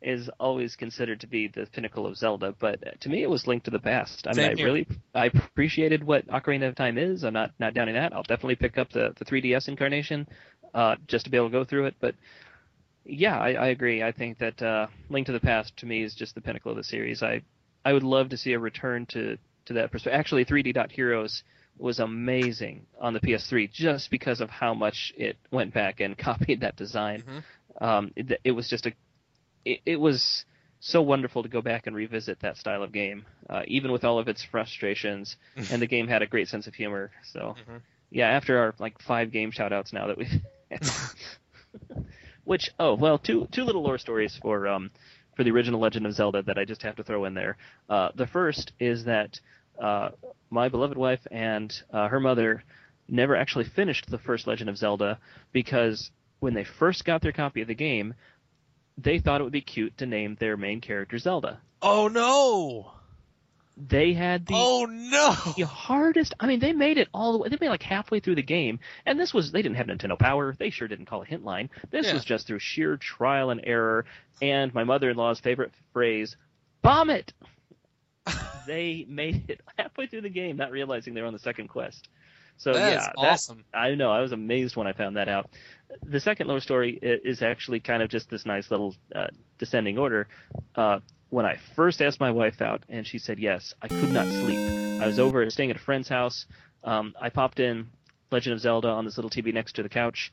is 0.00 0.30
always 0.40 0.76
considered 0.76 1.20
to 1.20 1.26
be 1.26 1.48
the 1.48 1.66
pinnacle 1.66 2.06
of 2.06 2.16
Zelda, 2.16 2.54
but 2.58 3.00
to 3.00 3.08
me 3.10 3.22
it 3.22 3.28
was 3.28 3.46
Link 3.46 3.64
to 3.64 3.70
the 3.70 3.78
Past. 3.78 4.26
I 4.26 4.30
mean, 4.30 4.36
Same 4.36 4.52
I 4.52 4.54
here. 4.54 4.66
really 4.66 4.86
I 5.14 5.26
appreciated 5.26 6.02
what 6.02 6.26
Ocarina 6.26 6.68
of 6.68 6.74
Time 6.74 6.96
is. 6.96 7.22
I'm 7.22 7.34
not 7.34 7.52
not 7.60 7.74
downing 7.74 7.94
that. 7.94 8.14
I'll 8.14 8.22
definitely 8.22 8.56
pick 8.56 8.78
up 8.78 8.90
the 8.90 9.14
the 9.18 9.26
3DS 9.26 9.68
incarnation 9.68 10.26
uh, 10.74 10.96
just 11.06 11.26
to 11.26 11.30
be 11.30 11.36
able 11.36 11.48
to 11.48 11.52
go 11.52 11.64
through 11.64 11.86
it, 11.86 11.94
but. 12.00 12.14
Yeah, 13.08 13.38
I, 13.38 13.52
I 13.52 13.66
agree. 13.68 14.02
I 14.02 14.10
think 14.10 14.38
that 14.38 14.60
uh, 14.60 14.88
Link 15.10 15.26
to 15.26 15.32
the 15.32 15.38
Past 15.38 15.76
to 15.76 15.86
me 15.86 16.02
is 16.02 16.12
just 16.16 16.34
the 16.34 16.40
pinnacle 16.40 16.72
of 16.72 16.76
the 16.76 16.82
series. 16.82 17.22
I 17.22 17.42
I 17.84 17.92
would 17.92 18.02
love 18.02 18.30
to 18.30 18.36
see 18.36 18.52
a 18.52 18.58
return 18.58 19.06
to 19.10 19.38
to 19.66 19.74
that 19.74 19.90
perspective. 19.92 20.18
Actually, 20.18 20.44
3D 20.44 20.74
Dot 20.74 20.90
Heroes 20.92 21.42
was 21.78 21.98
amazing 22.00 22.86
on 23.00 23.12
the 23.12 23.20
PS3 23.20 23.70
just 23.70 24.10
because 24.10 24.40
of 24.40 24.48
how 24.48 24.72
much 24.74 25.12
it 25.16 25.36
went 25.50 25.74
back 25.74 26.00
and 26.00 26.16
copied 26.30 26.60
that 26.60 26.76
design. 26.76 27.22
Um, 27.80 28.12
it, 28.16 28.40
it 28.44 28.52
was 28.52 28.68
just 28.68 28.86
a 28.86 28.92
it, 29.64 29.80
it 29.84 29.96
was 30.00 30.44
so 30.80 31.02
wonderful 31.02 31.42
to 31.42 31.48
go 31.48 31.60
back 31.60 31.86
and 31.86 31.96
revisit 31.96 32.38
that 32.40 32.56
style 32.56 32.82
of 32.82 32.92
game, 32.92 33.24
uh, 33.50 33.62
even 33.66 33.90
with 33.92 34.04
all 34.04 34.18
of 34.18 34.28
its 34.28 34.44
frustrations. 34.44 35.36
and 35.70 35.82
the 35.82 35.86
game 35.86 36.06
had 36.08 36.22
a 36.22 36.26
great 36.26 36.48
sense 36.48 36.66
of 36.66 36.74
humor. 36.74 37.10
So, 37.32 37.56
Mhm. 37.68 37.80
yeah, 38.10 38.28
after 38.28 38.58
our 38.58 38.74
like 38.78 38.98
five 39.00 39.32
game 39.32 39.50
shoutouts 39.52 39.92
now 39.92 40.06
that 40.06 40.16
we've, 40.18 40.40
which 42.44 42.70
oh 42.78 42.94
well, 42.94 43.18
two 43.18 43.48
two 43.52 43.64
little 43.64 43.82
lore 43.82 43.98
stories 43.98 44.38
for 44.40 44.66
um 44.68 44.90
for 45.36 45.44
the 45.44 45.50
original 45.50 45.80
Legend 45.80 46.06
of 46.06 46.14
Zelda 46.14 46.42
that 46.42 46.56
I 46.58 46.64
just 46.64 46.82
have 46.82 46.96
to 46.96 47.02
throw 47.04 47.24
in 47.26 47.34
there. 47.34 47.56
Uh, 47.90 48.08
the 48.14 48.26
first 48.26 48.72
is 48.80 49.04
that 49.04 49.38
uh, 49.80 50.10
my 50.50 50.68
beloved 50.68 50.96
wife 50.96 51.26
and 51.30 51.72
uh, 51.92 52.08
her 52.08 52.20
mother 52.20 52.62
never 53.08 53.36
actually 53.36 53.64
finished 53.64 54.10
the 54.10 54.18
first 54.18 54.46
Legend 54.46 54.68
of 54.70 54.76
Zelda 54.78 55.18
because 55.52 56.10
when 56.40 56.54
they 56.54 56.64
first 56.64 57.04
got 57.04 57.22
their 57.22 57.32
copy 57.32 57.62
of 57.62 57.68
the 57.68 57.74
game, 57.74 58.14
they 58.98 59.18
thought 59.18 59.40
it 59.40 59.44
would 59.44 59.52
be 59.52 59.60
cute 59.60 59.96
to 59.98 60.06
name 60.06 60.36
their 60.40 60.56
main 60.56 60.80
character 60.80 61.18
Zelda. 61.18 61.60
Oh 61.82 62.08
no! 62.08 62.92
They 63.76 64.14
had 64.14 64.46
the 64.46 64.54
oh 64.56 64.86
no! 64.86 65.34
the 65.54 65.66
hardest. 65.66 66.32
I 66.40 66.46
mean, 66.46 66.60
they 66.60 66.72
made 66.72 66.96
it 66.96 67.08
all 67.12 67.32
the 67.32 67.38
way. 67.38 67.48
They 67.50 67.58
made 67.60 67.68
like 67.68 67.82
halfway 67.82 68.20
through 68.20 68.36
the 68.36 68.42
game, 68.42 68.80
and 69.04 69.20
this 69.20 69.34
was 69.34 69.52
they 69.52 69.60
didn't 69.60 69.76
have 69.76 69.86
Nintendo 69.88 70.18
Power. 70.18 70.54
They 70.58 70.70
sure 70.70 70.88
didn't 70.88 71.04
call 71.06 71.20
a 71.22 71.26
hint 71.26 71.44
line. 71.44 71.68
This 71.90 72.06
Yeah. 72.06 72.14
was 72.14 72.24
just 72.24 72.46
through 72.46 72.60
sheer 72.60 72.96
trial 72.96 73.50
and 73.50 73.60
error. 73.64 74.06
And 74.40 74.72
my 74.74 74.84
mother-in-law's 74.84 75.40
favorite 75.40 75.72
phrase, 75.92 76.36
"Bomb 76.80 77.10
it." 77.10 77.34
they 78.66 79.04
made 79.08 79.48
it 79.50 79.60
halfway 79.78 80.06
through 80.06 80.22
the 80.22 80.28
game, 80.30 80.56
not 80.56 80.70
realizing 80.70 81.14
they 81.14 81.20
were 81.20 81.26
on 81.26 81.32
the 81.32 81.38
second 81.38 81.68
quest. 81.68 82.08
So 82.58 82.72
That 82.72 82.78
yeah, 82.92 82.98
is 83.00 83.06
that- 83.06 83.14
awesome. 83.18 83.64
I 83.74 83.94
know. 83.94 84.10
I 84.10 84.20
was 84.20 84.32
amazed 84.32 84.76
when 84.76 84.86
I 84.86 84.92
found 84.92 85.16
that 85.16 85.28
out. 85.28 85.50
The 86.02 86.20
second 86.20 86.46
lore 86.48 86.60
story 86.60 86.98
is 87.02 87.42
actually 87.42 87.80
kind 87.80 88.02
of 88.02 88.08
just 88.08 88.30
this 88.30 88.46
nice 88.46 88.70
little 88.70 88.94
uh, 89.14 89.26
descending 89.58 89.98
order. 89.98 90.26
Uh, 90.74 91.00
when 91.28 91.44
I 91.44 91.58
first 91.74 92.00
asked 92.00 92.18
my 92.20 92.30
wife 92.30 92.62
out, 92.62 92.84
and 92.88 93.06
she 93.06 93.18
said 93.18 93.38
yes, 93.38 93.74
I 93.82 93.88
could 93.88 94.10
not 94.10 94.26
sleep. 94.26 95.02
I 95.02 95.06
was 95.06 95.18
over 95.18 95.48
staying 95.50 95.70
at 95.70 95.76
a 95.76 95.80
friend's 95.80 96.08
house. 96.08 96.46
Um, 96.82 97.14
I 97.20 97.28
popped 97.30 97.60
in 97.60 97.88
Legend 98.30 98.54
of 98.54 98.60
Zelda 98.60 98.88
on 98.88 99.04
this 99.04 99.18
little 99.18 99.30
TV 99.30 99.52
next 99.52 99.74
to 99.74 99.82
the 99.82 99.88
couch. 99.88 100.32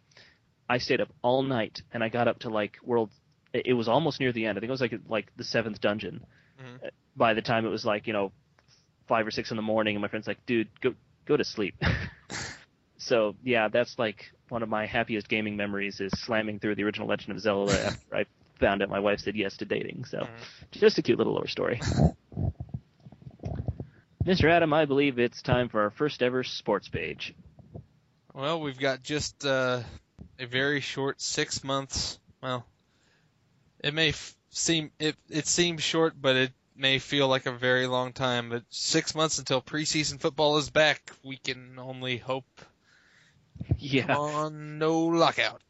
I 0.70 0.78
stayed 0.78 1.02
up 1.02 1.10
all 1.22 1.44
night, 1.44 1.82
and 1.94 2.04
I 2.04 2.10
got 2.10 2.28
up 2.28 2.40
to 2.40 2.50
like 2.50 2.78
world. 2.84 3.10
It 3.54 3.68
it 3.68 3.74
was 3.74 3.88
almost 3.90 4.20
near 4.20 4.32
the 4.32 4.46
end. 4.46 4.58
I 4.58 4.62
think 4.62 4.70
it 4.70 4.72
was 4.72 4.82
like 4.82 4.94
like 5.10 5.28
the 5.36 5.44
seventh 5.44 5.82
dungeon. 5.82 6.26
Mhm. 6.64 6.86
Uh, 6.86 6.90
By 7.16 7.34
the 7.34 7.42
time 7.42 7.66
it 7.66 7.70
was 7.70 7.86
like 7.86 8.08
you 8.08 8.14
know 8.14 8.32
five 9.08 9.28
or 9.28 9.32
six 9.32 9.52
in 9.52 9.58
the 9.58 9.64
morning, 9.64 9.96
and 9.96 10.02
my 10.02 10.08
friend's 10.08 10.28
like, 10.28 10.46
"Dude, 10.46 10.70
go 10.82 10.96
go 11.26 11.38
to 11.38 11.44
sleep." 11.44 11.76
so 12.98 13.36
yeah, 13.44 13.68
that's 13.68 14.00
like 14.00 14.32
one 14.50 14.64
of 14.64 14.70
my 14.70 14.86
happiest 14.86 15.28
gaming 15.28 15.58
memories 15.58 16.00
is 16.00 16.12
slamming 16.20 16.60
through 16.60 16.76
the 16.76 16.84
original 16.84 17.08
Legend 17.08 17.36
of 17.36 17.42
Zelda 17.42 17.80
after 17.86 18.16
I 18.16 18.26
found 18.60 18.82
out 18.82 18.90
my 18.90 19.00
wife 19.00 19.20
said 19.20 19.36
yes 19.36 19.58
to 19.58 19.66
dating. 19.66 20.06
So 20.06 20.28
just 20.72 20.98
a 20.98 21.02
cute 21.02 21.18
little 21.18 21.34
lore 21.34 21.48
story. 21.48 21.82
Mr. 24.26 24.50
Adam, 24.50 24.72
I 24.74 24.86
believe 24.86 25.20
it's 25.20 25.42
time 25.42 25.68
for 25.68 25.82
our 25.82 25.90
first 25.90 26.24
ever 26.24 26.46
sports 26.46 26.88
page. 26.88 27.34
Well, 28.34 28.62
we've 28.62 28.80
got 28.80 29.04
just 29.04 29.46
uh, 29.46 29.82
a 30.40 30.46
very 30.46 30.80
short 30.80 31.22
six 31.22 31.62
months. 31.62 32.20
Well, 32.42 32.66
it 33.84 33.94
may 33.94 34.10
f- 34.10 34.36
seem 34.50 34.92
it 35.00 35.16
it 35.30 35.46
seems 35.46 35.84
short, 35.84 36.14
but 36.20 36.36
it 36.36 36.52
may 36.76 37.00
feel 37.00 37.28
like 37.28 37.46
a 37.46 37.52
very 37.52 37.86
long 37.86 38.14
time. 38.14 38.50
But 38.50 38.64
six 38.70 39.14
months 39.14 39.38
until 39.38 39.62
preseason 39.62 40.20
football 40.20 40.58
is 40.58 40.70
back. 40.70 41.12
We 41.24 41.38
can 41.38 41.78
only 41.78 42.18
hope. 42.18 42.46
Yeah. 43.78 44.08
Come 44.08 44.18
on, 44.18 44.78
no 44.80 45.00
lockout. 45.00 45.62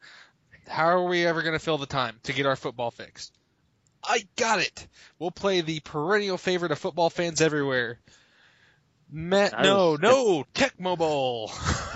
How 0.67 0.85
are 0.85 1.05
we 1.05 1.25
ever 1.25 1.41
going 1.41 1.53
to 1.53 1.59
fill 1.59 1.77
the 1.77 1.85
time 1.85 2.19
to 2.23 2.33
get 2.33 2.45
our 2.45 2.55
football 2.55 2.91
fixed? 2.91 3.33
I 4.03 4.25
got 4.35 4.59
it. 4.59 4.87
We'll 5.19 5.31
play 5.31 5.61
the 5.61 5.79
perennial 5.81 6.37
favorite 6.37 6.71
of 6.71 6.79
football 6.79 7.09
fans 7.09 7.41
everywhere. 7.41 7.99
Matt, 9.11 9.53
no, 9.61 9.95
no, 9.95 10.45
Tecmo 10.53 10.97
Bowl. 10.97 11.51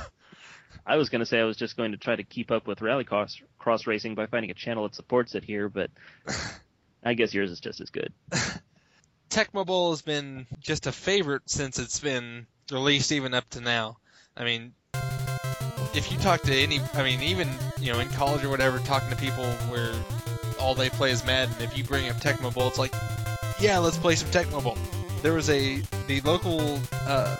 I 0.88 0.96
was 0.96 1.10
going 1.10 1.20
to 1.20 1.26
say 1.26 1.40
I 1.42 1.44
was 1.44 1.58
just 1.58 1.76
going 1.76 1.92
to 1.92 1.98
try 1.98 2.16
to 2.16 2.24
keep 2.24 2.50
up 2.50 2.66
with 2.66 2.82
rally 2.82 3.04
cross, 3.04 3.42
cross 3.60 3.86
racing 3.86 4.16
by 4.16 4.26
finding 4.26 4.52
a 4.52 4.54
channel 4.54 4.84
that 4.84 4.96
supports 4.96 5.36
it 5.36 5.44
here, 5.44 5.68
but 5.68 5.92
I 7.04 7.14
guess 7.14 7.34
yours 7.34 7.52
is 7.52 7.60
just 7.60 7.82
as 7.82 7.90
good. 7.90 8.14
Tecmo 9.30 9.66
Bowl 9.66 9.90
has 9.90 10.02
been 10.02 10.48
just 10.62 10.88
a 10.88 10.94
favorite 10.94 11.42
since 11.48 11.78
it's 11.78 12.00
been 12.00 12.48
released 12.72 13.12
even 13.12 13.34
up 13.34 13.50
to 13.50 13.60
now. 13.60 13.98
I 14.38 14.46
mean, 14.46 14.74
if 15.94 16.10
you 16.10 16.18
talk 16.20 16.42
to 16.44 16.54
any, 16.56 16.80
I 16.94 17.04
mean, 17.04 17.22
even 17.22 17.50
you 17.82 17.92
know 17.92 18.00
in 18.00 18.08
college 18.10 18.46
or 18.46 18.50
whatever, 18.50 18.80
talking 18.80 19.10
to 19.10 19.18
people 19.18 19.46
where 19.70 19.92
all 20.58 20.74
they 20.74 20.90
play 20.90 21.12
is 21.12 21.26
Madden. 21.26 21.54
If 21.60 21.78
you 21.78 21.84
bring 21.84 22.10
up 22.10 22.16
Tecmo 22.18 22.54
Bowl, 22.54 22.68
it's 22.70 22.80
like, 22.80 22.94
yeah, 23.60 23.78
let's 23.80 23.98
play 23.98 24.16
some 24.16 24.30
Tecmo 24.30 24.64
Bowl. 24.64 24.78
There 25.22 25.34
was 25.34 25.50
a 25.50 25.82
the 26.08 26.22
local 26.22 26.80
uh, 26.94 27.36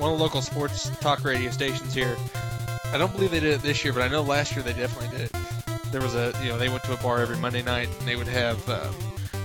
one 0.00 0.12
of 0.12 0.18
the 0.18 0.24
local 0.24 0.40
sports 0.40 0.88
talk 1.00 1.22
radio 1.24 1.50
stations 1.50 1.92
here. 1.92 2.16
I 2.92 2.96
don't 2.96 3.12
believe 3.12 3.30
they 3.30 3.40
did 3.40 3.52
it 3.52 3.62
this 3.62 3.84
year, 3.84 3.92
but 3.92 4.02
I 4.02 4.08
know 4.08 4.22
last 4.22 4.56
year 4.56 4.62
they 4.64 4.72
definitely 4.72 5.16
did 5.16 5.26
it. 5.26 5.92
There 5.92 6.00
was 6.00 6.14
a 6.14 6.32
you 6.42 6.48
know 6.48 6.58
they 6.58 6.70
went 6.70 6.82
to 6.84 6.94
a 6.94 6.96
bar 6.96 7.20
every 7.20 7.36
Monday 7.36 7.62
night 7.62 7.88
and 7.98 8.08
they 8.08 8.16
would 8.16 8.26
have 8.28 8.66
uh, 8.68 8.90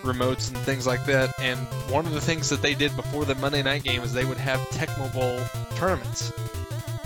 remotes 0.01 0.47
and 0.47 0.57
things 0.59 0.87
like 0.87 1.05
that. 1.07 1.33
And 1.39 1.59
one 1.89 2.05
of 2.05 2.13
the 2.13 2.21
things 2.21 2.49
that 2.49 2.61
they 2.61 2.73
did 2.73 2.95
before 2.95 3.25
the 3.25 3.35
Monday 3.35 3.63
night 3.63 3.83
game 3.83 4.01
is 4.01 4.13
they 4.13 4.23
would 4.23 4.37
have 4.37 4.59
Tecmo 4.69 5.13
Bowl 5.13 5.39
tournaments 5.75 6.31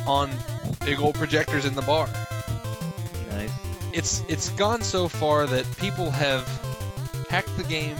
on 0.05 0.29
big 0.85 0.99
old 0.99 1.15
projectors 1.15 1.65
in 1.65 1.73
the 1.73 1.81
bar. 1.81 2.07
Nice. 3.31 3.51
It's 3.93 4.23
it's 4.29 4.49
gone 4.51 4.83
so 4.83 5.07
far 5.07 5.47
that 5.47 5.65
people 5.77 6.11
have 6.11 6.47
hacked 7.29 7.57
the 7.57 7.63
game, 7.63 7.97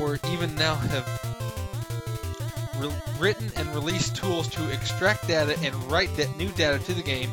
or 0.00 0.18
even 0.32 0.54
now 0.56 0.74
have 0.74 1.25
re- 2.78 2.92
written 3.18 3.50
and 3.56 3.68
released 3.74 4.16
tools 4.16 4.48
to 4.48 4.72
extract 4.72 5.26
data 5.28 5.58
and 5.62 5.74
write 5.90 6.14
that 6.16 6.36
new 6.36 6.50
data 6.52 6.78
to 6.84 6.94
the 6.94 7.02
game, 7.02 7.32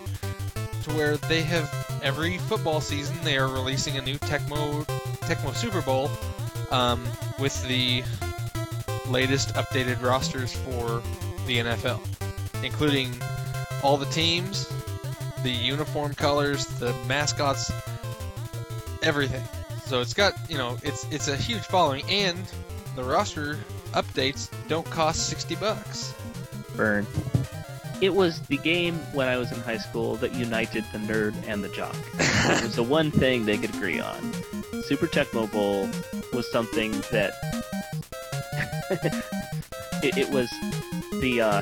to 0.83 0.91
where 0.91 1.17
they 1.17 1.41
have 1.41 1.99
every 2.03 2.37
football 2.37 2.81
season 2.81 3.15
they 3.23 3.37
are 3.37 3.47
releasing 3.47 3.97
a 3.97 4.01
new 4.01 4.17
Tecmo 4.19 4.85
Tecmo 5.21 5.55
Super 5.55 5.81
Bowl 5.81 6.09
um, 6.71 7.05
with 7.39 7.65
the 7.67 8.03
latest 9.09 9.53
updated 9.55 10.01
rosters 10.01 10.53
for 10.53 11.01
the 11.45 11.57
NFL, 11.59 12.01
including 12.63 13.13
all 13.83 13.97
the 13.97 14.05
teams, 14.07 14.71
the 15.43 15.51
uniform 15.51 16.13
colors, 16.13 16.65
the 16.65 16.93
mascots, 17.07 17.71
everything. 19.01 19.43
So 19.85 20.01
it's 20.01 20.13
got 20.13 20.33
you 20.49 20.57
know 20.57 20.77
it's 20.83 21.05
it's 21.11 21.27
a 21.27 21.35
huge 21.35 21.61
following, 21.61 22.03
and 22.09 22.37
the 22.95 23.03
roster 23.03 23.59
updates 23.93 24.49
don't 24.67 24.89
cost 24.89 25.27
sixty 25.27 25.55
bucks. 25.55 26.13
Burn. 26.75 27.07
It 28.01 28.13
was 28.13 28.39
the 28.47 28.57
game 28.57 28.95
when 29.13 29.27
I 29.27 29.37
was 29.37 29.51
in 29.51 29.59
high 29.59 29.77
school 29.77 30.15
that 30.17 30.33
united 30.35 30.83
the 30.91 30.97
nerd 30.97 31.35
and 31.47 31.63
the 31.63 31.69
jock. 31.69 31.95
it 32.19 32.63
was 32.63 32.75
the 32.75 32.83
one 32.83 33.11
thing 33.11 33.45
they 33.45 33.57
could 33.57 33.73
agree 33.73 33.99
on. 33.99 34.33
Super 34.83 35.07
Tecmo 35.07 35.49
Bowl 35.51 35.89
was 36.33 36.51
something 36.51 36.91
that 37.11 37.33
it, 40.03 40.17
it 40.17 40.29
was 40.29 40.49
the 41.21 41.39
uh, 41.41 41.61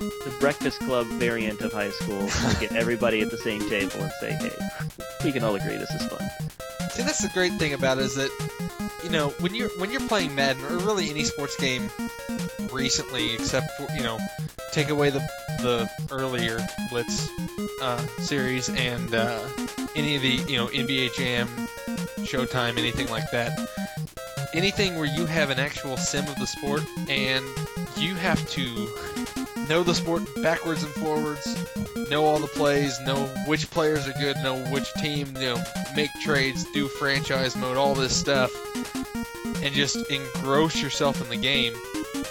the 0.00 0.36
Breakfast 0.38 0.80
Club 0.80 1.06
variant 1.06 1.62
of 1.62 1.72
high 1.72 1.90
school. 1.90 2.28
to 2.28 2.56
get 2.60 2.72
everybody 2.72 3.22
at 3.22 3.30
the 3.30 3.38
same 3.38 3.60
table 3.70 4.00
and 4.00 4.12
say, 4.20 4.32
"Hey, 4.32 4.52
we 5.24 5.32
can 5.32 5.42
all 5.42 5.54
agree 5.54 5.76
this 5.76 5.90
is 5.90 6.06
fun." 6.06 6.51
See, 6.92 7.02
that's 7.02 7.22
the 7.22 7.30
great 7.32 7.52
thing 7.54 7.72
about 7.72 7.96
it 7.96 8.04
is 8.04 8.16
that 8.16 8.30
you 9.02 9.08
know 9.08 9.30
when 9.40 9.54
you're 9.54 9.70
when 9.78 9.90
you're 9.90 10.06
playing 10.08 10.34
Madden 10.34 10.62
or 10.66 10.76
really 10.76 11.08
any 11.08 11.24
sports 11.24 11.56
game 11.56 11.90
recently, 12.70 13.32
except 13.32 13.70
for 13.72 13.86
you 13.96 14.02
know 14.02 14.18
take 14.72 14.90
away 14.90 15.08
the 15.08 15.20
the 15.62 15.90
earlier 16.10 16.58
Blitz 16.90 17.30
uh, 17.80 17.96
series 18.18 18.68
and 18.68 19.14
uh, 19.14 19.40
any 19.96 20.16
of 20.16 20.22
the 20.22 20.34
you 20.46 20.58
know 20.58 20.66
NBA 20.66 21.14
Jam, 21.14 21.48
Showtime, 22.26 22.76
anything 22.76 23.08
like 23.08 23.30
that. 23.30 23.58
Anything 24.52 24.96
where 24.96 25.06
you 25.06 25.24
have 25.24 25.48
an 25.48 25.58
actual 25.58 25.96
sim 25.96 26.26
of 26.28 26.36
the 26.36 26.46
sport 26.46 26.82
and 27.08 27.42
you 27.96 28.14
have 28.16 28.46
to 28.50 28.86
know 29.68 29.82
the 29.82 29.94
sport 29.94 30.22
backwards 30.42 30.82
and 30.82 30.92
forwards, 30.92 31.46
know 32.10 32.24
all 32.24 32.38
the 32.38 32.46
plays, 32.48 32.98
know 33.00 33.26
which 33.46 33.70
players 33.70 34.06
are 34.08 34.12
good, 34.14 34.36
know 34.42 34.56
which 34.70 34.92
team, 34.94 35.28
you 35.36 35.42
know, 35.54 35.62
make 35.96 36.10
trades, 36.22 36.64
do 36.72 36.88
franchise 36.88 37.56
mode, 37.56 37.76
all 37.76 37.94
this 37.94 38.14
stuff, 38.14 38.50
and 39.62 39.74
just 39.74 39.96
engross 40.10 40.80
yourself 40.82 41.20
in 41.22 41.28
the 41.28 41.36
game. 41.36 41.72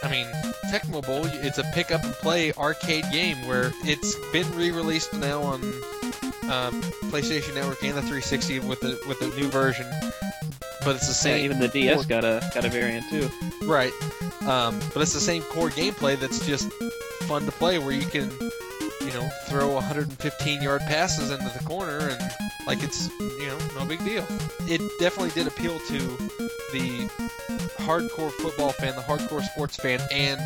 I 0.04 0.10
mean, 0.10 0.28
Tecmo 0.72 1.06
Bowl, 1.06 1.26
it's 1.26 1.58
a 1.58 1.64
pick 1.74 1.92
up 1.92 2.04
and 2.04 2.14
play 2.14 2.54
arcade 2.54 3.06
game 3.12 3.46
where 3.48 3.72
it's 3.84 4.16
been 4.32 4.50
re-released 4.56 5.14
now 5.14 5.42
on 5.42 5.62
um, 6.44 6.82
PlayStation 7.12 7.56
Network 7.56 7.84
and 7.84 7.94
the 7.96 8.02
360 8.02 8.60
with 8.60 8.80
the 8.80 9.00
with 9.08 9.20
the 9.20 9.28
new 9.40 9.48
version. 9.50 9.86
But 10.84 10.96
it's 10.96 11.06
the 11.08 11.30
Yeah, 11.30 11.36
same. 11.36 11.46
even 11.46 11.60
the 11.60 11.68
DS 11.68 11.96
core- 11.96 12.04
got 12.06 12.24
a 12.26 12.42
got 12.54 12.66
a 12.66 12.70
variant 12.70 13.06
too. 13.10 13.30
Right. 13.64 13.94
Um, 14.48 14.80
but 14.94 15.02
it's 15.04 15.14
the 15.14 15.20
same 15.20 15.44
core 15.44 15.70
gameplay 15.70 16.20
that's 16.20 16.44
just 16.48 16.72
fun 17.32 17.46
to 17.46 17.52
play 17.54 17.80
where 17.80 17.94
you 17.94 18.06
can, 18.06 18.30
you 19.00 19.14
know, 19.14 19.30
throw 19.46 19.72
115 19.76 20.62
yard 20.62 20.82
passes 20.82 21.32
into 21.32 21.48
the 21.58 21.64
corner 21.64 21.98
and 22.00 22.32
like 22.68 22.84
it's, 22.84 23.10
you 23.22 23.48
know, 23.48 23.58
no 23.74 23.86
big 23.86 24.04
deal. 24.04 24.26
It 24.68 24.82
definitely 25.00 25.30
did 25.30 25.48
appeal 25.48 25.80
to 25.80 25.98
the 26.74 27.08
hardcore 27.78 28.32
football 28.32 28.74
fan, 28.74 28.98
the 28.98 29.02
hardcore 29.02 29.42
sports 29.44 29.78
fan, 29.78 30.02
and 30.12 30.42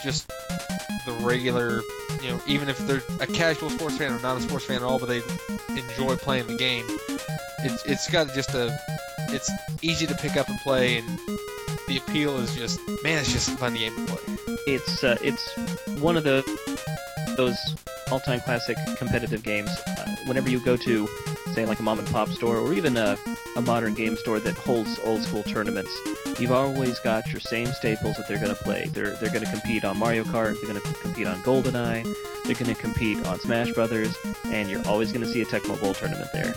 just 0.00 0.28
the 1.06 1.12
regular, 1.22 1.82
you 2.22 2.30
know, 2.30 2.40
even 2.46 2.68
if 2.68 2.78
they're 2.86 3.02
a 3.18 3.26
casual 3.26 3.70
sports 3.70 3.98
fan 3.98 4.12
or 4.12 4.20
not 4.20 4.36
a 4.36 4.40
sports 4.42 4.66
fan 4.66 4.76
at 4.76 4.82
all, 4.84 5.00
but 5.00 5.08
they 5.08 5.22
enjoy 5.70 6.14
playing 6.14 6.46
the 6.46 6.56
game. 6.56 6.84
It's 7.64 7.84
it's 7.84 8.08
got 8.08 8.32
just 8.32 8.54
a, 8.54 8.72
it's 9.30 9.50
easy 9.82 10.06
to 10.06 10.14
pick 10.14 10.36
up 10.36 10.48
and 10.48 10.58
play, 10.60 10.98
and 10.98 11.18
the 11.88 11.96
appeal 11.96 12.36
is 12.38 12.54
just, 12.54 12.78
man, 13.02 13.18
it's 13.18 13.32
just 13.32 13.48
a 13.48 13.56
fun 13.56 13.74
game 13.74 13.92
to 13.96 14.12
play. 14.12 14.41
It's 14.66 15.04
uh, 15.04 15.16
it's 15.22 15.56
one 16.00 16.16
of 16.16 16.24
the 16.24 16.42
those 17.36 17.56
all-time 18.10 18.40
classic 18.40 18.76
competitive 18.96 19.42
games. 19.42 19.70
Uh, 19.86 20.06
whenever 20.26 20.50
you 20.50 20.62
go 20.64 20.76
to, 20.76 21.08
say, 21.54 21.64
like 21.64 21.80
a 21.80 21.82
mom 21.82 21.98
and 21.98 22.06
pop 22.08 22.28
store 22.28 22.58
or 22.58 22.74
even 22.74 22.96
a, 22.96 23.16
a 23.56 23.62
modern 23.62 23.94
game 23.94 24.16
store 24.16 24.38
that 24.38 24.54
holds 24.54 25.00
old 25.04 25.22
school 25.22 25.42
tournaments, 25.42 25.90
you've 26.38 26.52
always 26.52 26.98
got 27.00 27.26
your 27.32 27.40
same 27.40 27.68
staples 27.68 28.16
that 28.16 28.28
they're 28.28 28.38
going 28.38 28.54
to 28.54 28.62
play. 28.62 28.86
They're 28.92 29.16
they're 29.16 29.32
going 29.32 29.44
to 29.44 29.50
compete 29.50 29.84
on 29.84 29.98
Mario 29.98 30.24
Kart. 30.24 30.60
They're 30.60 30.70
going 30.70 30.80
to 30.80 31.00
compete 31.00 31.26
on 31.26 31.36
GoldenEye. 31.42 32.04
They're 32.44 32.54
going 32.54 32.74
to 32.74 32.80
compete 32.80 33.24
on 33.26 33.38
Smash 33.40 33.72
Brothers, 33.72 34.16
and 34.44 34.68
you're 34.68 34.86
always 34.86 35.12
going 35.12 35.24
to 35.24 35.28
see 35.28 35.42
a 35.42 35.46
Tecmo 35.46 35.80
Bowl 35.80 35.94
tournament 35.94 36.28
there. 36.32 36.54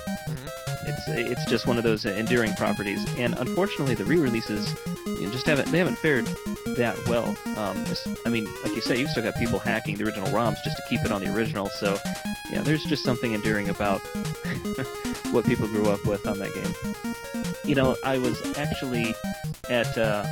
It's 0.87 1.07
it's 1.07 1.45
just 1.45 1.67
one 1.67 1.77
of 1.77 1.83
those 1.83 2.05
enduring 2.05 2.53
properties, 2.53 3.03
and 3.17 3.33
unfortunately, 3.37 3.95
the 3.95 4.05
re-releases 4.05 4.75
you 5.05 5.21
know, 5.21 5.31
just 5.31 5.45
haven't 5.45 5.71
they 5.71 5.79
haven't 5.79 5.97
fared 5.97 6.27
that 6.75 6.97
well. 7.07 7.35
Um, 7.57 7.83
I 8.25 8.29
mean, 8.29 8.47
like 8.63 8.75
you 8.75 8.81
say, 8.81 8.99
you've 8.99 9.09
still 9.09 9.23
got 9.23 9.35
people 9.35 9.59
hacking 9.59 9.97
the 9.97 10.03
original 10.03 10.27
ROMs 10.29 10.57
just 10.63 10.77
to 10.77 10.83
keep 10.89 11.01
it 11.03 11.11
on 11.11 11.21
the 11.21 11.33
original. 11.33 11.69
So, 11.69 11.97
yeah, 12.51 12.61
there's 12.61 12.83
just 12.83 13.03
something 13.03 13.33
enduring 13.33 13.69
about 13.69 13.99
what 15.31 15.45
people 15.45 15.67
grew 15.67 15.89
up 15.89 16.05
with 16.05 16.27
on 16.27 16.39
that 16.39 16.53
game. 16.53 17.43
You 17.63 17.75
know, 17.75 17.95
I 18.03 18.17
was 18.17 18.41
actually 18.57 19.15
at 19.69 19.97
uh, 19.97 20.25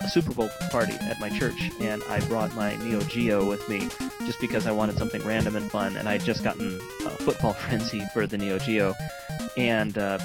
a 0.00 0.08
Super 0.08 0.32
Bowl 0.32 0.50
party 0.70 0.94
at 0.94 1.20
my 1.20 1.28
church, 1.30 1.70
and 1.80 2.02
I 2.04 2.20
brought 2.26 2.54
my 2.54 2.76
Neo 2.76 3.00
Geo 3.00 3.48
with 3.48 3.68
me 3.68 3.88
just 4.26 4.40
because 4.40 4.66
I 4.66 4.72
wanted 4.72 4.98
something 4.98 5.22
random 5.24 5.56
and 5.56 5.70
fun, 5.70 5.96
and 5.96 6.08
I 6.08 6.12
had 6.12 6.24
just 6.24 6.42
gotten 6.42 6.80
uh, 7.04 7.10
Football 7.10 7.52
Frenzy 7.68 8.04
for 8.12 8.26
the 8.26 8.38
Neo 8.38 8.58
Geo, 8.58 8.94
and 9.56 9.96
uh, 9.98 10.18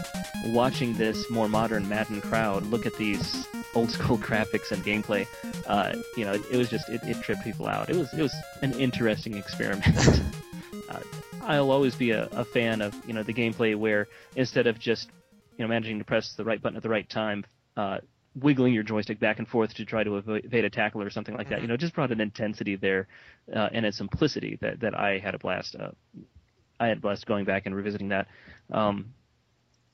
watching 0.48 0.94
this 0.96 1.30
more 1.30 1.48
modern 1.48 1.88
Madden 1.88 2.22
crowd 2.22 2.66
look 2.68 2.86
at 2.86 2.96
these 2.96 3.48
old 3.76 3.92
school 3.92 4.18
graphics 4.30 4.72
and 4.72 4.84
gameplay, 4.84 5.28
uh, 5.68 5.94
you 6.16 6.26
know, 6.26 6.34
it, 6.34 6.42
it 6.52 6.58
was 6.58 6.70
just 6.70 6.90
it, 6.90 7.02
it 7.04 7.22
tripped 7.22 7.44
people 7.44 7.68
out. 7.68 7.90
It 7.90 7.96
was 7.96 8.14
it 8.14 8.22
was 8.22 8.34
an 8.62 8.74
interesting 8.74 9.36
experiment. 9.36 9.98
uh, 10.90 11.00
I'll 11.42 11.72
always 11.72 11.96
be 11.96 12.12
a, 12.12 12.26
a 12.32 12.46
fan 12.46 12.82
of 12.82 12.94
you 13.06 13.14
know 13.14 13.24
the 13.24 13.34
gameplay 13.34 13.76
where 13.76 14.08
instead 14.36 14.68
of 14.68 14.80
just 14.80 15.10
you 15.58 15.64
know 15.64 15.68
managing 15.68 16.00
to 16.00 16.06
press 16.06 16.34
the 16.36 16.44
right 16.44 16.62
button 16.62 16.78
at 16.78 16.84
the 16.84 16.90
right 16.90 17.10
time, 17.10 17.46
uh, 17.76 18.00
wiggling 18.42 18.74
your 18.74 18.84
joystick 18.84 19.20
back 19.20 19.40
and 19.40 19.48
forth 19.48 19.74
to 19.76 19.86
try 19.86 20.04
to 20.04 20.18
evade 20.18 20.66
a 20.66 20.70
tackle 20.70 21.02
or 21.02 21.10
something 21.10 21.36
like 21.36 21.50
that, 21.50 21.62
you 21.62 21.68
know, 21.68 21.78
just 21.78 21.94
brought 21.94 22.12
an 22.12 22.22
intensity 22.22 22.76
there 22.76 23.08
uh, 23.56 23.70
and 23.72 23.86
a 23.86 23.92
simplicity 23.92 24.58
that 24.62 24.80
that 24.82 24.98
I 24.98 25.20
had 25.20 25.36
a 25.36 25.40
blast. 25.40 25.76
Uh, 25.76 25.92
I 26.80 26.88
had 26.88 26.98
a 26.98 27.02
blast 27.02 27.26
going 27.26 27.46
back 27.46 27.66
and 27.66 27.76
revisiting 27.76 28.10
that. 28.10 28.28
Um, 28.72 29.14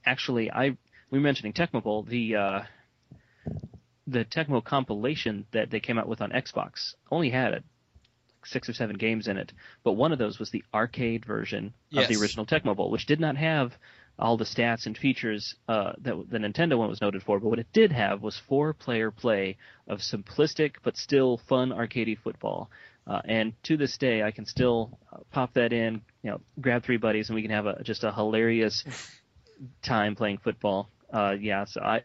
actually, 0.06 0.52
I 0.52 0.78
we 1.10 1.20
were 1.20 1.24
mentioning 1.24 1.54
Tecmo 1.54 1.82
Bowl, 1.82 2.04
the 2.04 2.36
uh, 2.36 2.62
the 4.14 4.26
Tecmo 4.26 4.64
compilation 4.64 5.46
that 5.52 5.70
they 5.70 5.80
came 5.80 5.98
out 5.98 6.08
with 6.08 6.22
on 6.22 6.32
Xbox 6.32 6.94
only 7.12 7.30
had 7.30 7.54
a, 7.54 7.64
six 8.46 8.68
or 8.68 8.74
seven 8.74 8.98
games 8.98 9.28
in 9.28 9.38
it, 9.38 9.54
but 9.84 9.94
one 9.94 10.12
of 10.12 10.20
those 10.20 10.38
was 10.40 10.52
the 10.52 10.64
arcade 10.74 11.26
version 11.26 11.74
of 11.96 12.08
the 12.08 12.22
original 12.22 12.46
Tecmo 12.46 12.76
Bowl, 12.76 12.92
which 12.92 13.06
did 13.06 13.20
not 13.20 13.38
have 13.38 13.74
all 14.20 14.38
the 14.38 14.46
stats 14.46 14.86
and 14.86 14.98
features 14.98 15.56
uh, 15.68 15.94
that 16.02 16.16
the 16.30 16.38
Nintendo 16.38 16.78
one 16.78 16.90
was 16.90 17.02
noted 17.02 17.24
for. 17.24 17.40
But 17.40 17.50
what 17.50 17.60
it 17.60 17.68
did 17.74 17.92
have 17.92 18.22
was 18.22 18.38
four-player 18.48 19.12
play 19.12 19.58
of 19.88 20.00
simplistic 20.00 20.76
but 20.84 20.98
still 20.98 21.40
fun 21.50 21.70
arcadey 21.70 22.18
football. 22.18 22.70
Uh, 23.08 23.22
and 23.26 23.54
to 23.64 23.76
this 23.76 23.98
day, 23.98 24.24
I 24.24 24.32
can 24.32 24.46
still 24.46 24.98
uh, 25.12 25.18
pop 25.32 25.54
that 25.56 25.74
in, 25.74 26.02
you 26.22 26.32
know, 26.32 26.42
grab 26.62 26.84
three 26.84 26.98
buddies, 26.98 27.30
and 27.30 27.36
we 27.36 27.42
can 27.42 27.52
have 27.52 27.66
a, 27.66 27.84
just 27.84 28.04
a 28.04 28.14
hilarious 28.14 28.84
time 29.82 30.16
playing 30.16 30.38
football. 30.38 30.90
Uh, 31.12 31.36
yeah, 31.40 31.66
so 31.66 31.82
I 31.82 32.04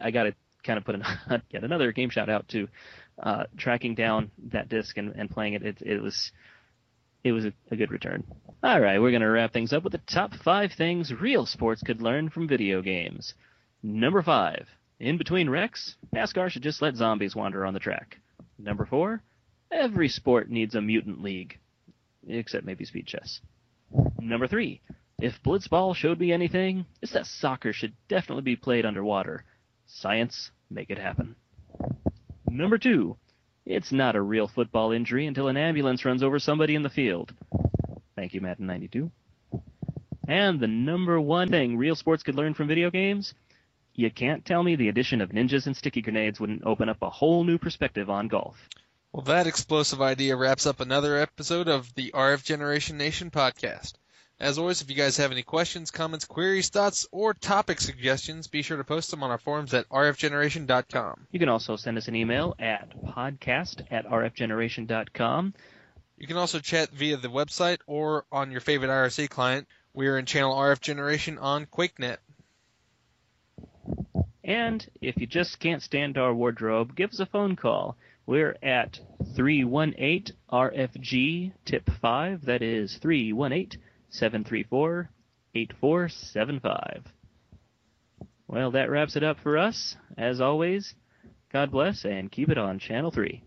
I 0.00 0.10
got 0.10 0.24
to 0.24 0.34
kind 0.64 0.78
of 0.78 0.84
put 0.84 0.94
an, 0.94 1.04
yet 1.50 1.64
another 1.64 1.92
game 1.92 2.10
shout 2.10 2.28
out 2.28 2.48
to 2.48 2.68
uh, 3.22 3.44
tracking 3.56 3.94
down 3.94 4.30
that 4.52 4.68
disc 4.68 4.96
and, 4.96 5.14
and 5.16 5.30
playing 5.30 5.54
it. 5.54 5.62
It, 5.62 5.82
it 5.82 6.02
was 6.02 6.32
it 7.24 7.32
was 7.32 7.44
a, 7.44 7.52
a 7.70 7.76
good 7.76 7.90
return. 7.90 8.24
All 8.62 8.80
right, 8.80 9.00
we're 9.00 9.10
going 9.10 9.22
to 9.22 9.28
wrap 9.28 9.52
things 9.52 9.72
up 9.72 9.84
with 9.84 9.92
the 9.92 10.00
top 10.12 10.34
five 10.34 10.72
things 10.72 11.12
real 11.12 11.46
sports 11.46 11.82
could 11.82 12.02
learn 12.02 12.30
from 12.30 12.48
video 12.48 12.82
games. 12.82 13.34
Number 13.82 14.22
five, 14.22 14.68
in 14.98 15.18
between 15.18 15.50
wrecks, 15.50 15.96
NASCAR 16.14 16.50
should 16.50 16.62
just 16.62 16.82
let 16.82 16.96
zombies 16.96 17.34
wander 17.34 17.64
on 17.64 17.74
the 17.74 17.80
track. 17.80 18.18
Number 18.58 18.86
four, 18.86 19.22
every 19.70 20.08
sport 20.08 20.50
needs 20.50 20.74
a 20.74 20.80
mutant 20.80 21.22
league, 21.22 21.58
except 22.28 22.66
maybe 22.66 22.84
speed 22.84 23.06
chess. 23.06 23.40
Number 24.20 24.46
three, 24.46 24.80
if 25.20 25.42
Blitzball 25.42 25.94
showed 25.94 26.18
me 26.18 26.32
anything, 26.32 26.86
it's 27.00 27.12
that 27.12 27.26
soccer 27.26 27.72
should 27.72 27.94
definitely 28.08 28.42
be 28.42 28.56
played 28.56 28.86
underwater. 28.86 29.44
Science, 29.94 30.50
make 30.70 30.90
it 30.90 30.98
happen. 30.98 31.36
Number 32.48 32.78
two, 32.78 33.16
it's 33.66 33.92
not 33.92 34.16
a 34.16 34.22
real 34.22 34.48
football 34.48 34.90
injury 34.90 35.26
until 35.26 35.48
an 35.48 35.56
ambulance 35.56 36.04
runs 36.04 36.22
over 36.22 36.38
somebody 36.38 36.74
in 36.74 36.82
the 36.82 36.88
field. 36.88 37.32
Thank 38.16 38.32
you, 38.34 38.40
Madden 38.40 38.66
92. 38.66 39.10
And 40.26 40.58
the 40.58 40.66
number 40.66 41.20
one 41.20 41.50
thing 41.50 41.76
real 41.76 41.94
sports 41.94 42.22
could 42.22 42.34
learn 42.34 42.54
from 42.54 42.68
video 42.68 42.90
games? 42.90 43.34
You 43.94 44.10
can't 44.10 44.44
tell 44.44 44.62
me 44.62 44.76
the 44.76 44.88
addition 44.88 45.20
of 45.20 45.30
ninjas 45.30 45.66
and 45.66 45.76
sticky 45.76 46.00
grenades 46.00 46.40
wouldn't 46.40 46.64
open 46.64 46.88
up 46.88 47.02
a 47.02 47.10
whole 47.10 47.44
new 47.44 47.58
perspective 47.58 48.08
on 48.08 48.28
golf. 48.28 48.56
Well, 49.12 49.24
that 49.24 49.46
explosive 49.46 50.00
idea 50.00 50.36
wraps 50.36 50.64
up 50.64 50.80
another 50.80 51.18
episode 51.18 51.68
of 51.68 51.94
the 51.94 52.12
RF 52.12 52.42
Generation 52.42 52.96
Nation 52.96 53.30
podcast. 53.30 53.92
As 54.42 54.58
always, 54.58 54.82
if 54.82 54.90
you 54.90 54.96
guys 54.96 55.18
have 55.18 55.30
any 55.30 55.44
questions, 55.44 55.92
comments, 55.92 56.24
queries, 56.24 56.68
thoughts, 56.68 57.06
or 57.12 57.32
topic 57.32 57.80
suggestions, 57.80 58.48
be 58.48 58.62
sure 58.62 58.76
to 58.76 58.82
post 58.82 59.12
them 59.12 59.22
on 59.22 59.30
our 59.30 59.38
forums 59.38 59.72
at 59.72 59.88
rfgeneration.com. 59.88 61.28
You 61.30 61.38
can 61.38 61.48
also 61.48 61.76
send 61.76 61.96
us 61.96 62.08
an 62.08 62.16
email 62.16 62.56
at 62.58 62.90
podcast 63.04 63.86
at 63.92 64.04
rfgeneration.com. 64.04 65.54
You 66.18 66.26
can 66.26 66.36
also 66.38 66.58
chat 66.58 66.90
via 66.90 67.18
the 67.18 67.28
website 67.28 67.78
or 67.86 68.24
on 68.32 68.50
your 68.50 68.60
favorite 68.60 68.88
IRC 68.88 69.30
client. 69.30 69.68
We 69.94 70.08
are 70.08 70.18
in 70.18 70.26
channel 70.26 70.56
RF 70.56 70.80
Generation 70.80 71.38
on 71.38 71.66
QuakeNet. 71.66 72.16
And 74.42 74.84
if 75.00 75.18
you 75.18 75.28
just 75.28 75.60
can't 75.60 75.84
stand 75.84 76.18
our 76.18 76.34
wardrobe, 76.34 76.96
give 76.96 77.10
us 77.10 77.20
a 77.20 77.26
phone 77.26 77.54
call. 77.54 77.96
We're 78.26 78.56
at 78.60 78.98
318 79.36 80.34
RFG 80.50 81.52
tip 81.64 81.88
5. 82.00 82.46
That 82.46 82.62
is 82.62 82.96
318 82.96 83.80
734 84.12 85.10
8475. 85.54 87.04
Well, 88.46 88.70
that 88.72 88.90
wraps 88.90 89.16
it 89.16 89.24
up 89.24 89.38
for 89.42 89.58
us. 89.58 89.96
As 90.16 90.40
always, 90.40 90.94
God 91.52 91.70
bless 91.70 92.04
and 92.04 92.30
keep 92.30 92.50
it 92.50 92.58
on 92.58 92.78
Channel 92.78 93.10
3. 93.10 93.42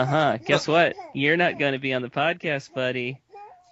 Uh 0.00 0.06
huh. 0.06 0.38
Guess 0.46 0.66
what? 0.66 0.96
You're 1.14 1.36
not 1.36 1.58
going 1.58 1.74
to 1.74 1.78
be 1.78 1.92
on 1.92 2.02
the 2.02 2.08
podcast, 2.08 2.72
buddy. 2.72 3.20